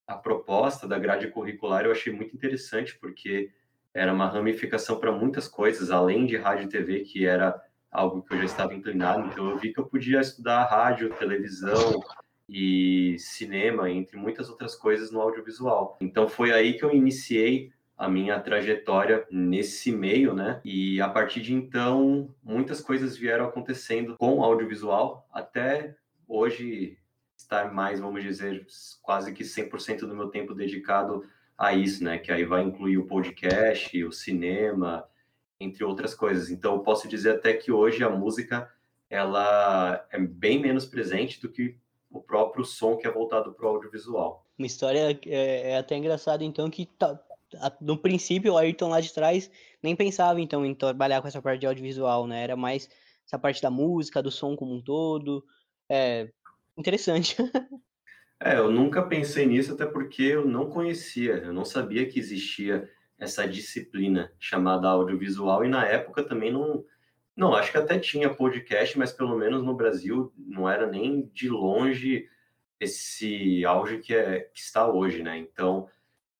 a 0.08 0.16
proposta 0.16 0.88
da 0.88 0.98
grade 0.98 1.28
curricular, 1.28 1.86
eu 1.86 1.92
achei 1.92 2.12
muito 2.12 2.36
interessante 2.36 2.98
porque 2.98 3.52
era 4.00 4.14
uma 4.14 4.30
ramificação 4.30 4.98
para 4.98 5.12
muitas 5.12 5.46
coisas, 5.46 5.92
além 5.92 6.26
de 6.26 6.38
rádio 6.38 6.64
e 6.64 6.70
TV, 6.70 7.02
que 7.02 7.26
era 7.26 7.62
algo 7.92 8.22
que 8.22 8.34
eu 8.34 8.38
já 8.38 8.46
estava 8.46 8.74
inclinado. 8.74 9.28
Então, 9.28 9.50
eu 9.50 9.58
vi 9.58 9.74
que 9.74 9.80
eu 9.80 9.86
podia 9.86 10.22
estudar 10.22 10.64
rádio, 10.64 11.14
televisão 11.16 12.02
e 12.48 13.18
cinema, 13.20 13.92
entre 13.92 14.16
muitas 14.16 14.50
outras 14.50 14.74
coisas 14.74 15.12
no 15.12 15.20
audiovisual. 15.20 15.98
Então, 16.00 16.30
foi 16.30 16.54
aí 16.54 16.78
que 16.78 16.86
eu 16.86 16.96
iniciei 16.96 17.74
a 17.98 18.08
minha 18.08 18.40
trajetória 18.40 19.28
nesse 19.30 19.92
meio, 19.92 20.34
né? 20.34 20.62
E 20.64 21.02
a 21.02 21.10
partir 21.10 21.42
de 21.42 21.54
então, 21.54 22.34
muitas 22.42 22.80
coisas 22.80 23.18
vieram 23.18 23.48
acontecendo 23.48 24.16
com 24.18 24.42
audiovisual, 24.42 25.28
até 25.30 25.98
hoje 26.26 26.98
estar 27.36 27.74
mais, 27.74 28.00
vamos 28.00 28.24
dizer, 28.24 28.66
quase 29.02 29.34
que 29.34 29.44
100% 29.44 30.00
do 30.00 30.16
meu 30.16 30.30
tempo 30.30 30.56
dedicado 30.56 31.26
a 31.60 31.74
isso, 31.74 32.02
né? 32.06 32.18
Que 32.18 32.32
aí 32.32 32.46
vai 32.46 32.64
incluir 32.64 32.98
o 32.98 33.06
podcast, 33.06 34.02
o 34.06 34.14
cinema, 34.14 35.06
entre 35.60 35.84
outras 35.84 36.16
coisas. 36.16 36.50
Então, 36.50 36.76
eu 36.76 36.80
posso 36.80 37.06
dizer 37.06 37.32
até 37.32 37.54
que 37.54 37.70
hoje 37.70 38.02
a 38.02 38.10
música 38.10 38.72
ela 39.10 40.08
é 40.10 40.18
bem 40.18 40.58
menos 40.58 40.86
presente 40.86 41.42
do 41.42 41.50
que 41.50 41.76
o 42.10 42.22
próprio 42.22 42.64
som 42.64 42.96
que 42.96 43.06
é 43.06 43.12
voltado 43.12 43.52
para 43.52 43.66
o 43.66 43.70
audiovisual. 43.70 44.46
Uma 44.58 44.68
história 44.68 45.20
é, 45.26 45.72
é 45.72 45.78
até 45.78 45.98
engraçada, 45.98 46.46
então, 46.46 46.70
que 46.70 46.86
tá, 46.86 47.20
no 47.82 47.98
princípio 47.98 48.54
o 48.54 48.58
Ayrton 48.58 48.88
lá 48.88 49.02
de 49.02 49.14
trás 49.14 49.52
nem 49.84 49.96
pensava, 49.96 50.40
então, 50.40 50.66
em 50.66 50.74
trabalhar 50.74 51.22
com 51.22 51.28
essa 51.28 51.42
parte 51.42 51.60
de 51.60 51.68
audiovisual, 51.68 52.26
né? 52.26 52.44
Era 52.44 52.56
mais 52.56 52.90
essa 53.26 53.38
parte 53.38 53.62
da 53.62 53.70
música, 53.70 54.24
do 54.24 54.32
som 54.32 54.56
como 54.56 54.74
um 54.74 54.82
todo. 54.82 55.44
É 55.90 56.30
interessante. 56.78 57.36
É, 58.42 58.58
eu 58.58 58.72
nunca 58.72 59.02
pensei 59.02 59.46
nisso, 59.46 59.74
até 59.74 59.86
porque 59.86 60.24
eu 60.24 60.46
não 60.46 60.70
conhecia, 60.70 61.34
eu 61.34 61.52
não 61.52 61.66
sabia 61.66 62.06
que 62.08 62.20
existia 62.20 62.90
essa 63.18 63.46
disciplina 63.46 64.32
chamada 64.40 64.88
audiovisual, 64.88 65.66
e 65.66 65.68
na 65.68 65.86
época 65.86 66.24
também 66.24 66.52
não. 66.52 66.86
Não, 67.36 67.54
acho 67.54 67.72
que 67.72 67.78
até 67.78 67.98
tinha 67.98 68.34
podcast, 68.34 68.98
mas 68.98 69.14
pelo 69.14 69.38
menos 69.38 69.64
no 69.64 69.74
Brasil 69.74 70.34
não 70.38 70.70
era 70.70 70.86
nem 70.86 71.30
de 71.34 71.48
longe 71.48 72.28
esse 72.80 73.64
auge 73.66 74.00
que, 74.00 74.14
é, 74.14 74.42
que 74.54 74.60
está 74.60 74.90
hoje, 74.90 75.24
né? 75.24 75.38
Então, 75.38 75.88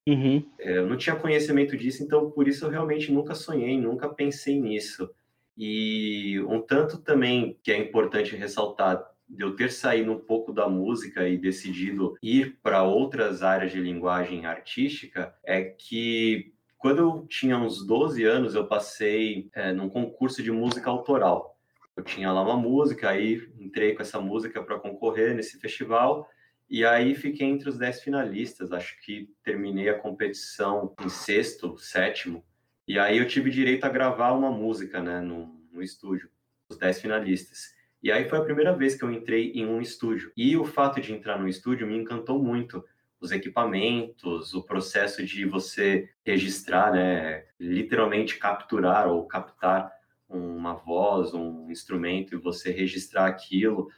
uhum. 0.08 0.46
É, 0.60 0.78
eu 0.78 0.88
não 0.88 0.98
tinha 0.98 1.16
conhecimento 1.16 1.78
disso, 1.78 2.04
então 2.04 2.30
por 2.32 2.50
isso 2.50 2.66
eu 2.66 2.70
realmente 2.70 3.12
nunca 3.14 3.34
sonhei, 3.34 3.80
nunca 3.80 4.10
pensei 4.10 4.60
nisso. 4.60 5.10
E 5.58 6.40
um 6.48 6.62
tanto 6.62 6.98
também 6.98 7.58
que 7.64 7.72
é 7.72 7.78
importante 7.78 8.36
ressaltar 8.36 9.06
de 9.30 9.44
eu 9.44 9.56
ter 9.56 9.72
saído 9.72 10.12
um 10.12 10.20
pouco 10.20 10.52
da 10.52 10.68
música 10.68 11.28
e 11.28 11.38
decidido 11.38 12.18
ir 12.22 12.58
para 12.64 12.84
outras 12.84 13.44
áreas 13.44 13.72
de 13.72 13.80
linguagem 13.80 14.46
artística 14.46 15.36
é 15.44 15.62
que 15.64 16.54
quando 16.80 17.00
eu 17.00 17.28
tinha 17.28 17.58
uns 17.58 17.86
12 17.86 18.24
anos, 18.24 18.56
eu 18.56 18.66
passei 18.66 19.50
é, 19.54 19.74
num 19.74 19.90
concurso 19.90 20.42
de 20.42 20.50
música 20.50 20.90
autoral. 20.90 21.58
Eu 21.96 22.04
tinha 22.04 22.32
lá 22.32 22.42
uma 22.42 22.56
música, 22.56 23.10
aí 23.10 23.52
entrei 23.60 23.94
com 23.94 24.02
essa 24.02 24.20
música 24.20 24.64
para 24.64 24.80
concorrer 24.80 25.36
nesse 25.36 25.60
festival, 25.60 26.30
e 26.70 26.86
aí 26.86 27.16
fiquei 27.16 27.48
entre 27.48 27.68
os 27.68 27.78
10 27.78 28.02
finalistas. 28.02 28.72
Acho 28.72 28.98
que 29.02 29.30
terminei 29.44 29.90
a 29.90 30.00
competição 30.00 30.96
em 31.04 31.10
sexto, 31.10 31.78
sétimo, 31.78 32.46
e 32.88 32.98
aí 32.98 33.18
eu 33.18 33.28
tive 33.28 33.52
direito 33.52 33.84
a 33.84 33.90
gravar 33.90 34.32
uma 34.32 34.50
música 34.50 35.02
né, 35.02 35.20
no, 35.20 35.62
no 35.72 35.84
estúdio, 35.84 36.30
os 36.70 36.78
10 36.78 37.02
finalistas. 37.02 37.76
E 38.02 38.12
aí 38.12 38.30
foi 38.30 38.40
a 38.40 38.44
primeira 38.44 38.76
vez 38.76 38.96
que 38.96 39.04
eu 39.04 39.12
entrei 39.12 39.52
em 39.52 39.66
um 39.66 39.82
estúdio. 39.82 40.32
E 40.36 40.56
o 40.56 40.64
fato 40.64 41.02
de 41.02 41.14
entrar 41.14 41.38
no 41.38 41.48
estúdio 41.48 41.88
me 41.88 41.98
encantou 41.98 42.42
muito. 42.42 42.84
Os 43.20 43.32
equipamentos, 43.32 44.54
o 44.54 44.64
processo 44.64 45.26
de 45.26 45.44
você 45.46 46.10
registrar, 46.26 46.94
né, 46.94 47.44
literalmente 47.60 48.38
capturar 48.38 49.10
ou 49.10 49.26
captar 49.26 49.92
uma 50.30 50.74
voz, 50.74 51.34
um 51.34 51.70
instrumento 51.70 52.34
e 52.34 52.38
você 52.38 52.72
registrar 52.72 53.26
aquilo. 53.26 53.90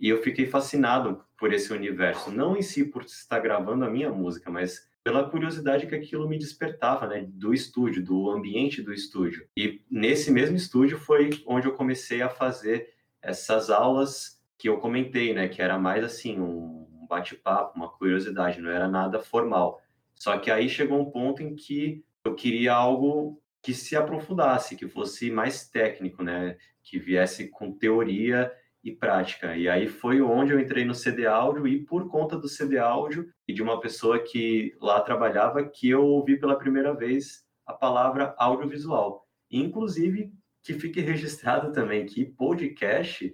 E 0.00 0.08
eu 0.08 0.22
fiquei 0.22 0.46
fascinado 0.46 1.22
por 1.36 1.52
esse 1.52 1.72
universo, 1.72 2.30
não 2.30 2.56
em 2.56 2.62
si 2.62 2.84
por 2.84 3.02
estar 3.02 3.40
gravando 3.40 3.84
a 3.84 3.90
minha 3.90 4.10
música, 4.10 4.50
mas 4.50 4.88
pela 5.02 5.28
curiosidade 5.28 5.86
que 5.86 5.94
aquilo 5.94 6.26
me 6.26 6.38
despertava, 6.38 7.06
né, 7.06 7.26
do 7.28 7.52
estúdio, 7.52 8.02
do 8.02 8.30
ambiente 8.30 8.80
do 8.80 8.94
estúdio. 8.94 9.46
E 9.54 9.82
nesse 9.90 10.30
mesmo 10.30 10.56
estúdio 10.56 10.96
foi 10.96 11.28
onde 11.46 11.66
eu 11.66 11.74
comecei 11.74 12.22
a 12.22 12.30
fazer 12.30 12.93
essas 13.24 13.70
aulas 13.70 14.40
que 14.58 14.68
eu 14.68 14.78
comentei, 14.78 15.34
né, 15.34 15.48
que 15.48 15.62
era 15.62 15.78
mais 15.78 16.04
assim 16.04 16.38
um 16.38 17.06
bate-papo, 17.08 17.76
uma 17.76 17.88
curiosidade, 17.88 18.60
não 18.60 18.70
era 18.70 18.86
nada 18.86 19.20
formal. 19.20 19.80
Só 20.14 20.38
que 20.38 20.50
aí 20.50 20.68
chegou 20.68 21.00
um 21.00 21.10
ponto 21.10 21.42
em 21.42 21.54
que 21.54 22.04
eu 22.24 22.34
queria 22.34 22.74
algo 22.74 23.40
que 23.62 23.72
se 23.74 23.96
aprofundasse, 23.96 24.76
que 24.76 24.86
fosse 24.86 25.30
mais 25.30 25.68
técnico, 25.68 26.22
né, 26.22 26.56
que 26.82 26.98
viesse 26.98 27.48
com 27.48 27.72
teoria 27.72 28.52
e 28.82 28.92
prática. 28.92 29.56
E 29.56 29.68
aí 29.68 29.88
foi 29.88 30.20
onde 30.20 30.52
eu 30.52 30.60
entrei 30.60 30.84
no 30.84 30.94
CD 30.94 31.26
áudio 31.26 31.66
e 31.66 31.82
por 31.82 32.08
conta 32.08 32.36
do 32.36 32.48
CD 32.48 32.78
áudio 32.78 33.26
e 33.48 33.54
de 33.54 33.62
uma 33.62 33.80
pessoa 33.80 34.18
que 34.18 34.76
lá 34.80 35.00
trabalhava 35.00 35.64
que 35.64 35.88
eu 35.88 36.04
ouvi 36.04 36.38
pela 36.38 36.58
primeira 36.58 36.94
vez 36.94 37.42
a 37.66 37.72
palavra 37.72 38.34
audiovisual. 38.36 39.26
Inclusive 39.50 40.30
que 40.64 40.74
fique 40.74 41.00
registrado 41.00 41.72
também 41.72 42.06
que 42.06 42.24
podcast 42.24 43.32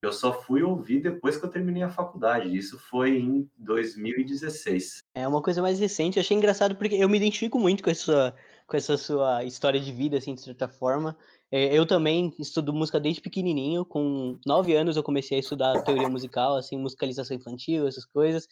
eu 0.00 0.12
só 0.12 0.32
fui 0.32 0.62
ouvir 0.62 1.00
depois 1.00 1.36
que 1.36 1.44
eu 1.44 1.50
terminei 1.50 1.82
a 1.82 1.90
faculdade. 1.90 2.56
Isso 2.56 2.78
foi 2.78 3.18
em 3.18 3.50
2016. 3.56 5.02
É 5.12 5.26
uma 5.26 5.42
coisa 5.42 5.60
mais 5.60 5.80
recente. 5.80 6.16
Eu 6.16 6.20
achei 6.20 6.36
engraçado 6.36 6.76
porque 6.76 6.94
eu 6.94 7.08
me 7.08 7.16
identifico 7.16 7.58
muito 7.58 7.82
com 7.82 7.90
essa, 7.90 8.32
com 8.64 8.76
essa 8.76 8.96
sua 8.96 9.42
história 9.42 9.80
de 9.80 9.90
vida, 9.90 10.16
assim, 10.16 10.36
de 10.36 10.40
certa 10.40 10.68
forma. 10.68 11.18
É, 11.50 11.76
eu 11.76 11.84
também 11.84 12.32
estudo 12.38 12.72
música 12.72 13.00
desde 13.00 13.20
pequenininho. 13.20 13.84
Com 13.84 14.38
nove 14.46 14.76
anos 14.76 14.96
eu 14.96 15.02
comecei 15.02 15.38
a 15.38 15.40
estudar 15.40 15.82
teoria 15.82 16.08
musical, 16.08 16.56
assim, 16.56 16.78
musicalização 16.78 17.36
infantil, 17.36 17.88
essas 17.88 18.04
coisas. 18.04 18.46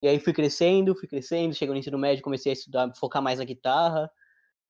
E 0.00 0.06
aí 0.06 0.20
fui 0.20 0.32
crescendo, 0.32 0.94
fui 0.94 1.08
crescendo. 1.08 1.52
Chegou 1.52 1.74
no 1.74 1.80
ensino 1.80 1.98
médio, 1.98 2.22
comecei 2.22 2.50
a 2.50 2.52
estudar, 2.52 2.92
focar 2.94 3.20
mais 3.20 3.40
na 3.40 3.44
guitarra. 3.44 4.08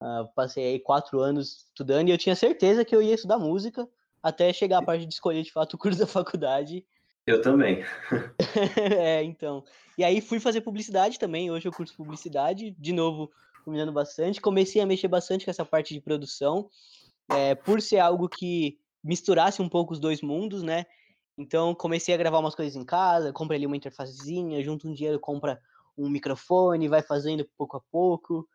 Uh, 0.01 0.27
passei 0.35 0.65
aí 0.65 0.79
quatro 0.79 1.19
anos 1.19 1.65
estudando 1.69 2.09
e 2.09 2.11
eu 2.11 2.17
tinha 2.17 2.35
certeza 2.35 2.85
que 2.85 2.95
eu 2.95 3.01
ia 3.01 3.15
estudar 3.15 3.39
música 3.39 3.87
até 4.21 4.53
chegar 4.53 4.79
a 4.79 4.83
parte 4.83 5.05
de 5.05 5.13
escolher 5.13 5.41
de 5.41 5.51
fato 5.51 5.73
o 5.73 5.77
curso 5.77 5.97
da 5.99 6.07
faculdade. 6.07 6.85
Eu 7.25 7.41
também. 7.41 7.83
é, 8.97 9.23
então. 9.23 9.63
E 9.97 10.03
aí 10.03 10.21
fui 10.21 10.39
fazer 10.39 10.61
publicidade 10.61 11.19
também. 11.19 11.51
Hoje 11.51 11.67
eu 11.67 11.71
curso 11.71 11.95
publicidade, 11.95 12.71
de 12.71 12.93
novo, 12.93 13.31
combinando 13.65 13.91
bastante. 13.91 14.39
Comecei 14.39 14.81
a 14.81 14.85
mexer 14.85 15.07
bastante 15.07 15.43
com 15.43 15.51
essa 15.51 15.65
parte 15.65 15.93
de 15.93 15.99
produção, 15.99 16.69
é, 17.29 17.53
por 17.53 17.81
ser 17.81 17.99
algo 17.99 18.29
que 18.29 18.77
misturasse 19.03 19.61
um 19.61 19.67
pouco 19.67 19.93
os 19.93 19.99
dois 19.99 20.21
mundos, 20.21 20.63
né? 20.63 20.85
Então 21.37 21.75
comecei 21.75 22.13
a 22.13 22.17
gravar 22.17 22.39
umas 22.39 22.55
coisas 22.55 22.75
em 22.75 22.85
casa, 22.85 23.33
comprei 23.33 23.57
ali 23.57 23.65
uma 23.65 23.77
interfacezinha, 23.77 24.63
junto 24.63 24.87
um 24.87 24.93
dinheiro, 24.93 25.19
compra 25.19 25.59
um 25.97 26.09
microfone, 26.09 26.87
vai 26.87 27.01
fazendo 27.01 27.47
pouco 27.57 27.77
a 27.77 27.81
pouco. 27.91 28.47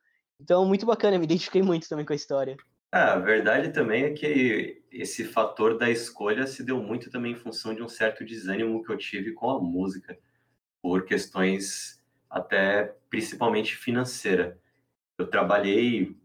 Então, 0.43 0.67
muito 0.67 0.85
bacana, 0.85 1.19
me 1.19 1.25
identifiquei 1.25 1.63
muito 1.63 1.89
também 1.89 2.05
com 2.05 2.13
a 2.13 2.17
história. 2.17 2.57
Ah, 2.91 3.13
a 3.13 3.19
verdade 3.19 3.73
também 3.73 4.05
é 4.05 4.13
que 4.13 4.83
esse 4.91 5.25
fator 5.25 5.79
da 5.79 5.89
escolha 5.89 6.47
se 6.49 6.65
deu 6.65 6.83
muito 6.83 7.11
também 7.11 7.33
em 7.33 7.37
função 7.37 7.75
de 7.75 7.83
um 7.83 7.89
certo 7.89 8.25
desânimo 8.25 8.83
que 8.83 8.91
eu 8.91 8.99
tive 8.99 9.33
com 9.33 9.49
a 9.51 9.61
música, 9.61 10.19
por 10.83 11.05
questões 11.05 12.03
até 12.31 12.97
principalmente 13.09 13.77
financeira. 13.77 14.59
Eu 15.19 15.29
trabalhei 15.29 16.17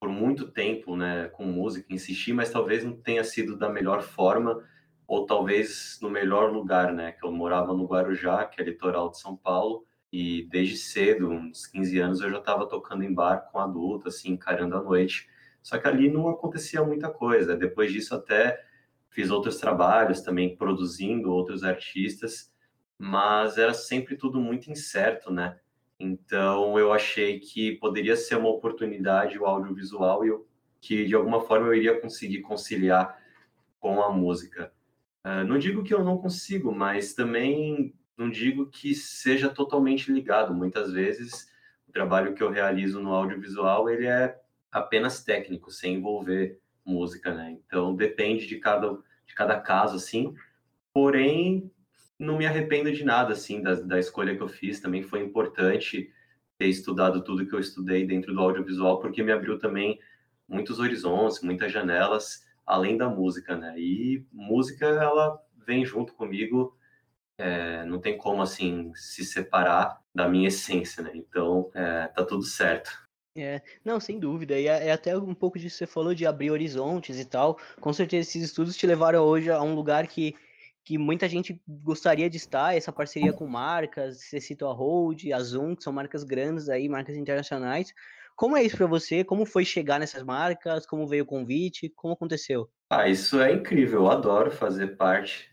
por 0.00 0.08
muito 0.10 0.50
tempo, 0.50 0.96
né, 0.96 1.28
com 1.28 1.44
música, 1.44 1.92
insisti, 1.94 2.32
mas 2.32 2.50
talvez 2.50 2.84
não 2.84 2.96
tenha 2.96 3.24
sido 3.24 3.56
da 3.56 3.68
melhor 3.68 4.02
forma, 4.02 4.64
ou 5.06 5.26
talvez 5.26 5.98
no 6.02 6.10
melhor 6.10 6.52
lugar, 6.52 6.92
né? 6.92 7.12
Que 7.12 7.26
eu 7.26 7.32
morava 7.32 7.74
no 7.74 7.86
Guarujá, 7.86 8.44
que 8.46 8.60
é 8.60 8.64
litoral 8.64 9.10
de 9.10 9.20
São 9.20 9.36
Paulo, 9.36 9.86
e 10.12 10.46
desde 10.50 10.76
cedo, 10.76 11.28
uns 11.28 11.66
15 11.66 11.98
anos, 11.98 12.20
eu 12.20 12.30
já 12.30 12.38
estava 12.38 12.66
tocando 12.68 13.02
em 13.04 13.12
bar 13.12 13.48
com 13.50 13.58
adulto, 13.58 14.08
assim, 14.08 14.32
encarando 14.32 14.76
a 14.76 14.82
noite. 14.82 15.28
Só 15.62 15.78
que 15.78 15.88
ali 15.88 16.10
não 16.10 16.28
acontecia 16.28 16.82
muita 16.82 17.10
coisa. 17.10 17.56
Depois 17.56 17.92
disso, 17.92 18.14
até 18.14 18.64
fiz 19.10 19.30
outros 19.30 19.58
trabalhos 19.58 20.20
também, 20.20 20.56
produzindo 20.56 21.32
outros 21.32 21.64
artistas, 21.64 22.52
mas 22.98 23.58
era 23.58 23.74
sempre 23.74 24.16
tudo 24.16 24.40
muito 24.40 24.70
incerto, 24.70 25.32
né? 25.32 25.58
Então 25.98 26.78
eu 26.78 26.92
achei 26.92 27.40
que 27.40 27.72
poderia 27.76 28.16
ser 28.16 28.36
uma 28.36 28.50
oportunidade 28.50 29.38
o 29.38 29.46
audiovisual 29.46 30.24
e 30.24 30.28
eu, 30.28 30.46
que 30.80 31.06
de 31.06 31.14
alguma 31.14 31.40
forma 31.40 31.68
eu 31.68 31.74
iria 31.74 32.00
conseguir 32.00 32.42
conciliar 32.42 33.18
com 33.80 34.02
a 34.02 34.12
música. 34.12 34.72
Uh, 35.24 35.44
não 35.44 35.58
digo 35.58 35.82
que 35.82 35.94
eu 35.94 36.04
não 36.04 36.18
consigo, 36.18 36.70
mas 36.70 37.14
também 37.14 37.94
não 38.16 38.30
digo 38.30 38.66
que 38.66 38.94
seja 38.94 39.48
totalmente 39.48 40.10
ligado. 40.12 40.54
Muitas 40.54 40.92
vezes 40.92 41.50
o 41.88 41.92
trabalho 41.92 42.34
que 42.34 42.42
eu 42.42 42.50
realizo 42.50 43.00
no 43.00 43.12
audiovisual 43.12 43.88
ele 43.88 44.06
é 44.06 44.38
apenas 44.70 45.22
técnico, 45.22 45.70
sem 45.70 45.96
envolver 45.96 46.58
música, 46.84 47.34
né? 47.34 47.56
Então 47.66 47.94
depende 47.94 48.46
de 48.46 48.58
cada 48.58 48.98
de 49.26 49.34
cada 49.34 49.60
caso, 49.60 49.96
assim. 49.96 50.34
Porém, 50.92 51.70
não 52.18 52.38
me 52.38 52.46
arrependo 52.46 52.90
de 52.92 53.04
nada, 53.04 53.32
assim, 53.32 53.60
da, 53.60 53.74
da 53.74 53.98
escolha 53.98 54.36
que 54.36 54.42
eu 54.42 54.48
fiz. 54.48 54.80
Também 54.80 55.02
foi 55.02 55.20
importante 55.20 56.10
ter 56.56 56.68
estudado 56.68 57.22
tudo 57.22 57.46
que 57.46 57.54
eu 57.54 57.60
estudei 57.60 58.06
dentro 58.06 58.32
do 58.32 58.40
audiovisual, 58.40 59.00
porque 59.00 59.22
me 59.22 59.32
abriu 59.32 59.58
também 59.58 59.98
muitos 60.48 60.78
horizontes, 60.78 61.42
muitas 61.42 61.72
janelas, 61.72 62.46
além 62.64 62.96
da 62.96 63.08
música, 63.08 63.56
né? 63.56 63.74
E 63.78 64.24
música, 64.32 64.86
ela 64.86 65.38
vem 65.66 65.84
junto 65.84 66.14
comigo, 66.14 66.76
é, 67.38 67.84
não 67.84 68.00
tem 68.00 68.16
como, 68.16 68.42
assim, 68.42 68.92
se 68.94 69.24
separar 69.24 70.00
da 70.14 70.28
minha 70.28 70.48
essência, 70.48 71.02
né? 71.02 71.12
Então, 71.14 71.70
é, 71.74 72.06
tá 72.08 72.24
tudo 72.24 72.42
certo. 72.42 72.90
É, 73.36 73.60
não, 73.84 74.00
sem 74.00 74.18
dúvida. 74.18 74.58
E 74.58 74.66
é, 74.66 74.88
é, 74.88 74.92
até 74.92 75.16
um 75.16 75.34
pouco 75.34 75.58
disso 75.58 75.74
que 75.74 75.84
você 75.84 75.86
falou 75.86 76.14
de 76.14 76.26
abrir 76.26 76.50
horizontes 76.50 77.20
e 77.20 77.24
tal. 77.24 77.58
Com 77.80 77.92
certeza 77.92 78.28
esses 78.28 78.44
estudos 78.44 78.76
te 78.76 78.86
levaram 78.86 79.22
hoje 79.22 79.50
a 79.50 79.62
um 79.62 79.74
lugar 79.74 80.06
que 80.06 80.34
que 80.86 80.96
muita 80.96 81.28
gente 81.28 81.60
gostaria 81.66 82.30
de 82.30 82.36
estar, 82.36 82.76
essa 82.76 82.92
parceria 82.92 83.32
com 83.32 83.44
marcas, 83.44 84.20
você 84.20 84.40
citou 84.40 84.70
a 84.70 84.72
Hold, 84.72 85.32
a 85.32 85.40
Zoom, 85.40 85.74
que 85.74 85.82
são 85.82 85.92
marcas 85.92 86.22
grandes 86.22 86.68
aí, 86.68 86.88
marcas 86.88 87.16
internacionais. 87.16 87.92
Como 88.36 88.56
é 88.56 88.62
isso 88.62 88.76
para 88.76 88.86
você? 88.86 89.24
Como 89.24 89.44
foi 89.44 89.64
chegar 89.64 89.98
nessas 89.98 90.22
marcas? 90.22 90.86
Como 90.86 91.08
veio 91.08 91.24
o 91.24 91.26
convite? 91.26 91.88
Como 91.88 92.14
aconteceu? 92.14 92.70
Ah, 92.88 93.08
isso 93.08 93.40
é 93.40 93.52
incrível. 93.52 94.02
Eu 94.02 94.10
adoro 94.12 94.48
fazer 94.48 94.96
parte 94.96 95.50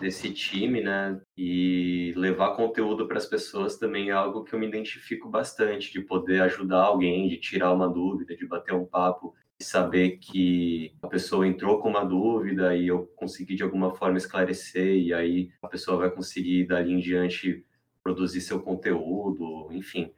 desse 0.00 0.32
time, 0.32 0.80
né? 0.80 1.20
E 1.36 2.12
levar 2.16 2.56
conteúdo 2.56 3.06
para 3.06 3.18
as 3.18 3.26
pessoas 3.26 3.76
também 3.76 4.10
é 4.10 4.12
algo 4.12 4.44
que 4.44 4.54
eu 4.54 4.58
me 4.58 4.66
identifico 4.66 5.28
bastante, 5.28 5.92
de 5.92 6.00
poder 6.00 6.42
ajudar 6.42 6.82
alguém, 6.82 7.28
de 7.28 7.38
tirar 7.38 7.72
uma 7.72 7.88
dúvida, 7.88 8.36
de 8.36 8.46
bater 8.46 8.74
um 8.74 8.84
papo 8.84 9.34
saber 9.64 10.18
que 10.18 10.94
a 11.02 11.08
pessoa 11.08 11.46
entrou 11.46 11.80
com 11.80 11.88
uma 11.88 12.04
dúvida 12.04 12.76
e 12.76 12.86
eu 12.86 13.06
consegui 13.16 13.54
de 13.54 13.62
alguma 13.62 13.94
forma 13.94 14.18
esclarecer 14.18 14.96
e 14.96 15.12
aí 15.12 15.50
a 15.62 15.68
pessoa 15.68 15.96
vai 15.96 16.10
conseguir 16.10 16.66
dali 16.66 16.92
em 16.92 17.00
diante 17.00 17.64
produzir 18.02 18.42
seu 18.42 18.60
conteúdo, 18.60 19.68
enfim. 19.72 20.12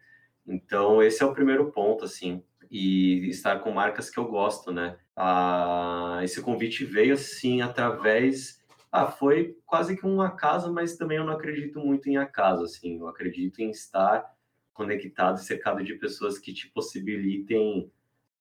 Então 0.46 1.02
esse 1.02 1.22
é 1.22 1.26
o 1.26 1.32
primeiro 1.32 1.70
ponto 1.70 2.04
assim 2.04 2.42
e 2.70 3.28
estar 3.28 3.60
com 3.60 3.70
marcas 3.70 4.10
que 4.10 4.18
eu 4.18 4.26
gosto, 4.26 4.72
né? 4.72 4.98
Ah, 5.14 6.20
esse 6.22 6.42
convite 6.42 6.84
veio 6.84 7.14
assim 7.14 7.62
através 7.62 8.60
ah, 8.90 9.06
foi 9.06 9.56
quase 9.66 9.96
que 9.96 10.06
um 10.06 10.20
acaso, 10.20 10.72
mas 10.72 10.96
também 10.96 11.18
eu 11.18 11.24
não 11.24 11.32
acredito 11.32 11.80
muito 11.80 12.08
em 12.08 12.16
acaso, 12.16 12.64
assim. 12.64 12.98
Eu 12.98 13.08
acredito 13.08 13.60
em 13.60 13.70
estar 13.70 14.24
conectado, 14.72 15.38
cercado 15.38 15.82
de 15.82 15.94
pessoas 15.94 16.38
que 16.38 16.52
te 16.52 16.68
possibilitem 16.70 17.90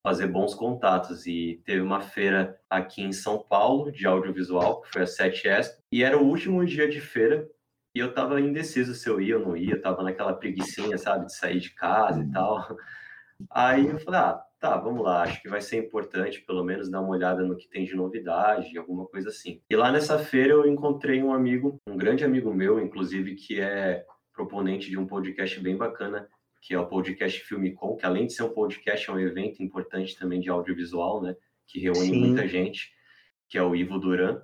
fazer 0.04 0.28
bons 0.28 0.54
contatos. 0.54 1.26
E 1.26 1.62
teve 1.66 1.82
uma 1.82 2.00
feira 2.00 2.60
aqui 2.70 3.02
em 3.02 3.12
São 3.12 3.40
Paulo 3.40 3.92
de 3.92 4.06
audiovisual, 4.06 4.82
que 4.82 4.92
foi 4.92 5.02
a 5.02 5.06
7S, 5.06 5.72
e 5.92 6.04
era 6.04 6.18
o 6.18 6.26
último 6.26 6.64
dia 6.64 6.88
de 6.88 7.02
feira. 7.02 7.50
E 7.94 8.00
eu 8.00 8.14
tava 8.14 8.40
indeciso 8.40 8.94
se 8.94 9.10
eu 9.10 9.20
ia 9.20 9.40
ou 9.40 9.46
não 9.46 9.58
ia, 9.58 9.82
tava 9.82 10.04
naquela 10.04 10.34
preguiçinha, 10.34 10.98
sabe, 10.98 11.26
de 11.26 11.36
sair 11.36 11.60
de 11.60 11.72
casa 11.72 12.22
e 12.22 12.32
tal. 12.32 12.78
Aí 13.50 13.88
eu 13.88 14.00
falei, 14.00 14.20
ah, 14.20 14.45
tá, 14.60 14.78
vamos 14.78 15.04
lá, 15.04 15.24
acho 15.24 15.42
que 15.42 15.50
vai 15.50 15.62
ser 15.62 15.78
importante 15.78 16.42
pelo 16.42 16.64
menos 16.64 16.90
dar 16.90 17.02
uma 17.02 17.12
olhada 17.12 17.44
no 17.44 17.58
que 17.58 17.68
tem 17.68 17.86
de 17.86 17.96
novidade, 17.96 18.78
alguma 18.78 19.06
coisa 19.06 19.30
assim. 19.30 19.62
E 19.70 19.76
lá 19.76 19.92
nessa 19.92 20.18
feira 20.18 20.54
eu 20.54 20.68
encontrei 20.68 21.22
um 21.22 21.34
amigo, 21.34 21.80
um 21.88 21.98
grande 21.98 22.24
amigo 22.24 22.54
meu, 22.54 22.80
inclusive, 22.80 23.36
que 23.36 23.60
é 23.60 24.06
proponente 24.34 24.90
de 24.90 24.98
um 24.98 25.06
podcast 25.06 25.60
bem 25.60 25.78
bacana 25.78 26.28
que 26.66 26.74
é 26.74 26.80
o 26.80 26.88
podcast 26.88 27.42
Filmicom, 27.42 27.96
que 27.96 28.08
além 28.08 28.26
de 28.26 28.34
ser 28.34 28.42
um 28.42 28.50
podcast, 28.50 29.08
é 29.08 29.14
um 29.14 29.20
evento 29.20 29.62
importante 29.62 30.18
também 30.18 30.40
de 30.40 30.50
audiovisual, 30.50 31.22
né? 31.22 31.36
Que 31.68 31.80
reúne 31.80 32.08
Sim. 32.08 32.20
muita 32.20 32.48
gente, 32.48 32.92
que 33.48 33.56
é 33.56 33.62
o 33.62 33.76
Ivo 33.76 34.00
Duran. 34.00 34.42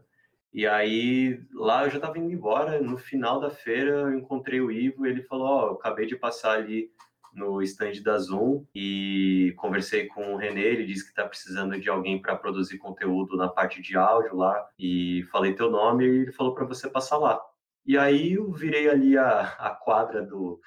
E 0.53 0.67
aí, 0.67 1.41
lá 1.51 1.83
eu 1.83 1.89
já 1.89 1.95
estava 1.95 2.19
indo 2.19 2.31
embora, 2.31 2.79
no 2.79 2.95
final 2.95 3.39
da 3.39 3.49
feira 3.49 4.01
eu 4.01 4.13
encontrei 4.13 4.61
o 4.61 4.69
Ivo, 4.69 5.07
e 5.07 5.09
ele 5.09 5.23
falou, 5.23 5.47
ó, 5.47 5.63
oh, 5.63 5.67
eu 5.69 5.73
acabei 5.73 6.05
de 6.05 6.15
passar 6.15 6.59
ali 6.59 6.91
no 7.33 7.61
stand 7.61 8.01
da 8.03 8.17
Zoom 8.17 8.65
e 8.75 9.53
conversei 9.57 10.07
com 10.07 10.33
o 10.33 10.37
Renê, 10.37 10.61
ele 10.61 10.85
disse 10.85 11.03
que 11.03 11.09
está 11.09 11.25
precisando 11.25 11.79
de 11.79 11.89
alguém 11.89 12.21
para 12.21 12.35
produzir 12.35 12.77
conteúdo 12.77 13.37
na 13.37 13.47
parte 13.47 13.81
de 13.81 13.95
áudio 13.95 14.35
lá, 14.35 14.67
e 14.77 15.23
falei 15.31 15.53
teu 15.53 15.69
nome 15.69 16.05
e 16.05 16.07
ele 16.07 16.31
falou 16.31 16.53
para 16.53 16.65
você 16.65 16.89
passar 16.89 17.17
lá. 17.17 17.39
E 17.85 17.97
aí 17.97 18.33
eu 18.33 18.51
virei 18.51 18.89
ali 18.89 19.17
a, 19.17 19.41
a 19.41 19.69
quadra 19.71 20.21
do, 20.21 20.59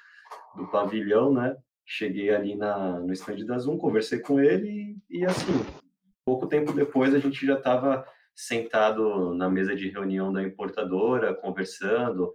do 0.55 0.67
pavilhão, 0.67 1.33
né? 1.33 1.55
Cheguei 1.85 2.33
ali 2.33 2.55
na, 2.55 2.99
no 2.99 3.13
stand 3.13 3.45
da 3.45 3.57
Zoom, 3.57 3.77
conversei 3.77 4.19
com 4.19 4.39
ele 4.39 4.97
e, 5.09 5.19
e 5.19 5.25
assim, 5.25 5.53
pouco 6.25 6.47
tempo 6.47 6.73
depois 6.73 7.13
a 7.13 7.19
gente 7.19 7.45
já 7.45 7.55
estava 7.55 8.05
sentado 8.35 9.33
na 9.33 9.49
mesa 9.49 9.75
de 9.75 9.89
reunião 9.89 10.33
da 10.33 10.43
importadora, 10.43 11.33
conversando, 11.33 12.33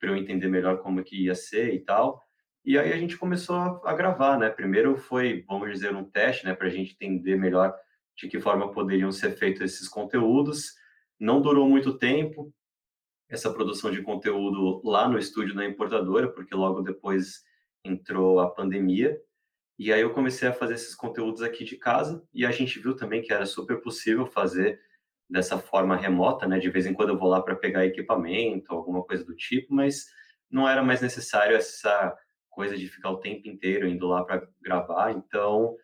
para 0.00 0.10
eu 0.10 0.16
entender 0.16 0.48
melhor 0.48 0.78
como 0.78 1.02
que 1.02 1.24
ia 1.24 1.34
ser 1.34 1.74
e 1.74 1.80
tal. 1.80 2.22
E 2.68 2.76
aí 2.76 2.92
a 2.92 2.98
gente 2.98 3.16
começou 3.16 3.56
a, 3.56 3.80
a 3.82 3.94
gravar, 3.94 4.38
né? 4.38 4.50
Primeiro 4.50 4.94
foi, 4.98 5.42
vamos 5.48 5.70
dizer, 5.70 5.96
um 5.96 6.04
teste, 6.04 6.44
né, 6.44 6.54
para 6.54 6.66
a 6.66 6.70
gente 6.70 6.92
entender 6.92 7.34
melhor 7.34 7.74
de 8.14 8.28
que 8.28 8.38
forma 8.38 8.70
poderiam 8.70 9.10
ser 9.10 9.30
feitos 9.38 9.62
esses 9.62 9.88
conteúdos. 9.88 10.74
Não 11.18 11.40
durou 11.40 11.66
muito 11.66 11.96
tempo, 11.96 12.52
essa 13.26 13.50
produção 13.50 13.90
de 13.90 14.02
conteúdo 14.02 14.82
lá 14.84 15.08
no 15.08 15.18
estúdio 15.18 15.54
da 15.54 15.64
importadora, 15.64 16.30
porque 16.30 16.54
logo 16.54 16.82
depois 16.82 17.42
entrou 17.82 18.38
a 18.38 18.50
pandemia. 18.50 19.18
E 19.78 19.90
aí 19.90 20.02
eu 20.02 20.12
comecei 20.12 20.46
a 20.46 20.52
fazer 20.52 20.74
esses 20.74 20.94
conteúdos 20.94 21.40
aqui 21.40 21.64
de 21.64 21.78
casa 21.78 22.22
e 22.34 22.44
a 22.44 22.50
gente 22.50 22.78
viu 22.78 22.94
também 22.94 23.22
que 23.22 23.32
era 23.32 23.46
super 23.46 23.80
possível 23.80 24.26
fazer 24.26 24.78
dessa 25.26 25.56
forma 25.56 25.96
remota, 25.96 26.46
né? 26.46 26.58
De 26.58 26.68
vez 26.68 26.84
em 26.84 26.92
quando 26.92 27.08
eu 27.08 27.18
vou 27.18 27.30
lá 27.30 27.40
para 27.40 27.56
pegar 27.56 27.86
equipamento, 27.86 28.74
alguma 28.74 29.02
coisa 29.02 29.24
do 29.24 29.34
tipo, 29.34 29.74
mas 29.74 30.04
não 30.50 30.68
era 30.68 30.82
mais 30.82 31.00
necessário 31.00 31.56
essa 31.56 32.14
coisa 32.58 32.76
de 32.76 32.88
ficar 32.88 33.10
o 33.12 33.20
tempo 33.20 33.46
inteiro 33.46 33.86
indo 33.86 34.08
lá 34.08 34.24
para 34.24 34.44
gravar. 34.60 35.12
Então, 35.12 35.76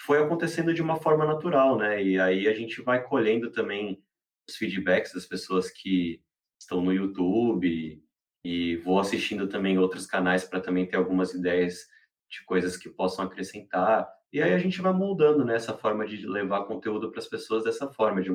foi 0.00 0.18
acontecendo 0.18 0.72
de 0.72 0.80
uma 0.80 0.96
forma 0.96 1.26
natural, 1.26 1.76
né? 1.76 2.02
E 2.02 2.18
aí 2.18 2.48
a 2.48 2.54
gente 2.54 2.80
vai 2.80 3.02
colhendo 3.02 3.50
também 3.50 4.02
os 4.48 4.56
feedbacks 4.56 5.12
das 5.12 5.26
pessoas 5.26 5.70
que 5.70 6.22
estão 6.58 6.80
no 6.80 6.90
YouTube 6.90 8.02
e 8.42 8.76
vou 8.76 8.98
assistindo 8.98 9.46
também 9.46 9.76
outros 9.76 10.06
canais 10.06 10.42
para 10.42 10.58
também 10.58 10.86
ter 10.86 10.96
algumas 10.96 11.34
ideias 11.34 11.86
de 12.30 12.42
coisas 12.46 12.78
que 12.78 12.88
possam 12.88 13.26
acrescentar. 13.26 14.08
E 14.32 14.40
aí 14.40 14.54
a 14.54 14.58
gente 14.58 14.80
vai 14.80 14.94
moldando 14.94 15.44
né, 15.44 15.54
essa 15.54 15.76
forma 15.76 16.06
de 16.06 16.26
levar 16.26 16.64
conteúdo 16.64 17.10
para 17.10 17.20
as 17.20 17.28
pessoas 17.28 17.62
dessa 17.62 17.92
forma. 17.92 18.22
De, 18.22 18.30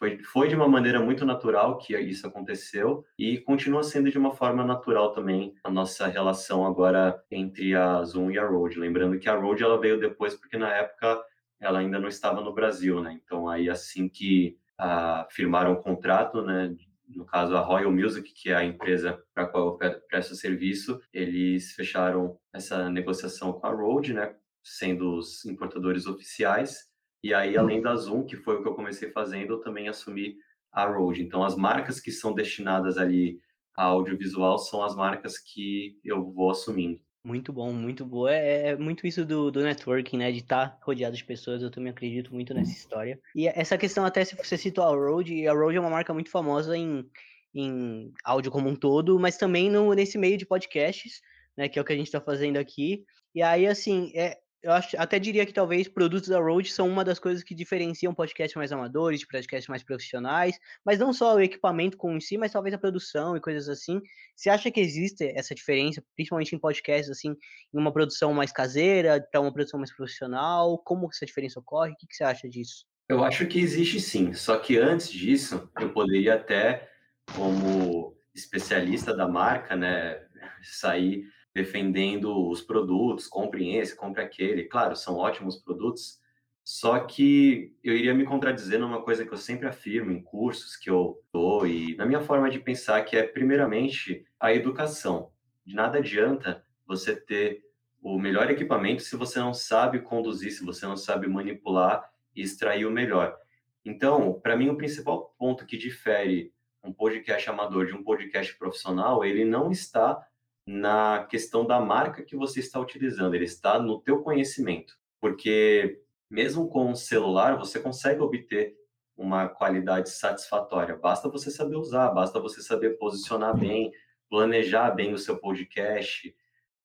foi, 0.00 0.18
foi 0.22 0.48
de 0.48 0.56
uma 0.56 0.66
maneira 0.66 0.98
muito 0.98 1.26
natural 1.26 1.76
que 1.76 1.94
isso 1.98 2.26
aconteceu 2.26 3.04
e 3.18 3.36
continua 3.38 3.82
sendo 3.82 4.10
de 4.10 4.16
uma 4.16 4.32
forma 4.32 4.64
natural 4.64 5.12
também 5.12 5.54
a 5.62 5.70
nossa 5.70 6.06
relação 6.06 6.64
agora 6.66 7.22
entre 7.30 7.76
a 7.76 8.02
Zoom 8.02 8.30
e 8.30 8.38
a 8.38 8.46
Road. 8.46 8.78
Lembrando 8.78 9.18
que 9.18 9.28
a 9.28 9.36
Road 9.36 9.62
ela 9.62 9.78
veio 9.78 10.00
depois 10.00 10.34
porque 10.34 10.56
na 10.56 10.74
época 10.74 11.22
ela 11.60 11.80
ainda 11.80 11.98
não 12.00 12.08
estava 12.08 12.40
no 12.40 12.54
Brasil, 12.54 13.02
né? 13.02 13.20
Então 13.22 13.46
aí 13.46 13.68
assim 13.68 14.08
que 14.08 14.56
ah, 14.78 15.28
firmaram 15.30 15.72
o 15.72 15.82
contrato, 15.82 16.40
né, 16.40 16.74
no 17.06 17.26
caso 17.26 17.54
a 17.54 17.60
Royal 17.60 17.92
Music, 17.92 18.32
que 18.32 18.48
é 18.48 18.54
a 18.54 18.64
empresa 18.64 19.22
para 19.34 19.44
a 19.44 19.46
qual 19.46 19.78
eu 19.82 20.00
presto 20.08 20.34
serviço, 20.34 20.98
eles 21.12 21.72
fecharam 21.72 22.38
essa 22.54 22.88
negociação 22.88 23.52
com 23.52 23.66
a 23.66 23.70
Rode, 23.70 24.14
né, 24.14 24.34
sendo 24.62 25.18
os 25.18 25.44
importadores 25.44 26.06
oficiais. 26.06 26.89
E 27.22 27.34
aí, 27.34 27.56
além 27.56 27.82
da 27.82 27.94
Zoom, 27.96 28.24
que 28.24 28.36
foi 28.36 28.56
o 28.56 28.62
que 28.62 28.68
eu 28.68 28.74
comecei 28.74 29.10
fazendo, 29.10 29.54
eu 29.54 29.60
também 29.60 29.88
assumi 29.88 30.36
a 30.72 30.86
Rode. 30.86 31.22
Então, 31.22 31.44
as 31.44 31.56
marcas 31.56 32.00
que 32.00 32.10
são 32.10 32.32
destinadas 32.32 32.96
ali 32.96 33.40
a 33.76 33.84
audiovisual 33.84 34.58
são 34.58 34.82
as 34.82 34.94
marcas 34.94 35.38
que 35.38 35.98
eu 36.04 36.30
vou 36.30 36.50
assumindo. 36.50 37.00
Muito 37.22 37.52
bom, 37.52 37.72
muito 37.72 38.04
boa. 38.04 38.32
É, 38.32 38.68
é 38.68 38.76
muito 38.76 39.06
isso 39.06 39.24
do, 39.24 39.50
do 39.50 39.62
networking, 39.62 40.16
né? 40.16 40.32
De 40.32 40.38
estar 40.38 40.70
tá 40.70 40.78
rodeado 40.82 41.16
de 41.16 41.24
pessoas. 41.24 41.62
Eu 41.62 41.70
também 41.70 41.90
acredito 41.90 42.32
muito 42.32 42.54
nessa 42.54 42.72
história. 42.72 43.20
E 43.34 43.46
essa 43.46 43.76
questão, 43.76 44.04
até 44.04 44.24
se 44.24 44.34
você 44.34 44.56
citou 44.56 44.84
a 44.84 44.88
Road, 44.88 45.32
e 45.32 45.46
a 45.46 45.52
Road 45.52 45.76
é 45.76 45.80
uma 45.80 45.90
marca 45.90 46.14
muito 46.14 46.30
famosa 46.30 46.76
em, 46.76 47.06
em 47.54 48.12
áudio 48.24 48.50
como 48.50 48.68
um 48.68 48.76
todo, 48.76 49.18
mas 49.18 49.36
também 49.36 49.70
no, 49.70 49.92
nesse 49.92 50.16
meio 50.16 50.38
de 50.38 50.46
podcasts, 50.46 51.20
né? 51.56 51.68
Que 51.68 51.78
é 51.78 51.82
o 51.82 51.84
que 51.84 51.92
a 51.92 51.96
gente 51.96 52.06
está 52.06 52.20
fazendo 52.20 52.56
aqui. 52.56 53.04
E 53.34 53.42
aí, 53.42 53.66
assim, 53.66 54.10
é, 54.14 54.38
eu 54.62 54.72
acho, 54.72 54.94
até 54.98 55.18
diria 55.18 55.46
que 55.46 55.54
talvez 55.54 55.88
produtos 55.88 56.28
da 56.28 56.38
Rode 56.38 56.70
são 56.70 56.86
uma 56.86 57.02
das 57.02 57.18
coisas 57.18 57.42
que 57.42 57.54
diferenciam 57.54 58.14
podcasts 58.14 58.54
mais 58.54 58.70
amadores 58.72 59.20
de 59.20 59.26
podcasts 59.26 59.68
mais 59.68 59.82
profissionais, 59.82 60.58
mas 60.84 60.98
não 60.98 61.12
só 61.12 61.36
o 61.36 61.40
equipamento 61.40 61.96
com 61.96 62.14
em 62.16 62.20
si, 62.20 62.36
mas 62.36 62.52
talvez 62.52 62.74
a 62.74 62.78
produção 62.78 63.36
e 63.36 63.40
coisas 63.40 63.68
assim. 63.68 64.00
Você 64.36 64.50
acha 64.50 64.70
que 64.70 64.80
existe 64.80 65.24
essa 65.34 65.54
diferença, 65.54 66.04
principalmente 66.14 66.54
em 66.54 66.58
podcasts, 66.58 67.10
assim, 67.10 67.34
em 67.72 67.78
uma 67.78 67.92
produção 67.92 68.34
mais 68.34 68.52
caseira 68.52 69.26
para 69.32 69.40
uma 69.40 69.52
produção 69.52 69.78
mais 69.80 69.94
profissional? 69.94 70.76
Como 70.78 71.08
essa 71.08 71.24
diferença 71.24 71.58
ocorre? 71.58 71.92
O 71.92 71.96
que, 71.96 72.06
que 72.06 72.14
você 72.14 72.24
acha 72.24 72.48
disso? 72.48 72.84
Eu 73.08 73.24
acho 73.24 73.46
que 73.46 73.58
existe 73.58 73.98
sim, 73.98 74.34
só 74.34 74.58
que 74.58 74.78
antes 74.78 75.10
disso, 75.10 75.68
eu 75.80 75.92
poderia 75.92 76.34
até, 76.34 76.88
como 77.34 78.16
especialista 78.34 79.16
da 79.16 79.26
marca, 79.26 79.74
né, 79.74 80.22
sair 80.62 81.24
defendendo 81.54 82.48
os 82.48 82.60
produtos, 82.60 83.26
compre 83.26 83.74
esse, 83.76 83.96
compre 83.96 84.22
aquele. 84.22 84.64
Claro, 84.64 84.94
são 84.94 85.16
ótimos 85.16 85.56
produtos, 85.56 86.20
só 86.62 87.00
que 87.00 87.74
eu 87.82 87.96
iria 87.96 88.14
me 88.14 88.24
contradizer 88.24 88.78
numa 88.78 89.02
coisa 89.02 89.24
que 89.24 89.32
eu 89.32 89.38
sempre 89.38 89.66
afirmo 89.66 90.12
em 90.12 90.22
cursos 90.22 90.76
que 90.76 90.88
eu 90.88 91.20
dou 91.32 91.66
e 91.66 91.96
na 91.96 92.06
minha 92.06 92.20
forma 92.20 92.48
de 92.50 92.60
pensar, 92.60 93.02
que 93.04 93.16
é 93.16 93.22
primeiramente 93.22 94.24
a 94.38 94.52
educação. 94.52 95.32
De 95.64 95.74
nada 95.74 95.98
adianta 95.98 96.64
você 96.86 97.16
ter 97.16 97.64
o 98.02 98.18
melhor 98.18 98.50
equipamento 98.50 99.02
se 99.02 99.16
você 99.16 99.38
não 99.38 99.52
sabe 99.52 100.00
conduzir, 100.00 100.52
se 100.52 100.64
você 100.64 100.86
não 100.86 100.96
sabe 100.96 101.26
manipular 101.28 102.10
e 102.34 102.42
extrair 102.42 102.86
o 102.86 102.90
melhor. 102.90 103.36
Então, 103.84 104.38
para 104.40 104.56
mim, 104.56 104.68
o 104.68 104.76
principal 104.76 105.34
ponto 105.38 105.66
que 105.66 105.76
difere 105.76 106.52
um 106.82 106.92
podcast 106.92 107.48
amador 107.48 107.86
de 107.86 107.94
um 107.94 108.02
podcast 108.02 108.56
profissional, 108.56 109.24
ele 109.24 109.44
não 109.44 109.70
está 109.70 110.24
na 110.72 111.24
questão 111.24 111.66
da 111.66 111.80
marca 111.80 112.22
que 112.22 112.36
você 112.36 112.60
está 112.60 112.78
utilizando, 112.78 113.34
ele 113.34 113.44
está 113.44 113.80
no 113.80 114.00
teu 114.00 114.22
conhecimento, 114.22 114.96
porque 115.20 116.00
mesmo 116.30 116.68
com 116.68 116.92
o 116.92 116.96
celular 116.96 117.58
você 117.58 117.80
consegue 117.80 118.20
obter 118.20 118.76
uma 119.16 119.48
qualidade 119.48 120.10
satisfatória. 120.10 120.94
Basta 120.96 121.28
você 121.28 121.50
saber 121.50 121.74
usar, 121.74 122.10
basta 122.10 122.38
você 122.38 122.62
saber 122.62 122.98
posicionar 122.98 123.58
bem, 123.58 123.90
planejar 124.28 124.92
bem 124.92 125.12
o 125.12 125.18
seu 125.18 125.38
podcast. 125.38 126.32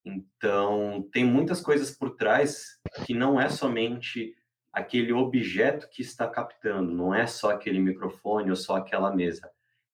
Então, 0.04 1.08
tem 1.14 1.24
muitas 1.24 1.62
coisas 1.62 1.92
por 1.92 2.16
trás 2.16 2.80
que 3.06 3.14
não 3.14 3.40
é 3.40 3.50
somente 3.50 4.36
aquele 4.74 5.14
objeto 5.14 5.88
que 5.90 6.02
está 6.02 6.28
captando, 6.28 6.92
não 6.92 7.14
é 7.14 7.28
só 7.28 7.52
aquele 7.52 7.80
microfone 7.80 8.50
ou 8.50 8.56
só 8.56 8.78
aquela 8.78 9.16
mesa. 9.16 9.48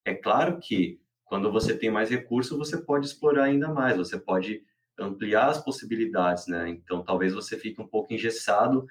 É 0.06 0.14
claro 0.16 0.60
que 0.60 1.02
quando 1.32 1.50
você 1.50 1.74
tem 1.74 1.90
mais 1.90 2.10
recurso, 2.10 2.58
você 2.58 2.76
pode 2.76 3.06
explorar 3.06 3.46
ainda 3.46 3.70
mais, 3.70 3.96
você 3.96 4.20
pode 4.20 4.66
ampliar 5.00 5.48
as 5.48 5.64
possibilidades, 5.64 6.46
né? 6.46 6.68
Então, 6.68 7.06
talvez 7.06 7.34
você 7.34 7.58
fique 7.58 7.82
um 7.82 7.88
pouco 7.88 8.14
engessado, 8.14 8.86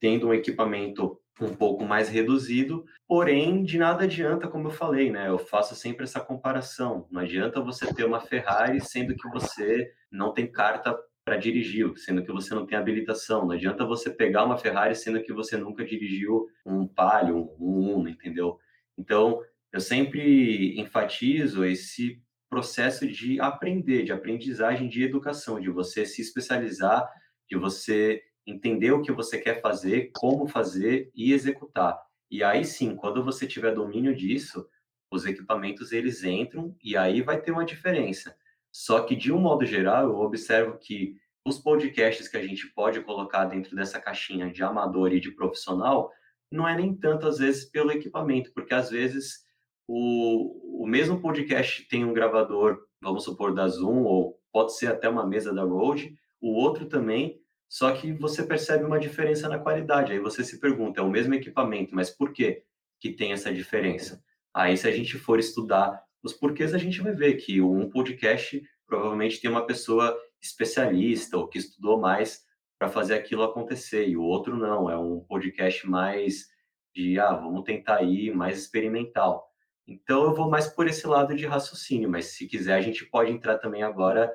tendo 0.00 0.26
um 0.26 0.34
equipamento 0.34 1.16
um 1.40 1.54
pouco 1.54 1.84
mais 1.84 2.08
reduzido, 2.08 2.84
porém, 3.06 3.62
de 3.62 3.78
nada 3.78 4.02
adianta, 4.02 4.48
como 4.48 4.66
eu 4.66 4.72
falei, 4.72 5.08
né? 5.08 5.28
Eu 5.28 5.38
faço 5.38 5.76
sempre 5.76 6.02
essa 6.02 6.18
comparação. 6.18 7.06
Não 7.12 7.20
adianta 7.20 7.60
você 7.60 7.86
ter 7.94 8.04
uma 8.04 8.18
Ferrari, 8.18 8.80
sendo 8.80 9.14
que 9.14 9.28
você 9.28 9.88
não 10.10 10.32
tem 10.32 10.50
carta 10.50 10.98
para 11.24 11.36
dirigir, 11.36 11.96
sendo 11.96 12.24
que 12.24 12.32
você 12.32 12.56
não 12.56 12.66
tem 12.66 12.76
habilitação. 12.76 13.46
Não 13.46 13.52
adianta 13.52 13.86
você 13.86 14.10
pegar 14.10 14.44
uma 14.44 14.58
Ferrari, 14.58 14.96
sendo 14.96 15.22
que 15.22 15.32
você 15.32 15.56
nunca 15.56 15.84
dirigiu 15.84 16.48
um 16.66 16.88
Palio, 16.88 17.52
um 17.56 17.94
Uno, 17.94 18.08
entendeu? 18.08 18.58
Então, 18.98 19.40
eu 19.74 19.80
sempre 19.80 20.78
enfatizo 20.80 21.64
esse 21.64 22.22
processo 22.48 23.08
de 23.08 23.40
aprender, 23.40 24.04
de 24.04 24.12
aprendizagem, 24.12 24.88
de 24.88 25.02
educação, 25.02 25.58
de 25.58 25.68
você 25.68 26.06
se 26.06 26.22
especializar, 26.22 27.10
de 27.50 27.56
você 27.56 28.22
entender 28.46 28.92
o 28.92 29.02
que 29.02 29.10
você 29.10 29.36
quer 29.36 29.60
fazer, 29.60 30.12
como 30.14 30.46
fazer 30.46 31.10
e 31.12 31.32
executar. 31.32 32.00
E 32.30 32.44
aí 32.44 32.64
sim, 32.64 32.94
quando 32.94 33.24
você 33.24 33.48
tiver 33.48 33.74
domínio 33.74 34.14
disso, 34.14 34.64
os 35.10 35.26
equipamentos 35.26 35.90
eles 35.90 36.22
entram 36.22 36.76
e 36.80 36.96
aí 36.96 37.20
vai 37.20 37.42
ter 37.42 37.50
uma 37.50 37.64
diferença. 37.64 38.36
Só 38.70 39.00
que 39.00 39.16
de 39.16 39.32
um 39.32 39.40
modo 39.40 39.66
geral, 39.66 40.04
eu 40.04 40.20
observo 40.20 40.78
que 40.78 41.16
os 41.44 41.58
podcasts 41.58 42.28
que 42.28 42.36
a 42.36 42.46
gente 42.46 42.68
pode 42.68 43.00
colocar 43.00 43.46
dentro 43.46 43.74
dessa 43.74 44.00
caixinha 44.00 44.52
de 44.52 44.62
amador 44.62 45.12
e 45.12 45.18
de 45.18 45.32
profissional, 45.32 46.12
não 46.48 46.68
é 46.68 46.76
nem 46.76 46.94
tanto 46.94 47.26
às 47.26 47.38
vezes 47.38 47.64
pelo 47.64 47.90
equipamento, 47.90 48.52
porque 48.54 48.72
às 48.72 48.88
vezes 48.88 49.42
o, 49.86 50.82
o 50.82 50.86
mesmo 50.86 51.20
podcast 51.20 51.86
tem 51.88 52.04
um 52.04 52.12
gravador, 52.12 52.84
vamos 53.00 53.24
supor, 53.24 53.54
da 53.54 53.68
Zoom, 53.68 54.02
ou 54.04 54.38
pode 54.52 54.76
ser 54.76 54.86
até 54.86 55.08
uma 55.08 55.26
mesa 55.26 55.52
da 55.52 55.62
Rode, 55.62 56.16
o 56.40 56.52
outro 56.54 56.86
também, 56.86 57.40
só 57.68 57.92
que 57.92 58.12
você 58.12 58.42
percebe 58.42 58.84
uma 58.84 59.00
diferença 59.00 59.48
na 59.48 59.58
qualidade. 59.58 60.12
Aí 60.12 60.18
você 60.18 60.44
se 60.44 60.60
pergunta, 60.60 61.00
é 61.00 61.02
o 61.02 61.10
mesmo 61.10 61.34
equipamento, 61.34 61.94
mas 61.94 62.10
por 62.10 62.32
que 62.32 62.62
que 63.00 63.10
tem 63.10 63.32
essa 63.32 63.52
diferença? 63.52 64.22
Aí 64.52 64.76
se 64.76 64.86
a 64.86 64.92
gente 64.92 65.18
for 65.18 65.38
estudar 65.38 66.02
os 66.22 66.32
porquês, 66.32 66.72
a 66.72 66.78
gente 66.78 67.00
vai 67.00 67.12
ver 67.12 67.34
que 67.34 67.60
um 67.60 67.90
podcast 67.90 68.62
provavelmente 68.86 69.40
tem 69.40 69.50
uma 69.50 69.66
pessoa 69.66 70.16
especialista 70.40 71.36
ou 71.36 71.48
que 71.48 71.58
estudou 71.58 71.98
mais 71.98 72.44
para 72.78 72.88
fazer 72.88 73.14
aquilo 73.14 73.42
acontecer, 73.42 74.08
e 74.08 74.16
o 74.16 74.22
outro 74.22 74.56
não, 74.56 74.90
é 74.90 74.98
um 74.98 75.20
podcast 75.20 75.86
mais 75.88 76.48
de, 76.94 77.18
ah, 77.18 77.32
vamos 77.32 77.64
tentar 77.64 78.02
ir 78.02 78.34
mais 78.34 78.58
experimental. 78.58 79.53
Então 79.86 80.24
eu 80.24 80.34
vou 80.34 80.48
mais 80.48 80.66
por 80.66 80.86
esse 80.86 81.06
lado 81.06 81.34
de 81.36 81.46
raciocínio, 81.46 82.08
mas 82.08 82.26
se 82.26 82.46
quiser 82.46 82.74
a 82.74 82.80
gente 82.80 83.04
pode 83.04 83.30
entrar 83.30 83.58
também 83.58 83.82
agora 83.82 84.32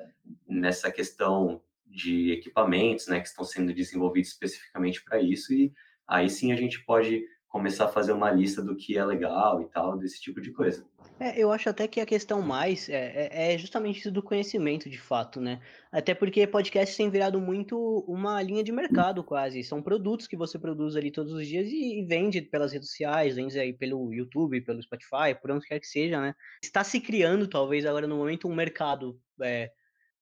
nessa 0.48 0.90
questão 0.90 1.60
de 1.86 2.30
equipamentos, 2.30 3.08
né, 3.08 3.20
que 3.20 3.26
estão 3.26 3.44
sendo 3.44 3.74
desenvolvidos 3.74 4.30
especificamente 4.30 5.02
para 5.02 5.20
isso 5.20 5.52
e 5.52 5.72
aí 6.06 6.30
sim 6.30 6.52
a 6.52 6.56
gente 6.56 6.84
pode 6.84 7.24
começar 7.50 7.86
a 7.86 7.88
fazer 7.88 8.12
uma 8.12 8.30
lista 8.30 8.62
do 8.62 8.76
que 8.76 8.96
é 8.96 9.04
legal 9.04 9.60
e 9.60 9.66
tal, 9.66 9.98
desse 9.98 10.20
tipo 10.20 10.40
de 10.40 10.52
coisa. 10.52 10.86
É, 11.18 11.38
eu 11.38 11.52
acho 11.52 11.68
até 11.68 11.86
que 11.86 12.00
a 12.00 12.06
questão 12.06 12.40
mais 12.40 12.88
é, 12.88 13.28
é, 13.28 13.54
é, 13.54 13.58
justamente 13.58 13.98
isso 13.98 14.10
do 14.10 14.22
conhecimento, 14.22 14.88
de 14.88 14.98
fato, 14.98 15.40
né? 15.40 15.60
Até 15.90 16.14
porque 16.14 16.46
podcast 16.46 16.96
tem 16.96 17.10
virado 17.10 17.40
muito 17.40 17.76
uma 18.06 18.40
linha 18.40 18.62
de 18.62 18.70
mercado, 18.70 19.22
quase. 19.24 19.64
São 19.64 19.82
produtos 19.82 20.28
que 20.28 20.36
você 20.36 20.58
produz 20.58 20.94
ali 20.94 21.10
todos 21.10 21.32
os 21.32 21.46
dias 21.46 21.66
e, 21.68 21.98
e 21.98 22.04
vende 22.06 22.40
pelas 22.40 22.72
redes 22.72 22.88
sociais, 22.88 23.34
vende 23.34 23.58
aí 23.58 23.72
pelo 23.72 24.14
YouTube, 24.14 24.60
pelo 24.60 24.80
Spotify, 24.80 25.34
por 25.42 25.50
onde 25.50 25.66
quer 25.66 25.80
que 25.80 25.88
seja, 25.88 26.20
né? 26.20 26.34
Está 26.62 26.84
se 26.84 27.00
criando, 27.00 27.48
talvez, 27.48 27.84
agora 27.84 28.06
no 28.06 28.16
momento, 28.16 28.48
um 28.48 28.54
mercado 28.54 29.20
é, 29.42 29.72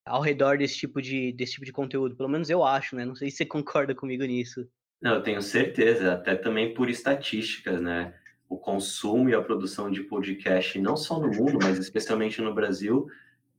ao 0.04 0.22
redor 0.22 0.56
desse 0.56 0.78
tipo, 0.78 1.00
de, 1.02 1.32
desse 1.32 1.52
tipo 1.52 1.66
de 1.66 1.72
conteúdo. 1.72 2.16
Pelo 2.16 2.28
menos 2.30 2.48
eu 2.48 2.64
acho, 2.64 2.96
né? 2.96 3.04
Não 3.04 3.14
sei 3.14 3.30
se 3.30 3.36
você 3.36 3.44
concorda 3.46 3.94
comigo 3.94 4.24
nisso. 4.24 4.66
Não, 5.00 5.14
eu 5.14 5.22
tenho 5.22 5.40
certeza, 5.40 6.12
até 6.12 6.34
também 6.34 6.74
por 6.74 6.90
estatísticas, 6.90 7.80
né? 7.80 8.14
O 8.48 8.58
consumo 8.58 9.28
e 9.28 9.34
a 9.34 9.42
produção 9.42 9.90
de 9.90 10.02
podcast, 10.02 10.78
não 10.80 10.96
só 10.96 11.20
no 11.20 11.28
mundo, 11.28 11.58
mas 11.62 11.78
especialmente 11.78 12.40
no 12.40 12.54
Brasil, 12.54 13.06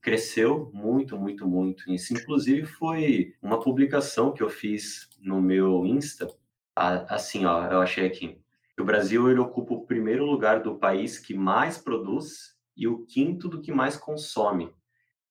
cresceu 0.02 0.70
muito, 0.74 1.18
muito, 1.18 1.48
muito. 1.48 1.90
Isso, 1.92 2.14
inclusive, 2.14 2.66
foi 2.66 3.36
uma 3.42 3.60
publicação 3.60 4.34
que 4.34 4.44
eu 4.44 4.50
fiz 4.50 5.08
no 5.20 5.42
meu 5.42 5.86
Insta. 5.86 6.28
Assim, 6.76 7.46
ó, 7.46 7.66
eu 7.68 7.82
achei 7.82 8.06
aqui. 8.06 8.42
O 8.80 8.84
Brasil 8.84 9.30
ele 9.30 9.40
ocupa 9.40 9.74
o 9.74 9.86
primeiro 9.86 10.26
lugar 10.26 10.62
do 10.62 10.78
país 10.78 11.20
que 11.20 11.34
mais 11.34 11.78
produz 11.78 12.56
e 12.76 12.88
o 12.88 13.06
quinto 13.06 13.50
do 13.50 13.62
que 13.62 13.72
mais 13.72 13.98
consome. 13.98 14.72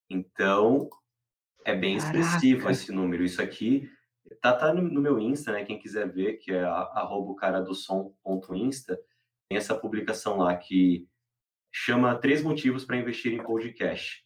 Então, 0.09 0.88
é 1.64 1.74
bem 1.74 1.98
Caraca. 1.98 2.18
expressivo 2.18 2.70
esse 2.70 2.92
número. 2.92 3.24
Isso 3.24 3.42
aqui 3.42 3.90
Tá, 4.41 4.53
tá 4.53 4.72
no, 4.72 4.82
no, 4.82 5.01
meu 5.01 5.18
Insta, 5.18 5.53
né? 5.53 5.64
Quem 5.64 5.78
quiser 5.78 6.11
ver, 6.12 6.39
que 6.39 6.53
é 6.53 6.64
arroba 6.64 7.34
cara 7.34 7.61
do 7.61 7.74
som.insta, 7.74 8.99
tem 9.49 9.59
essa 9.59 9.74
publicação 9.74 10.39
lá 10.39 10.57
que 10.57 11.09
chama 11.72 12.18
Três 12.18 12.43
Motivos 12.43 12.84
para 12.84 12.97
Investir 12.97 13.32
em 13.32 13.43
Podcast. 13.43 14.24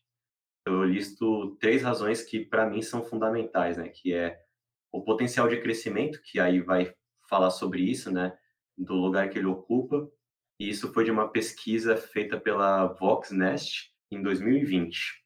Eu 0.66 0.84
listo 0.84 1.56
três 1.56 1.82
razões 1.82 2.22
que, 2.22 2.44
para 2.44 2.68
mim, 2.68 2.82
são 2.82 3.02
fundamentais, 3.04 3.76
né? 3.76 3.88
Que 3.88 4.14
é 4.14 4.40
o 4.92 5.02
potencial 5.02 5.48
de 5.48 5.60
crescimento, 5.60 6.20
que 6.22 6.38
aí 6.38 6.60
vai 6.60 6.94
falar 7.28 7.50
sobre 7.50 7.82
isso, 7.82 8.10
né? 8.10 8.36
Do 8.76 8.94
lugar 8.94 9.28
que 9.30 9.38
ele 9.38 9.46
ocupa. 9.46 10.08
E 10.60 10.68
isso 10.68 10.92
foi 10.92 11.04
de 11.04 11.10
uma 11.10 11.28
pesquisa 11.28 11.96
feita 11.96 12.38
pela 12.38 12.86
Voxnest 12.86 13.90
em 14.10 14.22
2020. 14.22 15.22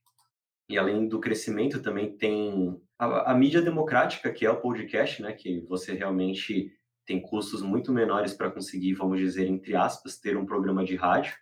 E 0.68 0.78
além 0.78 1.07
do 1.07 1.20
crescimento, 1.20 1.82
também 1.82 2.16
tem 2.16 2.80
a, 2.99 3.32
a, 3.32 3.34
mídia 3.34 3.61
democrática, 3.61 4.32
que 4.32 4.47
é 4.47 4.51
o 4.51 4.61
podcast, 4.61 5.22
né? 5.22 5.32
Que 5.32 5.61
você 5.61 5.92
realmente 5.92 6.72
tem 7.05 7.20
custos 7.20 7.62
muito 7.62 7.92
menores 7.92 8.34
para 8.34 8.51
conseguir, 8.51 8.94
vamos 8.94 9.20
dizer, 9.20 9.47
entre 9.47 9.76
aspas, 9.76 10.18
ter 10.18 10.36
um 10.36 10.47
programa 10.47 10.84
de 10.84 10.97
rádio. 10.97 11.34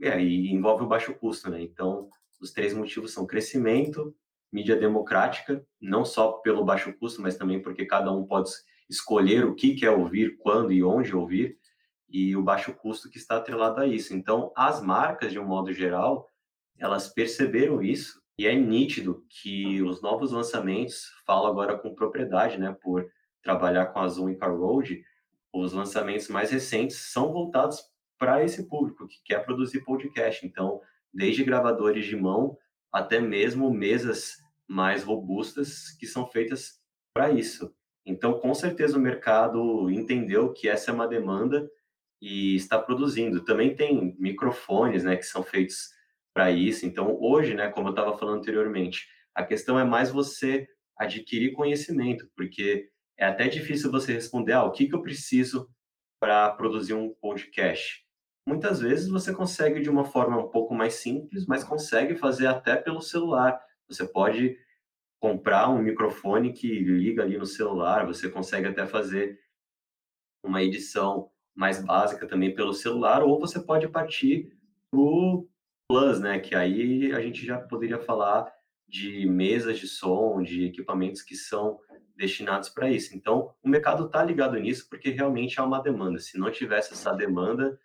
É, 0.00 0.22
e 0.22 0.50
envolve 0.50 0.84
o 0.84 0.88
baixo 0.88 1.14
custo, 1.14 1.50
né? 1.50 1.60
Então, 1.60 2.08
os 2.40 2.52
três 2.52 2.72
motivos 2.72 3.12
são 3.12 3.26
crescimento, 3.26 4.14
mídia 4.52 4.76
democrática, 4.76 5.64
não 5.80 6.04
só 6.04 6.32
pelo 6.32 6.64
baixo 6.64 6.92
custo, 6.94 7.20
mas 7.20 7.36
também 7.36 7.60
porque 7.60 7.84
cada 7.84 8.10
um 8.12 8.24
pode 8.24 8.50
escolher 8.88 9.44
o 9.44 9.54
que 9.54 9.74
quer 9.74 9.90
ouvir, 9.90 10.36
quando 10.38 10.72
e 10.72 10.82
onde 10.82 11.14
ouvir, 11.14 11.58
e 12.08 12.34
o 12.34 12.42
baixo 12.42 12.72
custo 12.74 13.08
que 13.08 13.18
está 13.18 13.36
atrelado 13.36 13.80
a 13.80 13.86
isso. 13.86 14.14
Então, 14.14 14.52
as 14.56 14.82
marcas, 14.82 15.32
de 15.32 15.38
um 15.38 15.46
modo 15.46 15.72
geral, 15.72 16.26
elas 16.76 17.08
perceberam 17.08 17.82
isso, 17.82 18.19
e 18.40 18.46
é 18.46 18.54
nítido 18.54 19.22
que 19.28 19.82
os 19.82 20.00
novos 20.00 20.32
lançamentos, 20.32 21.12
falo 21.26 21.46
agora 21.46 21.76
com 21.76 21.94
propriedade, 21.94 22.58
né, 22.58 22.74
por 22.80 23.06
trabalhar 23.42 23.88
com 23.88 23.98
a 23.98 24.08
Zoom 24.08 24.30
e 24.30 24.38
Road, 24.40 25.04
os 25.52 25.74
lançamentos 25.74 26.26
mais 26.28 26.50
recentes 26.50 26.96
são 26.96 27.34
voltados 27.34 27.84
para 28.18 28.42
esse 28.42 28.66
público 28.66 29.06
que 29.06 29.22
quer 29.26 29.44
produzir 29.44 29.84
podcast. 29.84 30.46
Então, 30.46 30.80
desde 31.12 31.44
gravadores 31.44 32.06
de 32.06 32.16
mão 32.16 32.56
até 32.90 33.20
mesmo 33.20 33.70
mesas 33.70 34.38
mais 34.66 35.04
robustas 35.04 35.90
que 35.90 36.06
são 36.06 36.26
feitas 36.26 36.80
para 37.12 37.30
isso. 37.30 37.70
Então, 38.06 38.40
com 38.40 38.54
certeza 38.54 38.96
o 38.96 39.02
mercado 39.02 39.90
entendeu 39.90 40.50
que 40.50 40.66
essa 40.66 40.90
é 40.90 40.94
uma 40.94 41.06
demanda 41.06 41.70
e 42.22 42.56
está 42.56 42.78
produzindo. 42.78 43.44
Também 43.44 43.76
tem 43.76 44.16
microfones, 44.18 45.04
né, 45.04 45.14
que 45.16 45.26
são 45.26 45.42
feitos 45.42 45.90
para 46.34 46.50
isso. 46.50 46.86
Então, 46.86 47.16
hoje, 47.20 47.54
né, 47.54 47.68
como 47.68 47.88
eu 47.88 47.90
estava 47.90 48.16
falando 48.16 48.38
anteriormente, 48.38 49.06
a 49.34 49.44
questão 49.44 49.78
é 49.78 49.84
mais 49.84 50.10
você 50.10 50.66
adquirir 50.96 51.52
conhecimento, 51.52 52.28
porque 52.36 52.88
é 53.18 53.26
até 53.26 53.48
difícil 53.48 53.90
você 53.90 54.12
responder, 54.12 54.52
ah, 54.52 54.64
o 54.64 54.72
que, 54.72 54.86
que 54.86 54.94
eu 54.94 55.02
preciso 55.02 55.68
para 56.20 56.50
produzir 56.50 56.94
um 56.94 57.14
podcast? 57.20 58.04
Muitas 58.46 58.80
vezes 58.80 59.08
você 59.08 59.32
consegue 59.32 59.80
de 59.80 59.90
uma 59.90 60.04
forma 60.04 60.38
um 60.38 60.48
pouco 60.48 60.74
mais 60.74 60.94
simples, 60.94 61.46
mas 61.46 61.64
consegue 61.64 62.16
fazer 62.16 62.46
até 62.46 62.76
pelo 62.76 63.00
celular. 63.00 63.60
Você 63.88 64.06
pode 64.06 64.56
comprar 65.20 65.68
um 65.68 65.82
microfone 65.82 66.52
que 66.52 66.66
liga 66.66 67.22
ali 67.22 67.36
no 67.36 67.46
celular, 67.46 68.06
você 68.06 68.28
consegue 68.28 68.68
até 68.68 68.86
fazer 68.86 69.38
uma 70.42 70.62
edição 70.62 71.30
mais 71.54 71.82
básica 71.82 72.26
também 72.26 72.54
pelo 72.54 72.72
celular, 72.72 73.22
ou 73.22 73.38
você 73.38 73.60
pode 73.60 73.86
partir 73.88 74.56
para 74.90 75.00
o 75.00 75.46
Plus, 75.90 76.20
né? 76.20 76.38
Que 76.38 76.54
aí 76.54 77.12
a 77.12 77.20
gente 77.20 77.44
já 77.44 77.58
poderia 77.58 77.98
falar 77.98 78.48
de 78.86 79.26
mesas 79.26 79.76
de 79.76 79.88
som, 79.88 80.40
de 80.40 80.66
equipamentos 80.66 81.20
que 81.20 81.34
são 81.34 81.80
destinados 82.16 82.68
para 82.68 82.88
isso. 82.88 83.16
Então, 83.16 83.52
o 83.60 83.68
mercado 83.68 84.06
está 84.06 84.22
ligado 84.22 84.56
nisso 84.56 84.86
porque 84.88 85.10
realmente 85.10 85.58
há 85.58 85.64
uma 85.64 85.82
demanda. 85.82 86.20
Se 86.20 86.38
não 86.38 86.48
tivesse 86.48 86.92
essa 86.92 87.12
demanda, 87.12 87.76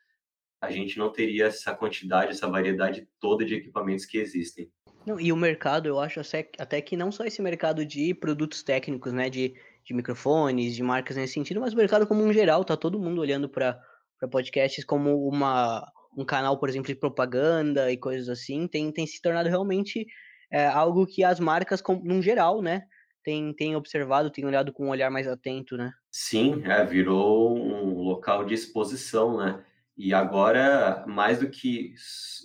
a 0.62 0.70
gente 0.70 0.99
não 0.99 1.12
teria 1.12 1.47
essa 1.47 1.74
quantidade, 1.74 2.30
essa 2.30 2.47
variedade 2.47 3.10
toda 3.20 3.43
de 3.43 3.56
equipamentos 3.56 4.06
que 4.06 4.20
existem. 4.20 4.70
Não, 5.03 5.20
e 5.20 5.32
o 5.32 5.36
mercado, 5.36 5.88
eu 5.88 5.99
acho 5.99 6.22
até 6.60 6.82
que 6.84 6.95
não 6.95 7.12
só 7.12 7.24
esse 7.24 7.41
mercado 7.41 7.84
de 7.84 8.14
produtos 8.14 8.62
técnicos, 8.62 9.14
né, 9.14 9.32
de, 9.32 9.56
de 9.84 9.95
microfones, 9.95 10.76
de 10.76 10.84
marcas 10.84 11.18
nesse 11.18 11.34
sentido, 11.34 11.60
mas 11.60 11.74
o 11.74 11.78
mercado 11.78 12.06
como 12.06 12.24
um 12.24 12.32
geral, 12.32 12.64
tá 12.64 12.78
todo 12.78 12.99
mundo 12.99 13.20
olhando 13.20 13.49
para 13.49 13.82
podcasts 14.30 14.86
como 14.86 15.28
uma, 15.28 15.84
um 16.16 16.26
canal, 16.26 16.57
por 16.57 16.70
exemplo, 16.70 16.88
de 16.88 16.95
propaganda 16.95 17.91
e 17.91 17.97
coisas 17.97 18.30
assim, 18.30 18.68
tem, 18.68 18.91
tem 18.91 19.05
se 19.05 19.22
tornado 19.22 19.49
realmente 19.49 20.05
é, 20.51 20.66
algo 20.68 21.05
que 21.05 21.24
as 21.24 21.39
marcas, 21.39 21.82
como, 21.82 22.03
num 22.03 22.22
geral, 22.22 22.61
né, 22.61 22.84
tem, 23.24 23.53
tem 23.53 23.76
observado, 23.76 24.30
tem 24.30 24.45
olhado 24.45 24.72
com 24.72 24.86
um 24.86 24.89
olhar 24.89 25.09
mais 25.09 25.28
atento, 25.28 25.76
né? 25.76 25.91
Sim, 26.11 26.63
é, 26.63 26.86
virou 26.86 27.57
um 27.57 28.01
local 28.03 28.45
de 28.45 28.53
exposição, 28.53 29.38
né? 29.38 29.63
E 29.97 30.13
agora, 30.13 31.03
mais 31.07 31.39
do 31.39 31.49
que 31.49 31.95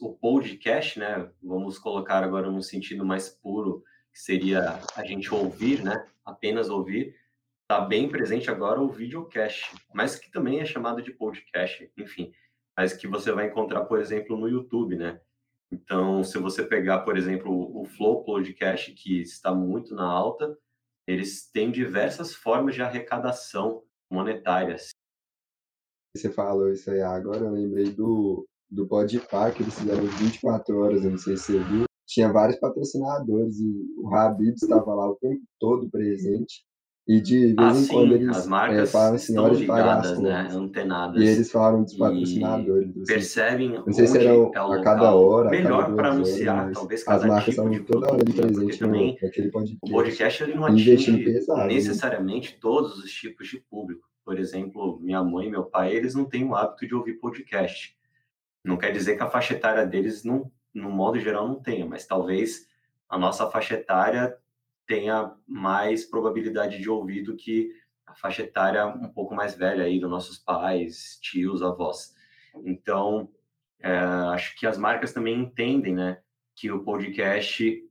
o 0.00 0.14
podcast, 0.14 0.98
né? 0.98 1.28
Vamos 1.42 1.78
colocar 1.78 2.22
agora 2.24 2.50
num 2.50 2.62
sentido 2.62 3.04
mais 3.04 3.28
puro, 3.28 3.82
que 4.12 4.20
seria 4.20 4.80
a 4.96 5.04
gente 5.04 5.32
ouvir, 5.34 5.82
né? 5.82 6.04
Apenas 6.24 6.70
ouvir. 6.70 7.14
Está 7.62 7.80
bem 7.80 8.08
presente 8.08 8.50
agora 8.50 8.80
o 8.80 8.88
videocast, 8.88 9.74
mas 9.94 10.16
que 10.16 10.30
também 10.30 10.60
é 10.60 10.64
chamado 10.64 11.02
de 11.02 11.12
podcast, 11.12 11.90
enfim. 11.96 12.32
Mas 12.80 12.94
que 12.94 13.06
você 13.06 13.30
vai 13.30 13.46
encontrar, 13.46 13.84
por 13.84 14.00
exemplo, 14.00 14.38
no 14.38 14.48
YouTube, 14.48 14.96
né? 14.96 15.20
Então, 15.70 16.24
se 16.24 16.38
você 16.38 16.64
pegar, 16.64 17.00
por 17.00 17.14
exemplo, 17.14 17.52
o 17.78 17.84
Flow 17.84 18.24
Podcast, 18.24 18.90
que 18.94 19.20
está 19.20 19.54
muito 19.54 19.94
na 19.94 20.10
alta, 20.10 20.58
eles 21.06 21.46
têm 21.50 21.70
diversas 21.70 22.34
formas 22.34 22.74
de 22.74 22.80
arrecadação 22.80 23.82
monetária. 24.10 24.78
Você 26.16 26.32
falou 26.32 26.72
isso 26.72 26.90
aí 26.90 27.02
agora, 27.02 27.44
eu 27.44 27.50
lembrei 27.50 27.92
do, 27.92 28.48
do 28.70 28.88
Podpah, 28.88 29.52
que 29.52 29.62
eles 29.62 29.78
fizeram 29.78 30.06
24 30.06 30.78
horas, 30.78 31.04
eu 31.04 31.10
não 31.10 31.18
sei 31.18 31.36
se 31.36 31.52
você 31.52 31.58
viu. 31.62 31.84
Tinha 32.06 32.32
vários 32.32 32.58
patrocinadores 32.58 33.60
e 33.60 33.94
o 33.98 34.08
Habib 34.08 34.54
estava 34.54 34.94
lá 34.94 35.06
o 35.06 35.16
tempo 35.16 35.42
todo 35.58 35.90
presente. 35.90 36.64
E 37.10 37.20
de 37.20 37.46
vez 37.46 37.56
ah, 37.58 37.70
em 37.72 37.74
sim, 37.74 37.92
quando 37.92 38.14
eles 38.14 38.28
as 38.28 38.46
marcas 38.46 38.88
é, 38.88 38.92
falam 38.92 39.14
assim, 39.16 39.32
de 39.32 39.40
as 39.40 39.58
ligadas, 39.58 40.18
né? 40.20 40.48
Antenadas. 40.48 41.20
E 41.20 41.26
eles 41.26 41.50
falaram 41.50 41.82
dos 41.82 41.96
patrocinadores. 41.96 42.88
Assim. 42.90 43.04
percebem 43.04 43.68
Não 43.70 43.92
sei 43.92 44.06
se 44.06 44.18
era 44.18 44.32
é 44.32 44.76
a 44.78 44.80
cada 44.80 45.12
hora, 45.12 45.50
melhor 45.50 45.92
para 45.96 46.10
horas, 46.10 46.14
anunciar, 46.14 46.66
mas 46.66 46.78
talvez 46.78 47.00
As 47.00 47.06
cada 47.06 47.26
marcas 47.26 47.44
tipo 47.46 47.50
estavam 47.50 47.70
de 47.72 47.80
toda 47.80 48.12
hora 48.12 48.24
produto, 48.24 48.36
né? 48.36 48.46
Porque 48.46 48.52
presente 48.52 48.78
também 48.78 49.06
no, 49.20 49.26
naquele 49.26 49.48
o 49.48 49.50
podcast. 49.50 49.90
podcast 49.90 50.42
ele 50.44 50.54
não 50.54 50.64
atinge 50.66 51.24
pesado, 51.24 51.58
né? 51.58 51.66
necessariamente 51.66 52.58
todos 52.60 52.96
os 52.98 53.10
tipos 53.10 53.48
de 53.48 53.58
público. 53.58 54.08
Por 54.24 54.38
exemplo, 54.38 55.00
minha 55.02 55.24
mãe 55.24 55.48
e 55.48 55.50
meu 55.50 55.64
pai, 55.64 55.92
eles 55.92 56.14
não 56.14 56.24
têm 56.24 56.44
o 56.44 56.54
hábito 56.54 56.86
de 56.86 56.94
ouvir 56.94 57.14
podcast. 57.14 57.92
Não 58.62 58.76
quer 58.76 58.92
dizer 58.92 59.16
que 59.16 59.22
a 59.24 59.28
faixa 59.28 59.54
etária 59.54 59.84
deles, 59.84 60.22
não, 60.22 60.48
no 60.72 60.88
modo 60.88 61.18
geral, 61.18 61.48
não 61.48 61.56
tenha, 61.56 61.84
mas 61.84 62.06
talvez 62.06 62.68
a 63.08 63.18
nossa 63.18 63.50
faixa 63.50 63.74
etária 63.74 64.38
tenha 64.90 65.32
mais 65.46 66.04
probabilidade 66.04 66.80
de 66.80 66.90
ouvir 66.90 67.22
do 67.22 67.36
que 67.36 67.72
a 68.04 68.12
faixa 68.12 68.42
etária 68.42 68.84
um 68.88 69.08
pouco 69.08 69.36
mais 69.36 69.54
velha 69.54 69.84
aí 69.84 70.00
dos 70.00 70.10
nossos 70.10 70.36
pais, 70.36 71.16
tios, 71.22 71.62
avós. 71.62 72.12
Então, 72.64 73.30
é, 73.78 73.94
acho 74.34 74.58
que 74.58 74.66
as 74.66 74.76
marcas 74.76 75.12
também 75.12 75.38
entendem, 75.38 75.94
né, 75.94 76.20
que 76.56 76.72
o 76.72 76.82
podcast 76.82 77.88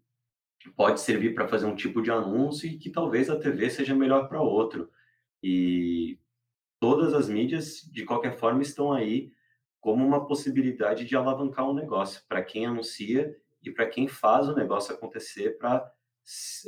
pode 0.76 1.00
servir 1.00 1.34
para 1.34 1.48
fazer 1.48 1.68
um 1.68 1.76
tipo 1.76 2.02
de 2.02 2.12
anúncio 2.12 2.68
e 2.68 2.78
que 2.78 2.90
talvez 2.90 3.30
a 3.30 3.40
TV 3.40 3.70
seja 3.70 3.96
melhor 3.96 4.28
para 4.28 4.42
outro. 4.42 4.92
E 5.42 6.20
todas 6.82 7.14
as 7.14 7.30
mídias, 7.30 7.90
de 7.94 8.04
qualquer 8.04 8.36
forma, 8.36 8.62
estão 8.62 8.92
aí 8.92 9.32
como 9.80 10.06
uma 10.06 10.28
possibilidade 10.28 11.06
de 11.06 11.16
alavancar 11.16 11.66
um 11.66 11.74
negócio 11.74 12.22
para 12.28 12.44
quem 12.44 12.66
anuncia 12.66 13.34
e 13.64 13.72
para 13.72 13.88
quem 13.88 14.06
faz 14.06 14.50
o 14.50 14.56
negócio 14.56 14.94
acontecer 14.94 15.58
para 15.58 15.90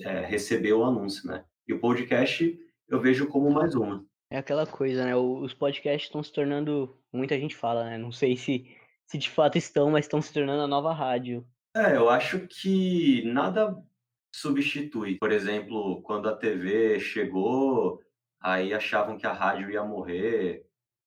é, 0.03 0.26
receber 0.26 0.74
o 0.74 0.84
anúncio, 0.84 1.28
né? 1.28 1.45
E 1.68 1.74
o 1.74 1.80
podcast 1.80 2.59
eu 2.88 2.99
vejo 2.99 3.28
como 3.28 3.49
mais 3.49 3.76
uma. 3.76 4.05
É 4.30 4.38
aquela 4.38 4.66
coisa, 4.66 5.05
né? 5.05 5.16
Os 5.16 5.53
podcasts 5.53 6.07
estão 6.07 6.22
se 6.22 6.32
tornando. 6.32 6.97
Muita 7.12 7.39
gente 7.39 7.55
fala, 7.55 7.86
né? 7.86 7.97
Não 7.97 8.12
sei 8.12 8.36
se, 8.36 8.66
se 9.05 9.18
de 9.18 9.30
fato 9.30 9.57
estão, 9.57 9.91
mas 9.91 10.05
estão 10.05 10.22
se 10.22 10.34
tornando 10.34 10.62
a 10.62 10.68
nova 10.68 10.93
rádio. 10.93 11.45
É, 11.76 11.95
eu 11.95 12.09
acho 12.09 12.47
que 12.47 13.24
nada 13.26 13.78
substitui. 14.34 15.18
Por 15.18 15.32
exemplo, 15.32 16.01
quando 16.01 16.28
a 16.28 16.36
TV 16.36 16.99
chegou, 16.99 18.01
aí 18.41 18.74
achavam 18.74 19.18
que 19.18 19.28
a 19.28 19.34
rádio 19.34 19.70
ia 19.70 19.84
morrer. 19.84 20.66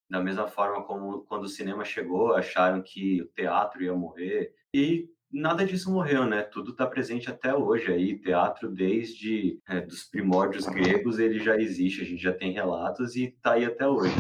Da 0.09 0.21
mesma 0.21 0.47
forma 0.47 0.85
como 0.85 1.23
quando 1.25 1.45
o 1.45 1.49
cinema 1.49 1.85
chegou, 1.85 2.35
acharam 2.35 2.83
que 2.83 3.23
o 3.23 3.27
teatro 3.27 3.83
ia 3.83 3.95
morrer. 3.95 4.55
E 4.73 5.09
nada 5.35 5.67
disso 5.67 5.91
morreu, 5.93 6.25
né? 6.25 6.43
Tudo 6.43 6.71
está 6.71 6.87
presente 6.87 7.29
até 7.29 7.53
hoje 7.55 7.93
aí. 7.93 8.19
Teatro, 8.19 8.71
desde 8.71 9.61
é, 9.69 9.81
dos 9.81 10.05
primórdios 10.05 10.67
gregos, 10.67 11.19
ele 11.19 11.41
já 11.41 11.57
existe. 11.57 12.03
A 12.03 12.05
gente 12.05 12.23
já 12.23 12.33
tem 12.33 12.53
relatos 12.53 13.17
e 13.17 13.25
está 13.25 13.55
aí 13.55 13.65
até 13.65 13.87
hoje. 13.87 14.17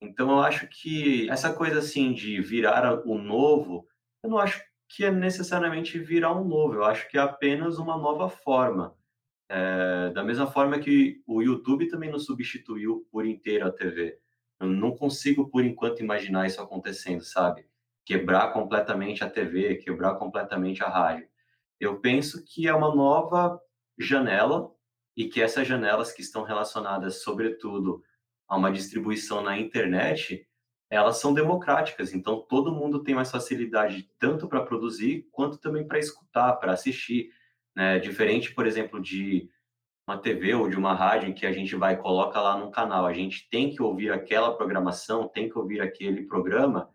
Então, 0.00 0.30
eu 0.30 0.40
acho 0.40 0.68
que 0.68 1.28
essa 1.30 1.52
coisa 1.52 1.78
assim 1.78 2.12
de 2.12 2.40
virar 2.40 3.06
o 3.06 3.18
novo, 3.18 3.86
eu 4.22 4.30
não 4.30 4.38
acho 4.38 4.62
que 4.88 5.04
é 5.04 5.10
necessariamente 5.10 5.98
virar 5.98 6.34
um 6.38 6.46
novo. 6.46 6.74
Eu 6.74 6.84
acho 6.84 7.08
que 7.08 7.16
é 7.16 7.20
apenas 7.20 7.78
uma 7.78 7.96
nova 7.96 8.28
forma. 8.28 8.94
É, 9.48 10.10
da 10.10 10.22
mesma 10.22 10.46
forma 10.46 10.78
que 10.78 11.22
o 11.26 11.42
YouTube 11.42 11.88
também 11.88 12.10
não 12.10 12.18
substituiu 12.18 13.06
por 13.10 13.26
inteiro 13.26 13.66
a 13.66 13.72
TV. 13.72 14.18
Eu 14.60 14.68
não 14.68 14.94
consigo, 14.94 15.48
por 15.48 15.64
enquanto, 15.64 16.00
imaginar 16.00 16.46
isso 16.46 16.60
acontecendo, 16.60 17.24
sabe? 17.24 17.69
Quebrar 18.04 18.52
completamente 18.52 19.22
a 19.22 19.30
TV, 19.30 19.76
quebrar 19.76 20.16
completamente 20.16 20.82
a 20.82 20.88
rádio. 20.88 21.28
Eu 21.78 22.00
penso 22.00 22.44
que 22.44 22.66
é 22.68 22.74
uma 22.74 22.94
nova 22.94 23.60
janela 23.98 24.70
e 25.16 25.28
que 25.28 25.40
essas 25.40 25.66
janelas 25.66 26.12
que 26.12 26.22
estão 26.22 26.42
relacionadas, 26.42 27.22
sobretudo, 27.22 28.02
a 28.48 28.56
uma 28.56 28.72
distribuição 28.72 29.42
na 29.42 29.58
internet, 29.58 30.46
elas 30.90 31.18
são 31.18 31.32
democráticas. 31.32 32.12
Então, 32.12 32.40
todo 32.40 32.74
mundo 32.74 33.02
tem 33.02 33.14
mais 33.14 33.30
facilidade 33.30 34.10
tanto 34.18 34.48
para 34.48 34.64
produzir 34.64 35.28
quanto 35.30 35.58
também 35.58 35.86
para 35.86 36.00
escutar, 36.00 36.54
para 36.54 36.72
assistir. 36.72 37.30
Né? 37.76 38.00
Diferente, 38.00 38.52
por 38.52 38.66
exemplo, 38.66 39.00
de 39.00 39.48
uma 40.06 40.18
TV 40.18 40.54
ou 40.54 40.68
de 40.68 40.76
uma 40.76 40.92
rádio 40.92 41.28
em 41.28 41.32
que 41.32 41.46
a 41.46 41.52
gente 41.52 41.76
vai 41.76 41.96
coloca 41.96 42.40
lá 42.40 42.58
no 42.58 42.70
canal, 42.72 43.06
a 43.06 43.12
gente 43.12 43.48
tem 43.48 43.70
que 43.70 43.80
ouvir 43.80 44.10
aquela 44.10 44.56
programação, 44.56 45.28
tem 45.28 45.48
que 45.48 45.56
ouvir 45.56 45.80
aquele 45.80 46.24
programa. 46.24 46.90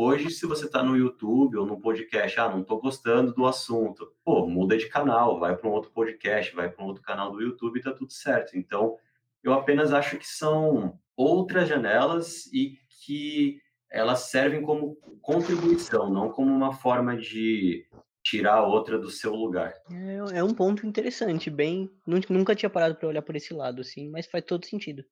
Hoje, 0.00 0.30
se 0.30 0.46
você 0.46 0.66
está 0.66 0.80
no 0.80 0.96
YouTube 0.96 1.56
ou 1.56 1.66
no 1.66 1.80
podcast, 1.80 2.38
ah, 2.38 2.48
não 2.48 2.60
estou 2.60 2.80
gostando 2.80 3.34
do 3.34 3.44
assunto, 3.44 4.14
pô, 4.24 4.46
muda 4.46 4.78
de 4.78 4.88
canal, 4.88 5.40
vai 5.40 5.56
para 5.56 5.68
um 5.68 5.72
outro 5.72 5.90
podcast, 5.90 6.54
vai 6.54 6.70
para 6.70 6.84
um 6.84 6.86
outro 6.86 7.02
canal 7.02 7.32
do 7.32 7.42
YouTube 7.42 7.80
e 7.80 7.82
tá 7.82 7.92
tudo 7.92 8.12
certo. 8.12 8.56
Então, 8.56 8.96
eu 9.42 9.52
apenas 9.52 9.92
acho 9.92 10.16
que 10.16 10.24
são 10.24 10.96
outras 11.16 11.68
janelas 11.68 12.46
e 12.52 12.78
que 13.04 13.60
elas 13.90 14.30
servem 14.30 14.62
como 14.62 14.94
contribuição, 15.20 16.08
não 16.08 16.30
como 16.30 16.48
uma 16.48 16.72
forma 16.72 17.16
de 17.16 17.84
tirar 18.22 18.62
outra 18.62 19.00
do 19.00 19.10
seu 19.10 19.34
lugar. 19.34 19.74
É, 19.90 20.38
é 20.38 20.44
um 20.44 20.54
ponto 20.54 20.86
interessante, 20.86 21.50
bem. 21.50 21.90
Nunca 22.06 22.54
tinha 22.54 22.70
parado 22.70 22.94
para 22.94 23.08
olhar 23.08 23.22
por 23.22 23.34
esse 23.34 23.52
lado, 23.52 23.80
assim, 23.80 24.08
mas 24.08 24.26
faz 24.26 24.44
todo 24.44 24.64
sentido. 24.64 25.04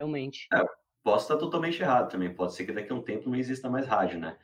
Realmente. 0.00 0.48
É, 0.50 0.64
posso 1.04 1.26
estar 1.26 1.36
totalmente 1.36 1.80
errado 1.80 2.10
também. 2.10 2.34
Pode 2.34 2.54
ser 2.54 2.64
que 2.64 2.72
daqui 2.72 2.90
a 2.90 2.96
um 2.96 3.02
tempo 3.02 3.28
não 3.28 3.36
exista 3.36 3.68
mais 3.68 3.86
rádio, 3.86 4.18
né? 4.18 4.36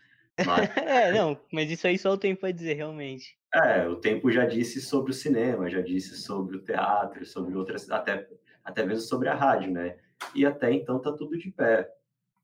Mas... 0.46 0.70
é, 0.76 1.12
não, 1.12 1.40
mas 1.50 1.70
isso 1.70 1.86
aí 1.86 1.98
só 1.98 2.12
o 2.12 2.18
tempo 2.18 2.42
vai 2.42 2.52
dizer, 2.52 2.74
realmente. 2.74 3.36
É, 3.52 3.88
o 3.88 3.96
tempo 3.96 4.30
já 4.30 4.44
disse 4.44 4.80
sobre 4.80 5.10
o 5.10 5.14
cinema, 5.14 5.68
já 5.68 5.80
disse 5.80 6.16
sobre 6.16 6.56
o 6.56 6.62
teatro, 6.62 7.24
sobre 7.26 7.56
outras, 7.56 7.90
até, 7.90 8.28
até 8.62 8.84
mesmo 8.84 9.02
sobre 9.02 9.28
a 9.28 9.34
rádio, 9.34 9.72
né? 9.72 9.96
E 10.34 10.46
até 10.46 10.70
então 10.72 11.00
tá 11.00 11.10
tudo 11.10 11.36
de 11.36 11.50
pé. 11.50 11.90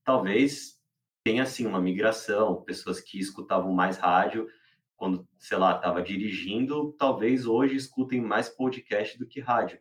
Talvez 0.02 0.76
tenha, 1.22 1.42
assim, 1.42 1.66
uma 1.66 1.80
migração, 1.80 2.62
pessoas 2.62 3.00
que 3.00 3.20
escutavam 3.20 3.72
mais 3.72 3.98
rádio 3.98 4.48
quando, 4.96 5.28
sei 5.38 5.58
lá, 5.58 5.76
estava 5.76 6.02
dirigindo, 6.02 6.92
talvez 6.98 7.46
hoje 7.46 7.76
escutem 7.76 8.20
mais 8.20 8.48
podcast 8.48 9.18
do 9.18 9.26
que 9.26 9.40
rádio. 9.40 9.78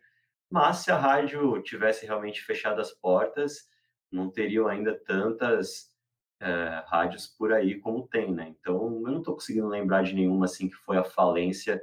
Mas 0.50 0.78
se 0.78 0.92
a 0.92 0.98
rádio 0.98 1.62
tivesse 1.62 2.06
realmente 2.06 2.42
fechado 2.42 2.82
as 2.82 2.92
portas, 2.92 3.70
não 4.16 4.30
teriam 4.30 4.68
ainda 4.68 4.98
tantas 4.98 5.94
é, 6.40 6.84
rádios 6.88 7.28
por 7.28 7.54
aí 7.54 7.80
como 7.80 8.08
tem, 8.08 8.34
né? 8.34 8.56
Então, 8.60 9.02
eu 9.06 9.12
não 9.12 9.20
estou 9.20 9.36
conseguindo 9.36 9.68
lembrar 9.68 10.04
de 10.04 10.14
nenhuma 10.14 10.46
assim 10.46 10.70
que 10.70 10.76
foi 10.76 10.98
a 10.98 11.04
falência 11.04 11.82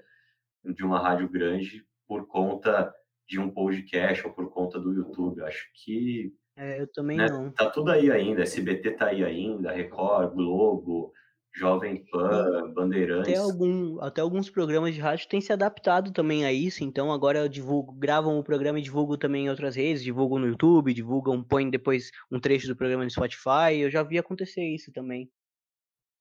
de 0.64 0.84
uma 0.84 0.98
rádio 0.98 1.28
grande 1.28 1.86
por 2.06 2.26
conta 2.26 2.94
de 3.28 3.38
um 3.38 3.50
podcast 3.50 4.26
ou 4.26 4.32
por 4.32 4.50
conta 4.50 4.78
do 4.78 4.92
YouTube. 4.92 5.42
Acho 5.42 5.70
que 5.74 6.34
é, 6.56 6.80
eu 6.80 6.86
também 6.86 7.16
né, 7.16 7.28
não. 7.28 7.50
Tá 7.50 7.70
tudo 7.70 7.90
aí 7.90 8.10
ainda. 8.10 8.42
SBT 8.42 8.92
tá 8.92 9.06
aí 9.06 9.24
ainda, 9.24 9.72
Record, 9.72 10.34
Globo, 10.34 11.12
Jovem 11.54 12.04
Pan, 12.10 12.72
Bandeirantes. 12.72 13.28
Até, 13.28 13.38
algum, 13.38 14.00
até 14.00 14.20
alguns 14.20 14.48
programas 14.48 14.94
de 14.94 15.00
rádio 15.00 15.28
têm 15.28 15.40
se 15.40 15.52
adaptado 15.52 16.10
também 16.10 16.46
a 16.46 16.52
isso, 16.52 16.82
então 16.82 17.12
agora 17.12 17.40
eu 17.40 17.48
divulgo, 17.48 17.92
gravam 17.92 18.38
o 18.38 18.44
programa 18.44 18.78
e 18.78 18.82
divulgo 18.82 19.18
também 19.18 19.46
em 19.46 19.50
outras 19.50 19.76
redes, 19.76 20.02
divulgam 20.02 20.38
no 20.38 20.48
YouTube, 20.48 20.94
divulgam, 20.94 21.44
põem 21.44 21.68
depois 21.68 22.10
um 22.30 22.40
trecho 22.40 22.66
do 22.66 22.76
programa 22.76 23.04
no 23.04 23.10
Spotify, 23.10 23.76
eu 23.78 23.90
já 23.90 24.02
vi 24.02 24.18
acontecer 24.18 24.64
isso 24.64 24.90
também. 24.92 25.30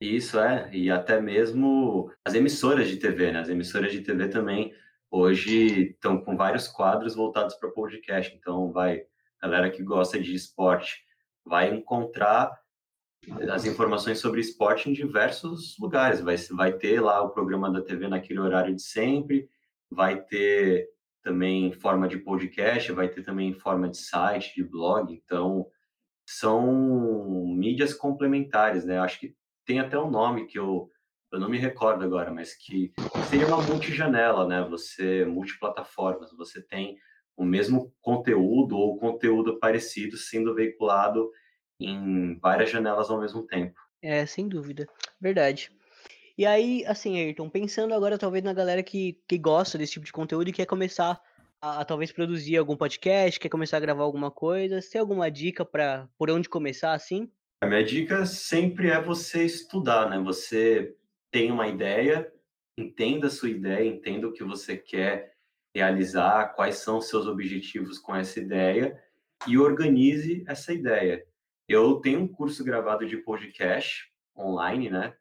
Isso 0.02 0.40
é, 0.40 0.70
e 0.74 0.90
até 0.90 1.22
mesmo 1.22 2.12
as 2.26 2.34
emissoras 2.34 2.90
de 2.90 2.98
TV, 2.98 3.32
né? 3.32 3.40
As 3.40 3.50
emissoras 3.50 3.92
de 3.92 4.02
TV 4.02 4.28
também 4.28 4.74
hoje 5.10 5.92
estão 5.92 6.20
com 6.20 6.36
vários 6.36 6.68
quadros 6.68 7.16
voltados 7.16 7.56
para 7.56 7.70
podcast, 7.70 8.36
então 8.36 8.72
vai, 8.72 9.04
galera 9.42 9.70
que 9.70 9.84
gosta 9.84 10.20
de 10.20 10.34
esporte, 10.34 11.06
vai 11.46 11.70
encontrar 11.70 12.61
as 13.50 13.66
informações 13.66 14.20
sobre 14.20 14.42
esporte 14.42 14.90
em 14.90 14.94
diversos 14.94 15.78
lugares. 15.80 16.22
Vai, 16.22 16.38
vai 16.38 16.74
ter 16.74 17.00
lá 17.00 17.22
o 17.22 17.30
programa 17.30 17.72
da 17.72 17.82
TV 17.82 18.08
naquele 18.08 18.40
horário 18.40 18.76
de 18.76 18.82
sempre, 18.82 19.50
vai 19.90 20.22
ter 20.22 20.90
também 21.22 21.68
em 21.68 21.72
forma 21.72 22.08
de 22.08 22.18
podcast, 22.18 22.92
vai 22.92 23.08
ter 23.08 23.22
também 23.24 23.50
em 23.50 23.54
forma 23.54 23.88
de 23.90 23.98
site, 23.98 24.56
de 24.56 24.64
blog. 24.64 25.14
Então, 25.14 25.68
são 26.26 27.46
mídias 27.56 27.94
complementares, 27.94 28.86
né? 28.86 28.98
Acho 28.98 29.20
que 29.20 29.36
tem 29.66 29.80
até 29.80 30.00
um 30.00 30.10
nome 30.10 30.48
que 30.48 30.58
eu, 30.58 30.90
eu 31.32 31.40
não 31.40 31.50
me 31.50 31.60
recordo 31.60 32.04
agora, 32.04 32.32
mas 32.32 32.56
que 32.56 32.92
seria 33.30 33.48
uma 33.48 33.62
multijanela, 33.62 34.48
né? 34.48 34.64
Você, 34.70 35.26
multiplataformas, 35.26 36.32
você 36.36 36.62
tem 36.62 36.98
o 37.38 37.46
mesmo 37.46 37.94
conteúdo 38.02 38.76
ou 38.76 38.98
conteúdo 38.98 39.60
parecido 39.60 40.18
sendo 40.18 40.56
veiculado 40.56 41.30
em 41.86 42.38
várias 42.40 42.70
janelas 42.70 43.10
ao 43.10 43.20
mesmo 43.20 43.44
tempo. 43.44 43.80
É, 44.02 44.26
sem 44.26 44.48
dúvida. 44.48 44.88
Verdade. 45.20 45.72
E 46.38 46.46
aí, 46.46 46.84
assim, 46.88 47.20
Ayrton, 47.20 47.50
pensando 47.50 47.94
agora 47.94 48.18
talvez 48.18 48.44
na 48.44 48.54
galera 48.54 48.82
que, 48.82 49.20
que 49.28 49.38
gosta 49.38 49.78
desse 49.78 49.94
tipo 49.94 50.06
de 50.06 50.12
conteúdo 50.12 50.50
e 50.50 50.54
quer 50.54 50.66
começar 50.66 51.22
a, 51.62 51.82
a 51.82 51.86
talvez 51.86 52.12
produzir 52.12 52.58
algum 52.58 52.76
podcast, 52.76 53.40
quer 53.40 53.50
começar 53.50 53.78
a 53.78 53.82
gravar 53.82 54.04
alguma 54.04 54.32
coisa, 54.32 54.82
você 54.82 54.92
tem 54.92 55.02
alguma 55.02 55.30
dica 55.30 55.64
para 55.64 56.08
por 56.18 56.32
onde 56.32 56.50
começar 56.50 56.94
assim? 56.94 57.30
A 57.62 57.68
minha 57.68 57.84
dica 57.84 58.26
sempre 58.26 58.90
é 58.90 59.00
você 59.00 59.44
estudar, 59.44 60.10
né? 60.10 60.18
Você 60.20 60.96
tem 61.30 61.52
uma 61.52 61.68
ideia, 61.68 62.32
entenda 62.76 63.28
a 63.28 63.30
sua 63.30 63.50
ideia, 63.50 63.88
entenda 63.88 64.28
o 64.28 64.34
que 64.34 64.44
você 64.44 64.76
quer 64.76 65.36
realizar, 65.76 66.56
quais 66.56 66.78
são 66.78 66.98
os 66.98 67.08
seus 67.08 67.28
objetivos 67.28 68.00
com 68.00 68.16
essa 68.16 68.40
ideia 68.40 69.00
e 69.48 69.58
organize 69.58 70.44
essa 70.48 70.74
ideia. 70.74 71.24
Eu 71.74 72.02
tenho 72.02 72.20
um 72.20 72.28
curso 72.28 72.66
gravado 72.66 73.08
de 73.08 73.16
podcast 73.16 74.12
online, 74.38 74.90
né? 74.90 75.16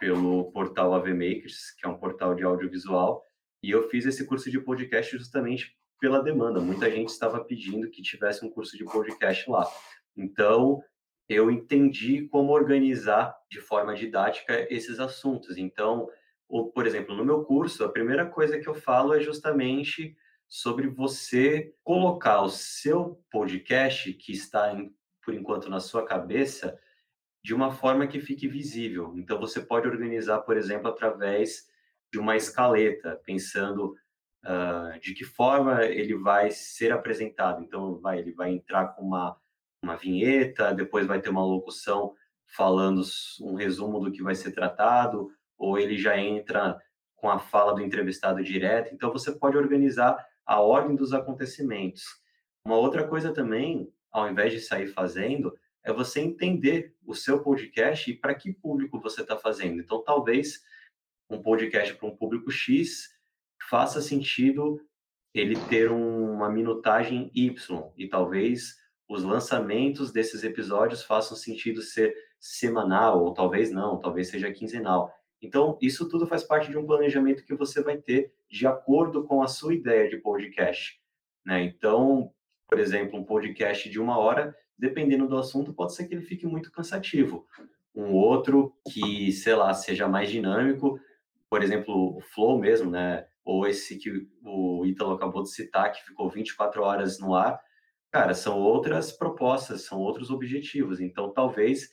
Pelo 0.00 0.50
portal 0.50 0.94
AV 0.94 1.08
Makers, 1.08 1.70
que 1.72 1.86
é 1.86 1.88
um 1.90 1.98
portal 1.98 2.34
de 2.34 2.42
audiovisual, 2.42 3.22
e 3.62 3.72
eu 3.72 3.86
fiz 3.90 4.06
esse 4.06 4.24
curso 4.24 4.50
de 4.50 4.58
podcast 4.58 5.14
justamente 5.18 5.76
pela 6.00 6.22
demanda. 6.22 6.60
Muita 6.60 6.90
gente 6.90 7.10
estava 7.10 7.44
pedindo 7.44 7.90
que 7.90 8.00
tivesse 8.00 8.42
um 8.42 8.48
curso 8.48 8.74
de 8.74 8.86
podcast 8.86 9.50
lá. 9.50 9.70
Então, 10.16 10.82
eu 11.28 11.50
entendi 11.50 12.26
como 12.28 12.54
organizar 12.54 13.36
de 13.50 13.60
forma 13.60 13.94
didática 13.94 14.66
esses 14.70 14.98
assuntos. 14.98 15.58
Então, 15.58 16.08
por 16.74 16.86
exemplo, 16.86 17.14
no 17.14 17.22
meu 17.22 17.44
curso, 17.44 17.84
a 17.84 17.92
primeira 17.92 18.24
coisa 18.24 18.58
que 18.58 18.66
eu 18.66 18.74
falo 18.74 19.12
é 19.12 19.20
justamente 19.20 20.16
sobre 20.48 20.88
você 20.88 21.74
colocar 21.84 22.40
o 22.40 22.48
seu 22.48 23.22
podcast 23.30 24.10
que 24.14 24.32
está 24.32 24.72
em 24.72 24.90
por 25.26 25.34
enquanto, 25.34 25.68
na 25.68 25.80
sua 25.80 26.06
cabeça, 26.06 26.78
de 27.42 27.52
uma 27.52 27.72
forma 27.72 28.06
que 28.06 28.20
fique 28.20 28.46
visível. 28.46 29.12
Então, 29.16 29.40
você 29.40 29.60
pode 29.60 29.88
organizar, 29.88 30.38
por 30.42 30.56
exemplo, 30.56 30.88
através 30.88 31.66
de 32.12 32.18
uma 32.20 32.36
escaleta, 32.36 33.20
pensando 33.24 33.96
uh, 34.44 35.00
de 35.00 35.14
que 35.14 35.24
forma 35.24 35.84
ele 35.84 36.16
vai 36.16 36.52
ser 36.52 36.92
apresentado. 36.92 37.60
Então, 37.60 37.98
vai, 37.98 38.20
ele 38.20 38.32
vai 38.32 38.52
entrar 38.52 38.94
com 38.94 39.02
uma, 39.02 39.36
uma 39.82 39.96
vinheta, 39.96 40.72
depois 40.72 41.08
vai 41.08 41.20
ter 41.20 41.30
uma 41.30 41.44
locução 41.44 42.14
falando 42.46 43.02
um 43.40 43.56
resumo 43.56 43.98
do 43.98 44.12
que 44.12 44.22
vai 44.22 44.36
ser 44.36 44.52
tratado, 44.52 45.28
ou 45.58 45.76
ele 45.76 45.98
já 45.98 46.16
entra 46.16 46.80
com 47.16 47.28
a 47.28 47.40
fala 47.40 47.74
do 47.74 47.82
entrevistado 47.82 48.44
direto. 48.44 48.94
Então, 48.94 49.12
você 49.12 49.32
pode 49.32 49.56
organizar 49.56 50.24
a 50.46 50.60
ordem 50.60 50.94
dos 50.94 51.12
acontecimentos. 51.12 52.04
Uma 52.64 52.76
outra 52.76 53.06
coisa 53.06 53.32
também 53.32 53.92
ao 54.18 54.30
invés 54.30 54.52
de 54.52 54.60
sair 54.60 54.86
fazendo, 54.86 55.54
é 55.84 55.92
você 55.92 56.20
entender 56.20 56.94
o 57.04 57.14
seu 57.14 57.42
podcast 57.42 58.10
e 58.10 58.16
para 58.16 58.34
que 58.34 58.52
público 58.52 58.98
você 58.98 59.20
está 59.20 59.36
fazendo. 59.36 59.80
Então, 59.80 60.02
talvez 60.02 60.64
um 61.28 61.42
podcast 61.42 61.94
para 61.94 62.08
um 62.08 62.16
público 62.16 62.50
X 62.50 63.14
faça 63.68 64.00
sentido 64.00 64.80
ele 65.34 65.54
ter 65.68 65.90
uma 65.90 66.48
minutagem 66.48 67.30
Y 67.34 67.92
e 67.96 68.08
talvez 68.08 68.76
os 69.06 69.22
lançamentos 69.22 70.10
desses 70.10 70.42
episódios 70.44 71.02
façam 71.02 71.36
sentido 71.36 71.82
ser 71.82 72.14
semanal 72.40 73.22
ou 73.22 73.34
talvez 73.34 73.70
não, 73.70 73.98
talvez 73.98 74.28
seja 74.28 74.50
quinzenal. 74.50 75.12
Então, 75.42 75.78
isso 75.80 76.08
tudo 76.08 76.26
faz 76.26 76.42
parte 76.42 76.70
de 76.70 76.78
um 76.78 76.86
planejamento 76.86 77.44
que 77.44 77.54
você 77.54 77.82
vai 77.82 77.98
ter 77.98 78.32
de 78.48 78.66
acordo 78.66 79.24
com 79.24 79.42
a 79.42 79.46
sua 79.46 79.74
ideia 79.74 80.08
de 80.08 80.16
podcast. 80.16 80.98
Né? 81.44 81.62
Então, 81.64 82.32
por 82.68 82.78
exemplo, 82.78 83.18
um 83.18 83.24
podcast 83.24 83.88
de 83.88 84.00
uma 84.00 84.18
hora, 84.18 84.54
dependendo 84.78 85.28
do 85.28 85.38
assunto, 85.38 85.72
pode 85.72 85.94
ser 85.94 86.06
que 86.06 86.14
ele 86.14 86.24
fique 86.24 86.46
muito 86.46 86.70
cansativo. 86.70 87.46
Um 87.94 88.12
outro 88.12 88.74
que, 88.92 89.32
sei 89.32 89.54
lá, 89.54 89.72
seja 89.72 90.06
mais 90.08 90.30
dinâmico, 90.30 90.98
por 91.48 91.62
exemplo, 91.62 92.16
o 92.16 92.20
Flow 92.20 92.58
mesmo, 92.58 92.90
né? 92.90 93.26
Ou 93.44 93.66
esse 93.66 93.96
que 93.96 94.28
o 94.42 94.84
Ítalo 94.84 95.14
acabou 95.14 95.42
de 95.42 95.50
citar, 95.50 95.92
que 95.92 96.04
ficou 96.04 96.28
24 96.28 96.82
horas 96.82 97.18
no 97.20 97.34
ar. 97.34 97.58
Cara, 98.10 98.34
são 98.34 98.58
outras 98.58 99.12
propostas, 99.12 99.82
são 99.84 100.00
outros 100.00 100.30
objetivos. 100.30 101.00
Então, 101.00 101.32
talvez 101.32 101.88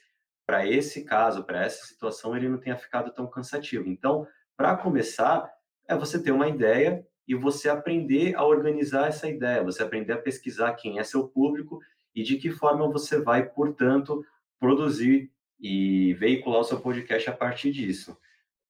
para 0.45 0.67
esse 0.67 1.05
caso, 1.05 1.43
para 1.45 1.63
essa 1.63 1.85
situação, 1.85 2.35
ele 2.35 2.49
não 2.49 2.59
tenha 2.59 2.77
ficado 2.77 3.13
tão 3.13 3.29
cansativo. 3.29 3.87
Então, 3.87 4.27
para 4.57 4.75
começar, 4.75 5.49
é 5.87 5.95
você 5.95 6.21
ter 6.21 6.31
uma 6.31 6.47
ideia 6.47 7.05
e 7.27 7.35
você 7.35 7.69
aprender 7.69 8.35
a 8.35 8.45
organizar 8.45 9.07
essa 9.07 9.29
ideia, 9.29 9.63
você 9.63 9.83
aprender 9.83 10.13
a 10.13 10.17
pesquisar 10.17 10.73
quem 10.73 10.99
é 10.99 11.03
seu 11.03 11.27
público 11.27 11.79
e 12.13 12.21
de 12.21 12.37
que 12.37 12.51
forma 12.51 12.87
você 12.89 13.19
vai, 13.19 13.47
portanto, 13.47 14.25
produzir 14.59 15.31
e 15.59 16.13
veicular 16.15 16.61
o 16.61 16.63
seu 16.63 16.79
podcast 16.79 17.29
a 17.29 17.33
partir 17.33 17.71
disso. 17.71 18.17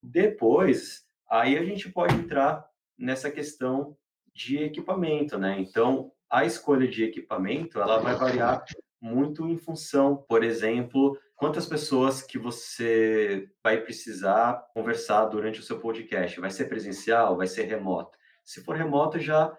Depois, 0.01 1.05
aí 1.29 1.57
a 1.57 1.63
gente 1.63 1.89
pode 1.89 2.15
entrar 2.15 2.67
nessa 2.97 3.31
questão 3.31 3.97
de 4.33 4.57
equipamento, 4.57 5.37
né? 5.37 5.59
Então, 5.59 6.11
a 6.29 6.45
escolha 6.45 6.87
de 6.87 7.03
equipamento, 7.03 7.79
ela 7.79 7.99
vai 7.99 8.15
variar 8.15 8.65
muito 9.01 9.47
em 9.47 9.57
função, 9.57 10.15
por 10.27 10.43
exemplo, 10.43 11.17
quantas 11.35 11.65
pessoas 11.65 12.21
que 12.21 12.37
você 12.37 13.49
vai 13.61 13.81
precisar 13.81 14.65
conversar 14.73 15.25
durante 15.25 15.59
o 15.59 15.63
seu 15.63 15.79
podcast. 15.79 16.39
Vai 16.39 16.49
ser 16.49 16.65
presencial? 16.65 17.35
Vai 17.35 17.47
ser 17.47 17.63
remoto? 17.63 18.17
Se 18.43 18.63
for 18.63 18.75
remoto, 18.75 19.19
já 19.19 19.55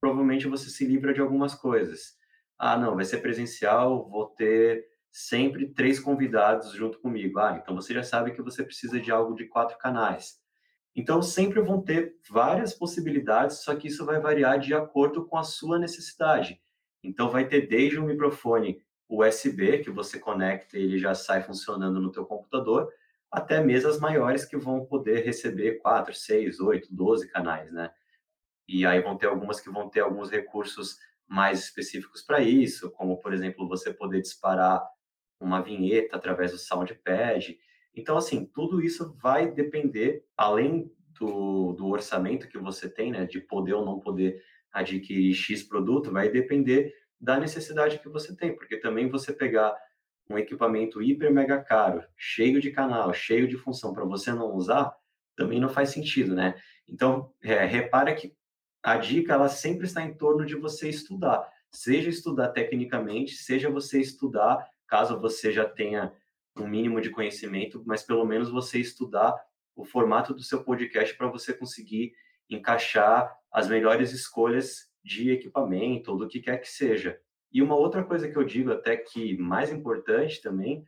provavelmente 0.00 0.46
você 0.46 0.68
se 0.68 0.84
livra 0.84 1.14
de 1.14 1.20
algumas 1.20 1.54
coisas. 1.54 2.16
Ah, 2.58 2.76
não, 2.76 2.94
vai 2.94 3.04
ser 3.04 3.18
presencial, 3.18 4.08
vou 4.08 4.26
ter 4.26 4.86
sempre 5.10 5.68
três 5.68 6.00
convidados 6.00 6.72
junto 6.72 6.98
comigo. 7.00 7.38
Ah, 7.38 7.58
então 7.60 7.74
você 7.74 7.94
já 7.94 8.02
sabe 8.02 8.32
que 8.32 8.42
você 8.42 8.62
precisa 8.62 9.00
de 9.00 9.10
algo 9.10 9.34
de 9.34 9.46
quatro 9.46 9.78
canais. 9.78 10.42
Então, 10.96 11.20
sempre 11.20 11.60
vão 11.60 11.82
ter 11.82 12.16
várias 12.30 12.72
possibilidades, 12.72 13.58
só 13.58 13.74
que 13.74 13.88
isso 13.88 14.04
vai 14.04 14.20
variar 14.20 14.58
de 14.60 14.72
acordo 14.74 15.26
com 15.26 15.36
a 15.36 15.42
sua 15.42 15.78
necessidade. 15.78 16.60
Então, 17.02 17.30
vai 17.30 17.48
ter 17.48 17.66
desde 17.66 17.98
um 17.98 18.04
microfone 18.04 18.80
USB, 19.08 19.78
que 19.78 19.90
você 19.90 20.18
conecta 20.18 20.78
e 20.78 20.82
ele 20.82 20.98
já 20.98 21.14
sai 21.14 21.42
funcionando 21.42 22.00
no 22.00 22.12
teu 22.12 22.24
computador, 22.24 22.88
até 23.30 23.60
mesas 23.60 23.98
maiores 23.98 24.44
que 24.44 24.56
vão 24.56 24.86
poder 24.86 25.24
receber 25.24 25.78
4, 25.78 26.14
6, 26.14 26.60
8, 26.60 26.88
12 26.94 27.28
canais, 27.28 27.72
né? 27.72 27.90
E 28.68 28.86
aí 28.86 29.00
vão 29.00 29.16
ter 29.16 29.26
algumas 29.26 29.60
que 29.60 29.70
vão 29.70 29.88
ter 29.88 30.00
alguns 30.00 30.30
recursos 30.30 30.96
mais 31.26 31.60
específicos 31.60 32.22
para 32.22 32.40
isso, 32.40 32.90
como, 32.92 33.20
por 33.20 33.32
exemplo, 33.32 33.68
você 33.68 33.92
poder 33.92 34.20
disparar 34.20 34.82
uma 35.40 35.60
vinheta 35.60 36.16
através 36.16 36.52
do 36.52 36.58
Soundpad. 36.58 37.58
Então, 37.94 38.16
assim, 38.16 38.46
tudo 38.46 38.82
isso 38.82 39.16
vai 39.20 39.50
depender, 39.50 40.24
além 40.36 40.90
do, 41.18 41.72
do 41.72 41.88
orçamento 41.88 42.48
que 42.48 42.58
você 42.58 42.88
tem, 42.88 43.10
né, 43.10 43.24
de 43.24 43.40
poder 43.40 43.74
ou 43.74 43.84
não 43.84 44.00
poder 44.00 44.42
adquirir 44.72 45.34
X 45.34 45.62
produto, 45.62 46.10
vai 46.10 46.28
depender 46.28 46.92
da 47.20 47.38
necessidade 47.38 47.98
que 47.98 48.08
você 48.08 48.36
tem, 48.36 48.54
porque 48.54 48.76
também 48.76 49.08
você 49.08 49.32
pegar 49.32 49.74
um 50.28 50.38
equipamento 50.38 51.02
hiper 51.02 51.32
mega 51.32 51.62
caro, 51.62 52.02
cheio 52.16 52.60
de 52.60 52.70
canal, 52.70 53.12
cheio 53.12 53.46
de 53.46 53.56
função 53.56 53.92
para 53.92 54.04
você 54.04 54.32
não 54.32 54.54
usar, 54.54 54.92
também 55.36 55.60
não 55.60 55.68
faz 55.68 55.90
sentido, 55.90 56.34
né? 56.34 56.54
Então, 56.88 57.32
é, 57.42 57.64
repara 57.64 58.14
que 58.14 58.34
a 58.84 58.98
dica 58.98 59.32
ela 59.32 59.48
sempre 59.48 59.86
está 59.86 60.02
em 60.02 60.12
torno 60.12 60.44
de 60.44 60.54
você 60.54 60.90
estudar, 60.90 61.50
seja 61.70 62.10
estudar 62.10 62.50
tecnicamente, 62.50 63.34
seja 63.34 63.70
você 63.70 63.98
estudar, 63.98 64.68
caso 64.86 65.18
você 65.18 65.50
já 65.50 65.64
tenha 65.64 66.12
um 66.54 66.68
mínimo 66.68 67.00
de 67.00 67.08
conhecimento, 67.08 67.82
mas 67.86 68.02
pelo 68.02 68.26
menos 68.26 68.50
você 68.50 68.78
estudar 68.78 69.34
o 69.74 69.84
formato 69.84 70.34
do 70.34 70.42
seu 70.42 70.62
podcast 70.62 71.16
para 71.16 71.28
você 71.28 71.54
conseguir 71.54 72.12
encaixar 72.48 73.34
as 73.50 73.68
melhores 73.68 74.12
escolhas 74.12 74.90
de 75.02 75.30
equipamento 75.30 76.12
ou 76.12 76.18
do 76.18 76.28
que 76.28 76.38
quer 76.38 76.58
que 76.58 76.68
seja. 76.68 77.18
E 77.50 77.62
uma 77.62 77.76
outra 77.76 78.04
coisa 78.04 78.28
que 78.28 78.36
eu 78.36 78.44
digo 78.44 78.70
até 78.70 78.98
que 78.98 79.34
mais 79.38 79.72
importante 79.72 80.42
também 80.42 80.84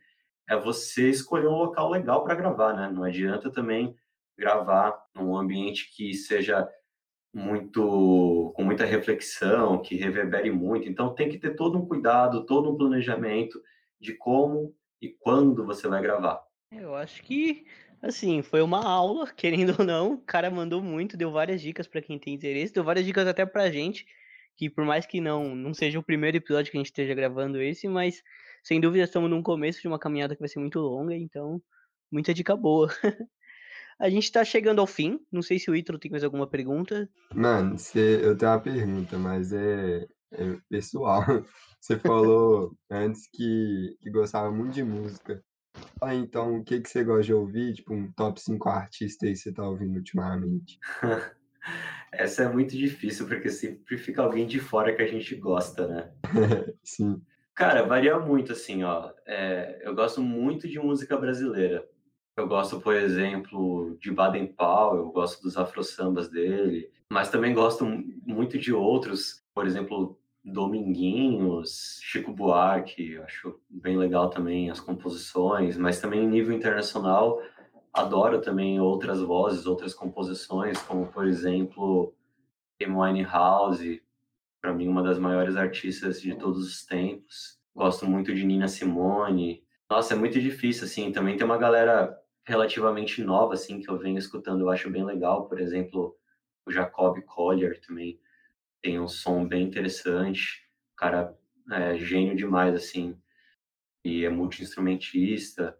é 0.47 0.55
você 0.55 1.09
escolher 1.09 1.47
um 1.47 1.57
local 1.57 1.89
legal 1.89 2.23
para 2.23 2.35
gravar, 2.35 2.73
né? 2.73 2.91
Não 2.93 3.03
adianta 3.03 3.51
também 3.51 3.95
gravar 4.37 5.03
num 5.15 5.35
ambiente 5.35 5.91
que 5.95 6.13
seja 6.13 6.69
muito 7.33 8.53
com 8.55 8.63
muita 8.63 8.85
reflexão, 8.85 9.81
que 9.81 9.95
reverbere 9.95 10.51
muito. 10.51 10.89
Então 10.89 11.13
tem 11.13 11.29
que 11.29 11.37
ter 11.37 11.55
todo 11.55 11.77
um 11.77 11.85
cuidado, 11.85 12.45
todo 12.45 12.71
um 12.71 12.77
planejamento 12.77 13.61
de 13.99 14.13
como 14.13 14.75
e 15.01 15.09
quando 15.09 15.65
você 15.65 15.87
vai 15.87 16.01
gravar. 16.01 16.41
Eu 16.71 16.95
acho 16.95 17.23
que, 17.23 17.65
assim, 18.01 18.41
foi 18.41 18.61
uma 18.61 18.83
aula, 18.83 19.31
querendo 19.33 19.75
ou 19.79 19.85
não, 19.85 20.13
o 20.13 20.21
cara 20.21 20.49
mandou 20.49 20.81
muito, 20.81 21.17
deu 21.17 21.31
várias 21.31 21.61
dicas 21.61 21.87
para 21.87 22.01
quem 22.01 22.19
tem 22.19 22.33
interesse, 22.33 22.73
deu 22.73 22.83
várias 22.83 23.05
dicas 23.05 23.27
até 23.27 23.45
pra 23.45 23.71
gente, 23.71 24.05
que 24.55 24.69
por 24.69 24.83
mais 24.83 25.05
que 25.05 25.21
não, 25.21 25.55
não 25.55 25.73
seja 25.73 25.99
o 25.99 26.03
primeiro 26.03 26.37
episódio 26.37 26.71
que 26.71 26.77
a 26.77 26.79
gente 26.79 26.87
esteja 26.87 27.13
gravando 27.13 27.61
esse, 27.61 27.87
mas 27.87 28.23
sem 28.63 28.81
dúvida 28.81 29.03
estamos 29.03 29.29
num 29.29 29.43
começo 29.43 29.81
de 29.81 29.87
uma 29.87 29.99
caminhada 29.99 30.35
que 30.35 30.41
vai 30.41 30.49
ser 30.49 30.59
muito 30.59 30.79
longa, 30.79 31.15
então 31.15 31.61
muita 32.11 32.33
dica 32.33 32.55
boa. 32.55 32.89
a 33.99 34.09
gente 34.09 34.31
tá 34.31 34.43
chegando 34.43 34.79
ao 34.79 34.87
fim, 34.87 35.19
não 35.31 35.41
sei 35.41 35.57
se 35.57 35.69
o 35.69 35.75
Ítalo 35.75 35.99
tem 35.99 36.11
mais 36.11 36.23
alguma 36.23 36.47
pergunta. 36.47 37.09
Mano, 37.33 37.77
cê, 37.77 38.19
eu 38.23 38.37
tenho 38.37 38.51
uma 38.51 38.59
pergunta, 38.59 39.17
mas 39.17 39.51
é, 39.51 40.07
é 40.31 40.57
pessoal. 40.69 41.23
Você 41.79 41.97
falou 41.97 42.75
antes 42.89 43.29
que, 43.31 43.95
que 44.01 44.09
gostava 44.09 44.51
muito 44.51 44.73
de 44.73 44.83
música. 44.83 45.43
Ah, 46.01 46.13
então, 46.13 46.57
o 46.57 46.63
que, 46.63 46.81
que 46.81 46.89
você 46.89 47.03
gosta 47.03 47.23
de 47.23 47.33
ouvir? 47.33 47.75
Tipo, 47.75 47.93
um 47.93 48.11
top 48.11 48.41
5 48.41 48.67
artistas 48.67 49.27
aí 49.27 49.33
que 49.35 49.39
você 49.39 49.53
tá 49.53 49.67
ouvindo 49.67 49.95
ultimamente? 49.95 50.79
Essa 52.11 52.43
é 52.43 52.49
muito 52.49 52.75
difícil, 52.75 53.27
porque 53.27 53.49
sempre 53.49 53.97
fica 53.97 54.23
alguém 54.23 54.47
de 54.47 54.59
fora 54.59 54.95
que 54.95 55.01
a 55.01 55.07
gente 55.07 55.35
gosta, 55.35 55.87
né? 55.87 56.11
Sim. 56.83 57.21
Cara, 57.53 57.83
varia 57.83 58.19
muito, 58.19 58.53
assim, 58.53 58.83
ó. 58.83 59.11
É, 59.25 59.81
eu 59.83 59.93
gosto 59.93 60.21
muito 60.21 60.67
de 60.67 60.79
música 60.79 61.17
brasileira. 61.17 61.87
Eu 62.37 62.47
gosto, 62.47 62.79
por 62.79 62.93
exemplo, 62.93 63.97
de 63.99 64.11
Baden 64.11 64.45
Powell, 64.45 64.99
eu 64.99 65.09
gosto 65.09 65.41
dos 65.41 65.57
afro-sambas 65.57 66.29
dele, 66.29 66.91
mas 67.11 67.31
também 67.31 67.51
gosto 67.51 67.83
muito 67.83 68.59
de 68.59 68.71
outros, 68.71 69.43
por 69.55 69.65
exemplo, 69.65 70.19
Dominguinhos, 70.45 71.99
Chico 71.99 72.31
Buarque, 72.31 73.17
acho 73.17 73.59
bem 73.67 73.97
legal 73.97 74.29
também 74.29 74.69
as 74.69 74.79
composições, 74.79 75.77
mas 75.77 75.99
também 75.99 76.23
em 76.23 76.27
nível 76.27 76.55
internacional 76.55 77.41
adoro 77.91 78.39
também 78.39 78.79
outras 78.79 79.19
vozes, 79.19 79.65
outras 79.65 79.95
composições, 79.95 80.79
como 80.83 81.07
por 81.07 81.27
exemplo 81.27 82.13
Amy 82.79 83.23
House, 83.23 83.99
para 84.61 84.73
mim 84.73 84.87
uma 84.87 85.01
das 85.01 85.17
maiores 85.17 85.55
artistas 85.55 86.21
de 86.21 86.35
todos 86.35 86.67
os 86.67 86.85
tempos. 86.85 87.57
Gosto 87.75 88.05
muito 88.05 88.33
de 88.33 88.45
Nina 88.45 88.67
Simone. 88.67 89.63
Nossa, 89.89 90.13
é 90.13 90.17
muito 90.17 90.39
difícil 90.39 90.85
assim. 90.85 91.11
Também 91.11 91.35
tem 91.35 91.45
uma 91.45 91.57
galera 91.57 92.15
relativamente 92.47 93.21
nova 93.21 93.55
assim 93.55 93.81
que 93.81 93.89
eu 93.89 93.97
venho 93.97 94.17
escutando, 94.17 94.61
eu 94.61 94.69
acho 94.69 94.89
bem 94.89 95.03
legal, 95.03 95.49
por 95.49 95.59
exemplo, 95.59 96.15
o 96.65 96.71
Jacob 96.71 97.21
Collier 97.23 97.79
também 97.81 98.21
tem 98.81 98.99
um 98.99 99.07
som 99.07 99.45
bem 99.45 99.63
interessante, 99.63 100.63
o 100.93 100.95
cara 100.95 101.37
é 101.69 101.97
gênio 101.97 102.37
demais, 102.37 102.73
assim, 102.73 103.19
e 104.03 104.23
é 104.23 104.29
multi-instrumentista. 104.29 105.77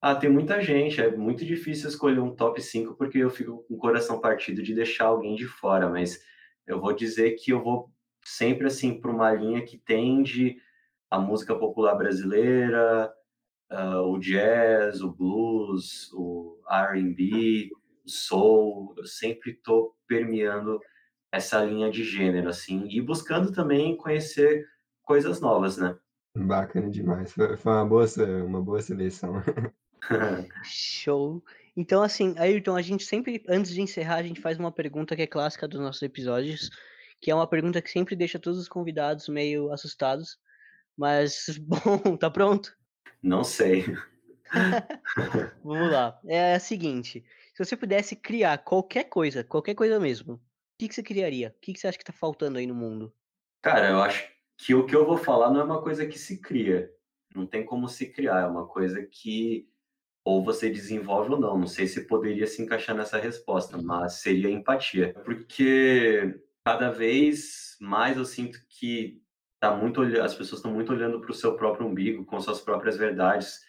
Ah, 0.00 0.14
tem 0.14 0.30
muita 0.30 0.62
gente, 0.62 1.00
é 1.00 1.10
muito 1.16 1.44
difícil 1.44 1.88
escolher 1.88 2.20
um 2.20 2.36
top 2.36 2.62
5 2.62 2.94
porque 2.94 3.18
eu 3.18 3.30
fico 3.30 3.64
com 3.64 3.74
o 3.74 3.78
coração 3.78 4.20
partido 4.20 4.62
de 4.62 4.72
deixar 4.72 5.06
alguém 5.06 5.34
de 5.34 5.46
fora, 5.46 5.88
mas 5.88 6.22
eu 6.64 6.80
vou 6.80 6.92
dizer 6.92 7.32
que 7.32 7.50
eu 7.50 7.60
vou 7.60 7.92
sempre, 8.24 8.68
assim, 8.68 9.00
para 9.00 9.10
uma 9.10 9.32
linha 9.32 9.64
que 9.64 9.76
tende 9.76 10.62
a 11.10 11.18
música 11.18 11.56
popular 11.56 11.96
brasileira, 11.96 13.12
uh, 13.70 14.02
o 14.02 14.18
jazz, 14.18 15.00
o 15.00 15.12
blues, 15.12 16.10
o 16.12 16.60
R&B, 16.68 17.70
o 18.04 18.08
soul, 18.08 18.94
eu 18.96 19.06
sempre 19.06 19.52
estou 19.52 19.94
permeando 20.06 20.80
essa 21.30 21.62
linha 21.64 21.90
de 21.90 22.02
gênero, 22.02 22.48
assim, 22.48 22.86
e 22.88 23.00
buscando 23.00 23.52
também 23.52 23.96
conhecer 23.96 24.66
coisas 25.02 25.40
novas, 25.40 25.76
né? 25.76 25.96
Bacana 26.34 26.90
demais. 26.90 27.32
Foi, 27.32 27.56
foi 27.56 27.72
uma 27.72 27.84
boa, 27.86 28.06
uma 28.46 28.62
boa 28.62 28.80
seleção. 28.80 29.42
Show. 30.64 31.42
Então, 31.76 32.02
assim, 32.02 32.34
Ayrton, 32.38 32.76
a 32.76 32.82
gente 32.82 33.04
sempre, 33.04 33.44
antes 33.48 33.72
de 33.72 33.80
encerrar, 33.80 34.16
a 34.16 34.22
gente 34.22 34.40
faz 34.40 34.58
uma 34.58 34.72
pergunta 34.72 35.14
que 35.14 35.22
é 35.22 35.26
clássica 35.26 35.68
dos 35.68 35.80
nossos 35.80 36.02
episódios, 36.02 36.70
que 37.20 37.30
é 37.30 37.34
uma 37.34 37.46
pergunta 37.46 37.82
que 37.82 37.90
sempre 37.90 38.16
deixa 38.16 38.38
todos 38.38 38.58
os 38.58 38.68
convidados 38.68 39.28
meio 39.28 39.72
assustados. 39.72 40.38
Mas, 40.96 41.46
bom, 41.62 42.16
tá 42.16 42.30
pronto? 42.30 42.76
Não 43.22 43.44
sei. 43.44 43.84
Vamos 45.64 45.92
lá. 45.92 46.18
É 46.26 46.54
a 46.54 46.60
seguinte: 46.60 47.24
se 47.54 47.64
você 47.64 47.76
pudesse 47.76 48.16
criar 48.16 48.58
qualquer 48.58 49.04
coisa, 49.04 49.44
qualquer 49.44 49.74
coisa 49.74 49.98
mesmo, 49.98 50.40
que, 50.78 50.88
que 50.88 50.94
você 50.94 51.02
criaria? 51.02 51.48
O 51.48 51.60
que, 51.60 51.72
que 51.72 51.80
você 51.80 51.88
acha 51.88 51.98
que 51.98 52.02
está 52.02 52.12
faltando 52.12 52.58
aí 52.58 52.66
no 52.66 52.74
mundo? 52.74 53.12
Cara, 53.60 53.90
eu 53.90 54.00
acho 54.00 54.30
que 54.56 54.74
o 54.74 54.86
que 54.86 54.94
eu 54.94 55.04
vou 55.04 55.18
falar 55.18 55.50
não 55.50 55.60
é 55.60 55.64
uma 55.64 55.82
coisa 55.82 56.06
que 56.06 56.18
se 56.18 56.40
cria. 56.40 56.90
Não 57.34 57.46
tem 57.46 57.64
como 57.64 57.88
se 57.88 58.10
criar, 58.12 58.40
é 58.40 58.46
uma 58.46 58.66
coisa 58.66 59.02
que 59.04 59.68
ou 60.24 60.44
você 60.44 60.70
desenvolve 60.70 61.32
ou 61.32 61.40
não. 61.40 61.58
Não 61.58 61.66
sei 61.66 61.86
se 61.86 62.06
poderia 62.06 62.46
se 62.46 62.62
encaixar 62.62 62.94
nessa 62.94 63.18
resposta, 63.18 63.80
mas 63.80 64.14
seria 64.14 64.50
empatia. 64.50 65.14
Porque 65.24 66.40
cada 66.64 66.90
vez 66.90 67.76
mais 67.80 68.16
eu 68.16 68.24
sinto 68.24 68.58
que 68.68 69.20
tá 69.60 69.74
muito 69.74 70.02
as 70.02 70.34
pessoas 70.34 70.60
estão 70.60 70.72
muito 70.72 70.92
olhando 70.92 71.20
para 71.20 71.30
o 71.30 71.34
seu 71.34 71.56
próprio 71.56 71.86
umbigo, 71.86 72.24
com 72.24 72.40
suas 72.40 72.60
próprias 72.60 72.96
verdades, 72.96 73.60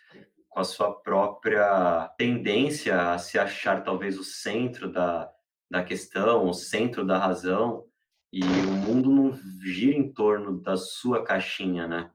com 0.48 0.60
a 0.60 0.64
sua 0.64 0.94
própria 0.94 2.08
tendência 2.18 3.14
a 3.14 3.18
se 3.18 3.38
achar 3.38 3.84
talvez 3.84 4.18
o 4.18 4.24
centro 4.24 4.92
da, 4.92 5.32
da 5.70 5.84
questão, 5.84 6.48
o 6.48 6.54
centro 6.54 7.06
da 7.06 7.18
razão, 7.18 7.86
e 8.32 8.42
o 8.44 8.72
mundo 8.72 9.10
não 9.10 9.40
gira 9.62 9.98
em 9.98 10.12
torno 10.12 10.60
da 10.62 10.78
sua 10.78 11.24
caixinha, 11.24 11.88
né? 11.88 12.12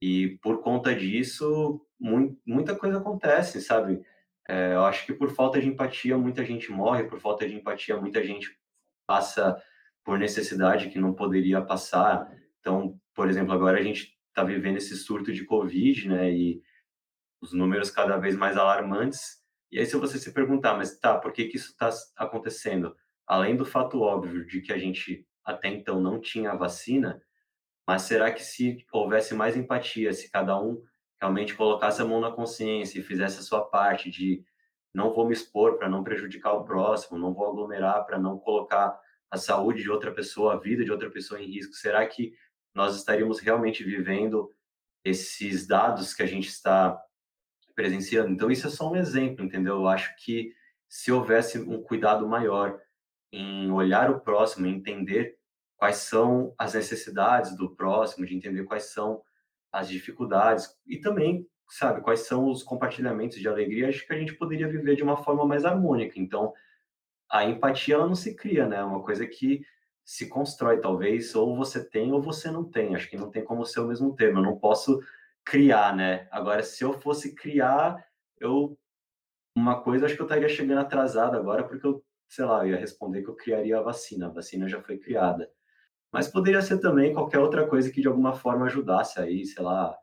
E 0.00 0.38
por 0.42 0.60
conta 0.60 0.94
disso, 0.94 1.80
muita 2.44 2.74
coisa 2.74 2.98
acontece, 2.98 3.60
sabe? 3.60 4.02
É, 4.48 4.74
eu 4.74 4.84
acho 4.84 5.06
que 5.06 5.12
por 5.12 5.30
falta 5.30 5.60
de 5.60 5.68
empatia, 5.68 6.18
muita 6.18 6.44
gente 6.44 6.72
morre, 6.72 7.04
por 7.04 7.20
falta 7.20 7.46
de 7.46 7.54
empatia, 7.54 7.96
muita 7.96 8.24
gente 8.24 8.58
passa 9.06 9.56
por 10.04 10.18
necessidade 10.18 10.90
que 10.90 10.98
não 10.98 11.14
poderia 11.14 11.62
passar. 11.62 12.28
Então, 12.58 12.98
por 13.14 13.28
exemplo, 13.28 13.52
agora 13.52 13.78
a 13.78 13.82
gente 13.82 14.16
está 14.28 14.42
vivendo 14.44 14.78
esse 14.78 14.96
surto 14.96 15.32
de 15.32 15.44
Covid, 15.44 16.08
né? 16.08 16.32
E 16.32 16.62
os 17.40 17.52
números 17.52 17.90
cada 17.90 18.16
vez 18.16 18.36
mais 18.36 18.56
alarmantes. 18.56 19.42
E 19.70 19.78
aí, 19.78 19.86
se 19.86 19.96
você 19.96 20.18
se 20.18 20.32
perguntar, 20.32 20.76
mas 20.76 20.98
tá, 20.98 21.18
por 21.18 21.32
que, 21.32 21.46
que 21.46 21.56
isso 21.56 21.70
está 21.70 21.90
acontecendo? 22.16 22.96
Além 23.26 23.56
do 23.56 23.64
fato 23.64 24.00
óbvio 24.00 24.46
de 24.46 24.60
que 24.60 24.72
a 24.72 24.78
gente 24.78 25.26
até 25.44 25.68
então 25.68 26.00
não 26.00 26.20
tinha 26.20 26.54
vacina, 26.54 27.20
mas 27.86 28.02
será 28.02 28.30
que 28.30 28.42
se 28.42 28.84
houvesse 28.92 29.34
mais 29.34 29.56
empatia, 29.56 30.12
se 30.12 30.30
cada 30.30 30.58
um 30.60 30.82
realmente 31.20 31.54
colocasse 31.54 32.00
a 32.00 32.04
mão 32.04 32.20
na 32.20 32.30
consciência 32.30 32.98
e 32.98 33.02
fizesse 33.02 33.40
a 33.40 33.42
sua 33.42 33.64
parte 33.64 34.10
de 34.10 34.44
não 34.94 35.12
vou 35.12 35.26
me 35.26 35.32
expor 35.32 35.78
para 35.78 35.88
não 35.88 36.04
prejudicar 36.04 36.52
o 36.52 36.64
próximo, 36.64 37.18
não 37.18 37.32
vou 37.32 37.48
aglomerar 37.48 38.04
para 38.04 38.18
não 38.18 38.38
colocar 38.38 38.98
a 39.30 39.36
saúde 39.38 39.82
de 39.82 39.90
outra 39.90 40.12
pessoa, 40.12 40.54
a 40.54 40.58
vida 40.58 40.84
de 40.84 40.92
outra 40.92 41.10
pessoa 41.10 41.40
em 41.40 41.46
risco, 41.46 41.72
será 41.74 42.06
que 42.06 42.34
nós 42.74 42.96
estaríamos 42.96 43.40
realmente 43.40 43.84
vivendo 43.84 44.50
esses 45.04 45.66
dados 45.66 46.14
que 46.14 46.22
a 46.22 46.26
gente 46.26 46.48
está 46.48 47.00
presenciando? 47.74 48.30
Então, 48.30 48.50
isso 48.50 48.66
é 48.66 48.70
só 48.70 48.90
um 48.90 48.96
exemplo, 48.96 49.44
entendeu? 49.44 49.76
Eu 49.76 49.88
acho 49.88 50.14
que 50.16 50.54
se 50.88 51.10
houvesse 51.10 51.58
um 51.58 51.82
cuidado 51.82 52.28
maior 52.28 52.80
em 53.32 53.70
olhar 53.70 54.10
o 54.10 54.20
próximo, 54.20 54.66
entender 54.66 55.38
quais 55.76 55.96
são 55.96 56.54
as 56.58 56.74
necessidades 56.74 57.56
do 57.56 57.74
próximo, 57.74 58.26
de 58.26 58.36
entender 58.36 58.64
quais 58.64 58.84
são 58.92 59.22
as 59.72 59.88
dificuldades 59.88 60.68
e 60.86 60.98
também, 61.00 61.48
sabe, 61.68 62.02
quais 62.02 62.20
são 62.20 62.50
os 62.50 62.62
compartilhamentos 62.62 63.38
de 63.38 63.48
alegria, 63.48 63.88
acho 63.88 64.06
que 64.06 64.12
a 64.12 64.18
gente 64.18 64.34
poderia 64.34 64.68
viver 64.68 64.94
de 64.94 65.02
uma 65.02 65.16
forma 65.16 65.46
mais 65.46 65.64
harmônica. 65.64 66.20
Então, 66.20 66.52
a 67.30 67.44
empatia 67.46 67.94
ela 67.94 68.06
não 68.06 68.14
se 68.14 68.34
cria, 68.36 68.68
né? 68.68 68.76
É 68.76 68.84
uma 68.84 69.02
coisa 69.02 69.26
que 69.26 69.64
se 70.04 70.28
constrói, 70.28 70.80
talvez, 70.80 71.34
ou 71.34 71.56
você 71.56 71.82
tem 71.84 72.12
ou 72.12 72.20
você 72.20 72.50
não 72.50 72.64
tem. 72.64 72.94
Acho 72.94 73.08
que 73.08 73.16
não 73.16 73.30
tem 73.30 73.44
como 73.44 73.64
ser 73.64 73.80
o 73.80 73.86
mesmo 73.86 74.14
termo. 74.14 74.38
Eu 74.38 74.44
não 74.44 74.58
posso 74.58 75.00
criar, 75.44 75.94
né? 75.94 76.28
Agora, 76.30 76.62
se 76.62 76.82
eu 76.84 76.92
fosse 76.92 77.34
criar, 77.34 78.04
eu 78.38 78.78
uma 79.54 79.82
coisa 79.82 80.06
acho 80.06 80.14
que 80.16 80.22
eu 80.22 80.26
estaria 80.26 80.48
chegando 80.48 80.80
atrasado 80.80 81.36
agora, 81.36 81.64
porque 81.64 81.86
eu, 81.86 82.02
sei 82.28 82.44
lá, 82.44 82.66
eu 82.66 82.72
ia 82.72 82.78
responder 82.78 83.22
que 83.22 83.28
eu 83.28 83.36
criaria 83.36 83.78
a 83.78 83.82
vacina. 83.82 84.26
A 84.26 84.30
vacina 84.30 84.68
já 84.68 84.80
foi 84.82 84.98
criada. 84.98 85.50
Mas 86.12 86.28
poderia 86.28 86.62
ser 86.62 86.78
também 86.78 87.12
qualquer 87.12 87.38
outra 87.38 87.66
coisa 87.66 87.90
que 87.90 88.00
de 88.00 88.08
alguma 88.08 88.34
forma 88.34 88.66
ajudasse 88.66 89.20
aí, 89.20 89.46
sei 89.46 89.62
lá, 89.62 89.96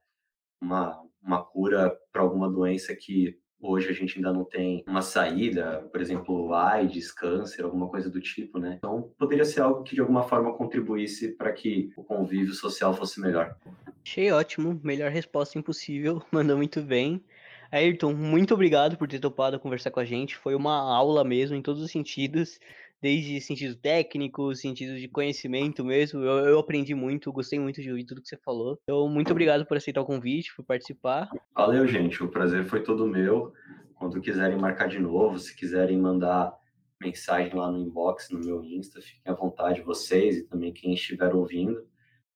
uma, 0.62 1.04
uma 1.22 1.44
cura 1.44 1.98
para 2.12 2.22
alguma 2.22 2.50
doença 2.50 2.96
que 2.96 3.40
hoje 3.62 3.90
a 3.90 3.94
gente 3.94 4.18
ainda 4.18 4.32
não 4.32 4.44
tem 4.44 4.84
uma 4.88 5.02
saída, 5.02 5.88
por 5.92 6.02
exemplo, 6.02 6.54
AIDS, 6.54 7.12
câncer, 7.12 7.64
alguma 7.64 7.88
coisa 7.88 8.10
do 8.10 8.20
tipo, 8.20 8.60
né? 8.60 8.76
Então 8.78 9.12
poderia 9.18 9.46
ser 9.46 9.62
algo 9.62 9.84
que 9.84 9.96
de 9.96 10.02
alguma 10.02 10.24
forma 10.24 10.54
contribuísse 10.54 11.30
para 11.30 11.52
que 11.52 11.92
o 11.96 12.04
convívio 12.04 12.54
social 12.54 12.94
fosse 12.94 13.20
melhor. 13.20 13.56
Achei 14.04 14.32
ótimo, 14.32 14.80
melhor 14.84 15.12
resposta 15.12 15.58
impossível, 15.58 16.22
mandou 16.32 16.58
muito 16.58 16.82
bem. 16.82 17.24
Ayrton, 17.72 18.14
muito 18.14 18.54
obrigado 18.56 18.98
por 18.98 19.08
ter 19.08 19.20
topado 19.20 19.60
conversar 19.60 19.92
com 19.92 20.00
a 20.00 20.06
gente. 20.06 20.36
Foi 20.36 20.56
uma 20.56 20.76
aula 20.76 21.24
mesmo, 21.24 21.56
em 21.56 21.62
todos 21.62 21.84
os 21.84 21.92
sentidos 21.92 22.60
desde 23.02 23.40
sentido 23.42 23.76
técnico, 23.76 24.54
sentido 24.56 24.98
de 24.98 25.08
conhecimento 25.08 25.84
mesmo. 25.86 26.22
Eu, 26.22 26.48
eu, 26.48 26.60
aprendi 26.60 26.94
muito, 26.94 27.32
gostei 27.32 27.60
muito 27.60 27.82
de 27.82 27.90
ouvir 27.90 28.06
tudo 28.06 28.22
que 28.22 28.28
você 28.28 28.38
falou. 28.38 28.80
Então, 28.84 29.08
muito 29.10 29.32
obrigado 29.32 29.66
por 29.66 29.78
aceitar 29.78 30.02
o 30.02 30.06
convite, 30.06 30.56
por 30.56 30.66
participar. 30.66 31.30
Valeu, 31.56 31.88
gente. 31.88 32.22
O 32.24 32.30
prazer 32.30 32.66
foi 32.66 32.84
todo 32.84 33.08
meu. 33.08 33.54
Quando 33.96 34.22
quiserem 34.22 34.58
marcar 34.58 34.88
de 34.88 35.00
novo, 35.00 35.38
se 35.40 35.56
quiserem 35.56 35.98
mandar 35.98 36.58
mensagem 37.02 37.54
lá 37.54 37.72
no 37.72 37.80
inbox, 37.80 38.30
no 38.30 38.40
meu 38.40 38.64
Insta, 38.64 39.02
fiquem 39.02 39.32
à 39.32 39.34
vontade 39.34 39.82
vocês 39.82 40.38
e 40.38 40.44
também 40.44 40.74
quem 40.74 40.94
estiver 40.94 41.34
ouvindo. 41.34 41.86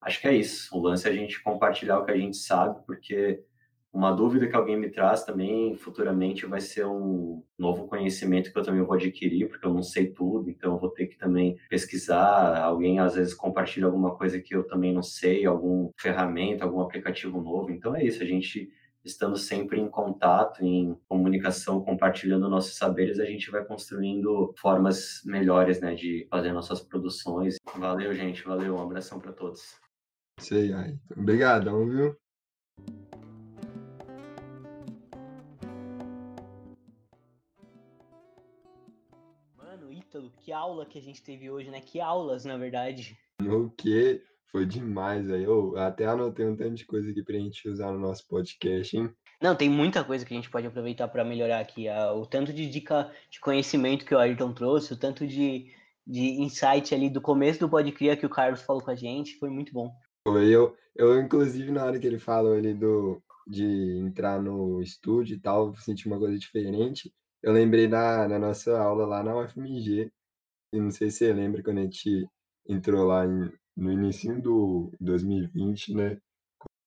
Acho 0.02 0.20
que 0.20 0.28
é 0.28 0.36
isso. 0.36 0.76
O 0.76 0.82
lance 0.82 1.08
é 1.08 1.12
a 1.12 1.14
gente 1.14 1.42
compartilhar 1.42 2.00
o 2.00 2.06
que 2.06 2.12
a 2.12 2.18
gente 2.18 2.38
sabe, 2.38 2.82
porque 2.86 3.44
uma 3.94 4.12
dúvida 4.12 4.48
que 4.48 4.56
alguém 4.56 4.76
me 4.76 4.90
traz 4.90 5.24
também 5.24 5.76
futuramente 5.76 6.48
vai 6.48 6.60
ser 6.60 6.84
um 6.88 7.44
novo 7.58 7.88
conhecimento 7.88 8.52
que 8.52 8.58
eu 8.58 8.64
também 8.64 8.82
vou 8.82 8.96
adquirir, 8.96 9.48
porque 9.48 9.66
eu 9.66 9.74
não 9.74 9.84
sei 9.84 10.08
tudo, 10.08 10.50
então 10.50 10.74
eu 10.74 10.80
vou 10.80 10.90
ter 10.90 11.06
que 11.06 11.16
também 11.16 11.58
pesquisar. 11.70 12.60
Alguém 12.64 13.00
às 13.00 13.14
vezes 13.14 13.36
compartilha 13.36 13.86
alguma 13.86 14.16
coisa 14.16 14.42
que 14.42 14.56
eu 14.56 14.64
também 14.64 14.92
não 14.92 15.04
sei, 15.04 15.46
algum 15.46 15.92
ferramenta, 15.96 16.66
algum 16.66 16.82
aplicativo 16.82 17.40
novo. 17.40 17.72
Então 17.72 17.96
é 17.96 18.04
isso, 18.04 18.24
a 18.24 18.26
gente 18.26 18.68
estando 19.06 19.38
sempre 19.38 19.80
em 19.80 19.88
contato, 19.88 20.64
em 20.64 20.98
comunicação, 21.08 21.84
compartilhando 21.84 22.50
nossos 22.50 22.76
saberes, 22.76 23.20
a 23.20 23.26
gente 23.26 23.52
vai 23.52 23.64
construindo 23.64 24.56
formas 24.58 25.22
melhores, 25.26 25.80
né, 25.82 25.94
de 25.94 26.26
fazer 26.32 26.52
nossas 26.52 26.82
produções. 26.82 27.58
Valeu, 27.78 28.14
gente, 28.14 28.44
valeu, 28.44 28.76
um 28.76 28.82
abração 28.82 29.20
para 29.20 29.34
todos. 29.34 29.78
Sei 30.40 30.74
aí. 30.74 30.98
Obrigadão, 31.16 31.86
viu? 31.88 32.16
Que 40.38 40.52
aula 40.52 40.86
que 40.86 40.98
a 40.98 41.02
gente 41.02 41.24
teve 41.24 41.50
hoje, 41.50 41.70
né? 41.70 41.82
Que 41.82 42.00
aulas, 42.00 42.46
na 42.46 42.58
verdade. 42.58 43.18
O 43.42 43.70
que? 43.70 44.22
Foi 44.52 44.66
demais 44.66 45.30
aí. 45.32 45.44
Eu 45.44 45.76
até 45.78 46.06
anotei 46.06 46.46
um 46.46 46.56
tanto 46.56 46.76
de 46.76 46.86
coisa 46.86 47.10
aqui 47.10 47.24
pra 47.24 47.38
gente 47.38 47.68
usar 47.68 47.92
no 47.92 48.00
nosso 48.00 48.28
podcast, 48.28 48.96
hein? 48.96 49.10
Não, 49.42 49.56
tem 49.56 49.70
muita 49.70 50.04
coisa 50.04 50.24
que 50.24 50.34
a 50.34 50.38
gente 50.38 50.50
pode 50.50 50.68
aproveitar 50.68 51.08
para 51.08 51.26
melhorar 51.26 51.60
aqui. 51.60 51.88
O 52.16 52.26
tanto 52.26 52.54
de 52.54 52.70
dica 52.70 53.12
de 53.30 53.40
conhecimento 53.40 54.06
que 54.06 54.14
o 54.14 54.20
Ayrton 54.20 54.54
trouxe, 54.54 54.94
o 54.94 54.98
tanto 54.98 55.26
de, 55.26 55.74
de 56.06 56.42
insight 56.42 56.94
ali 56.94 57.10
do 57.10 57.20
começo 57.20 57.60
do 57.60 57.68
Podcria 57.68 58.16
que 58.16 58.26
o 58.26 58.30
Carlos 58.30 58.62
falou 58.62 58.82
com 58.82 58.92
a 58.92 58.96
gente, 58.96 59.38
foi 59.38 59.50
muito 59.50 59.74
bom. 59.74 59.92
Foi, 60.26 60.48
eu, 60.48 60.76
eu 60.96 61.20
inclusive, 61.20 61.72
na 61.72 61.84
hora 61.84 62.00
que 62.00 62.08
ele 62.08 62.20
falou 62.20 62.54
ali 62.54 62.74
do, 62.74 63.22
de 63.48 63.98
entrar 63.98 64.42
no 64.42 64.82
estúdio 64.82 65.36
e 65.36 65.40
tal, 65.40 65.76
senti 65.76 66.08
uma 66.08 66.20
coisa 66.20 66.38
diferente. 66.38 67.12
Eu 67.44 67.52
lembrei 67.52 67.90
na, 67.90 68.26
na 68.28 68.40
nossa 68.40 68.80
aula 68.80 69.06
lá 69.06 69.22
na 69.22 69.36
UFMG, 69.36 70.10
e 70.74 70.80
não 70.80 70.90
sei 70.90 71.12
se 71.12 71.18
você 71.18 71.34
lembra 71.34 71.62
quando 71.62 71.80
a 71.80 71.82
gente 71.82 72.26
entrou 72.68 73.06
lá 73.06 73.26
em, 73.26 73.52
no 73.76 73.92
início 73.92 74.42
do 74.42 74.92
2020, 75.02 75.94
né? 75.94 76.18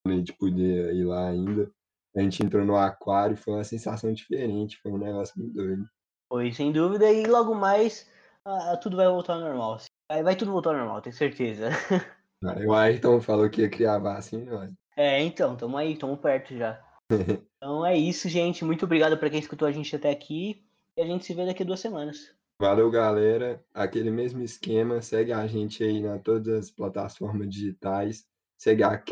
Quando 0.02 0.14
a 0.14 0.18
gente 0.18 0.32
podia 0.32 0.92
ir 0.92 1.04
lá 1.04 1.28
ainda. 1.28 1.70
A 2.16 2.22
gente 2.22 2.42
entrou 2.42 2.64
no 2.64 2.74
aquário, 2.74 3.36
foi 3.36 3.52
uma 3.52 3.64
sensação 3.64 4.10
diferente, 4.14 4.80
foi 4.82 4.90
um 4.90 4.98
negócio 4.98 5.38
muito 5.38 5.54
doido. 5.54 5.86
Foi, 6.32 6.50
sem 6.50 6.72
dúvida, 6.72 7.12
e 7.12 7.26
logo 7.26 7.54
mais 7.54 8.10
ah, 8.42 8.76
tudo 8.78 8.96
vai 8.96 9.06
voltar 9.06 9.34
ao 9.34 9.40
normal. 9.40 9.78
Vai, 10.10 10.22
vai 10.22 10.36
tudo 10.36 10.52
voltar 10.52 10.70
ao 10.70 10.78
normal, 10.78 11.02
tenho 11.02 11.14
certeza. 11.14 11.68
Ah, 12.44 12.54
o 12.66 12.74
Ayrton 12.74 13.18
falou 13.18 13.48
que 13.48 13.62
ia 13.62 13.70
criar 13.70 13.98
vacina, 13.98 14.58
mas... 14.58 14.70
É, 14.94 15.22
então, 15.22 15.56
tamo 15.56 15.74
aí, 15.78 15.96
tamo 15.96 16.18
perto 16.18 16.54
já. 16.54 16.85
então 17.56 17.84
é 17.84 17.96
isso, 17.96 18.28
gente. 18.28 18.64
Muito 18.64 18.84
obrigado 18.84 19.16
para 19.18 19.30
quem 19.30 19.38
escutou 19.38 19.66
a 19.66 19.72
gente 19.72 19.94
até 19.94 20.10
aqui. 20.10 20.64
E 20.96 21.02
a 21.02 21.06
gente 21.06 21.24
se 21.24 21.34
vê 21.34 21.44
daqui 21.44 21.62
a 21.62 21.66
duas 21.66 21.80
semanas. 21.80 22.34
Valeu, 22.60 22.90
galera. 22.90 23.62
Aquele 23.74 24.10
mesmo 24.10 24.42
esquema, 24.42 25.02
segue 25.02 25.32
a 25.32 25.46
gente 25.46 25.84
aí 25.84 26.00
na 26.00 26.18
todas 26.18 26.48
as 26.48 26.70
plataformas 26.70 27.48
digitais. 27.50 28.24
Segue 28.58 28.82
a, 28.82 29.02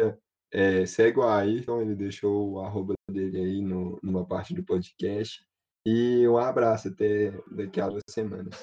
é, 0.53 0.87
segue 0.87 1.19
o 1.19 1.29
Ayrton, 1.29 1.83
ele 1.83 1.95
deixou 1.95 2.53
o 2.53 2.61
arroba 2.61 2.95
dele 3.11 3.39
aí 3.39 3.61
no, 3.61 3.99
numa 4.03 4.25
parte 4.25 4.55
do 4.55 4.65
podcast. 4.65 5.45
E 5.87 6.27
um 6.27 6.39
abraço, 6.39 6.89
até 6.89 7.33
daqui 7.51 7.81
a 7.81 7.89
duas 7.89 8.03
semanas. 8.09 8.55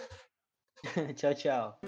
tchau, 1.16 1.36
tchau. 1.36 1.80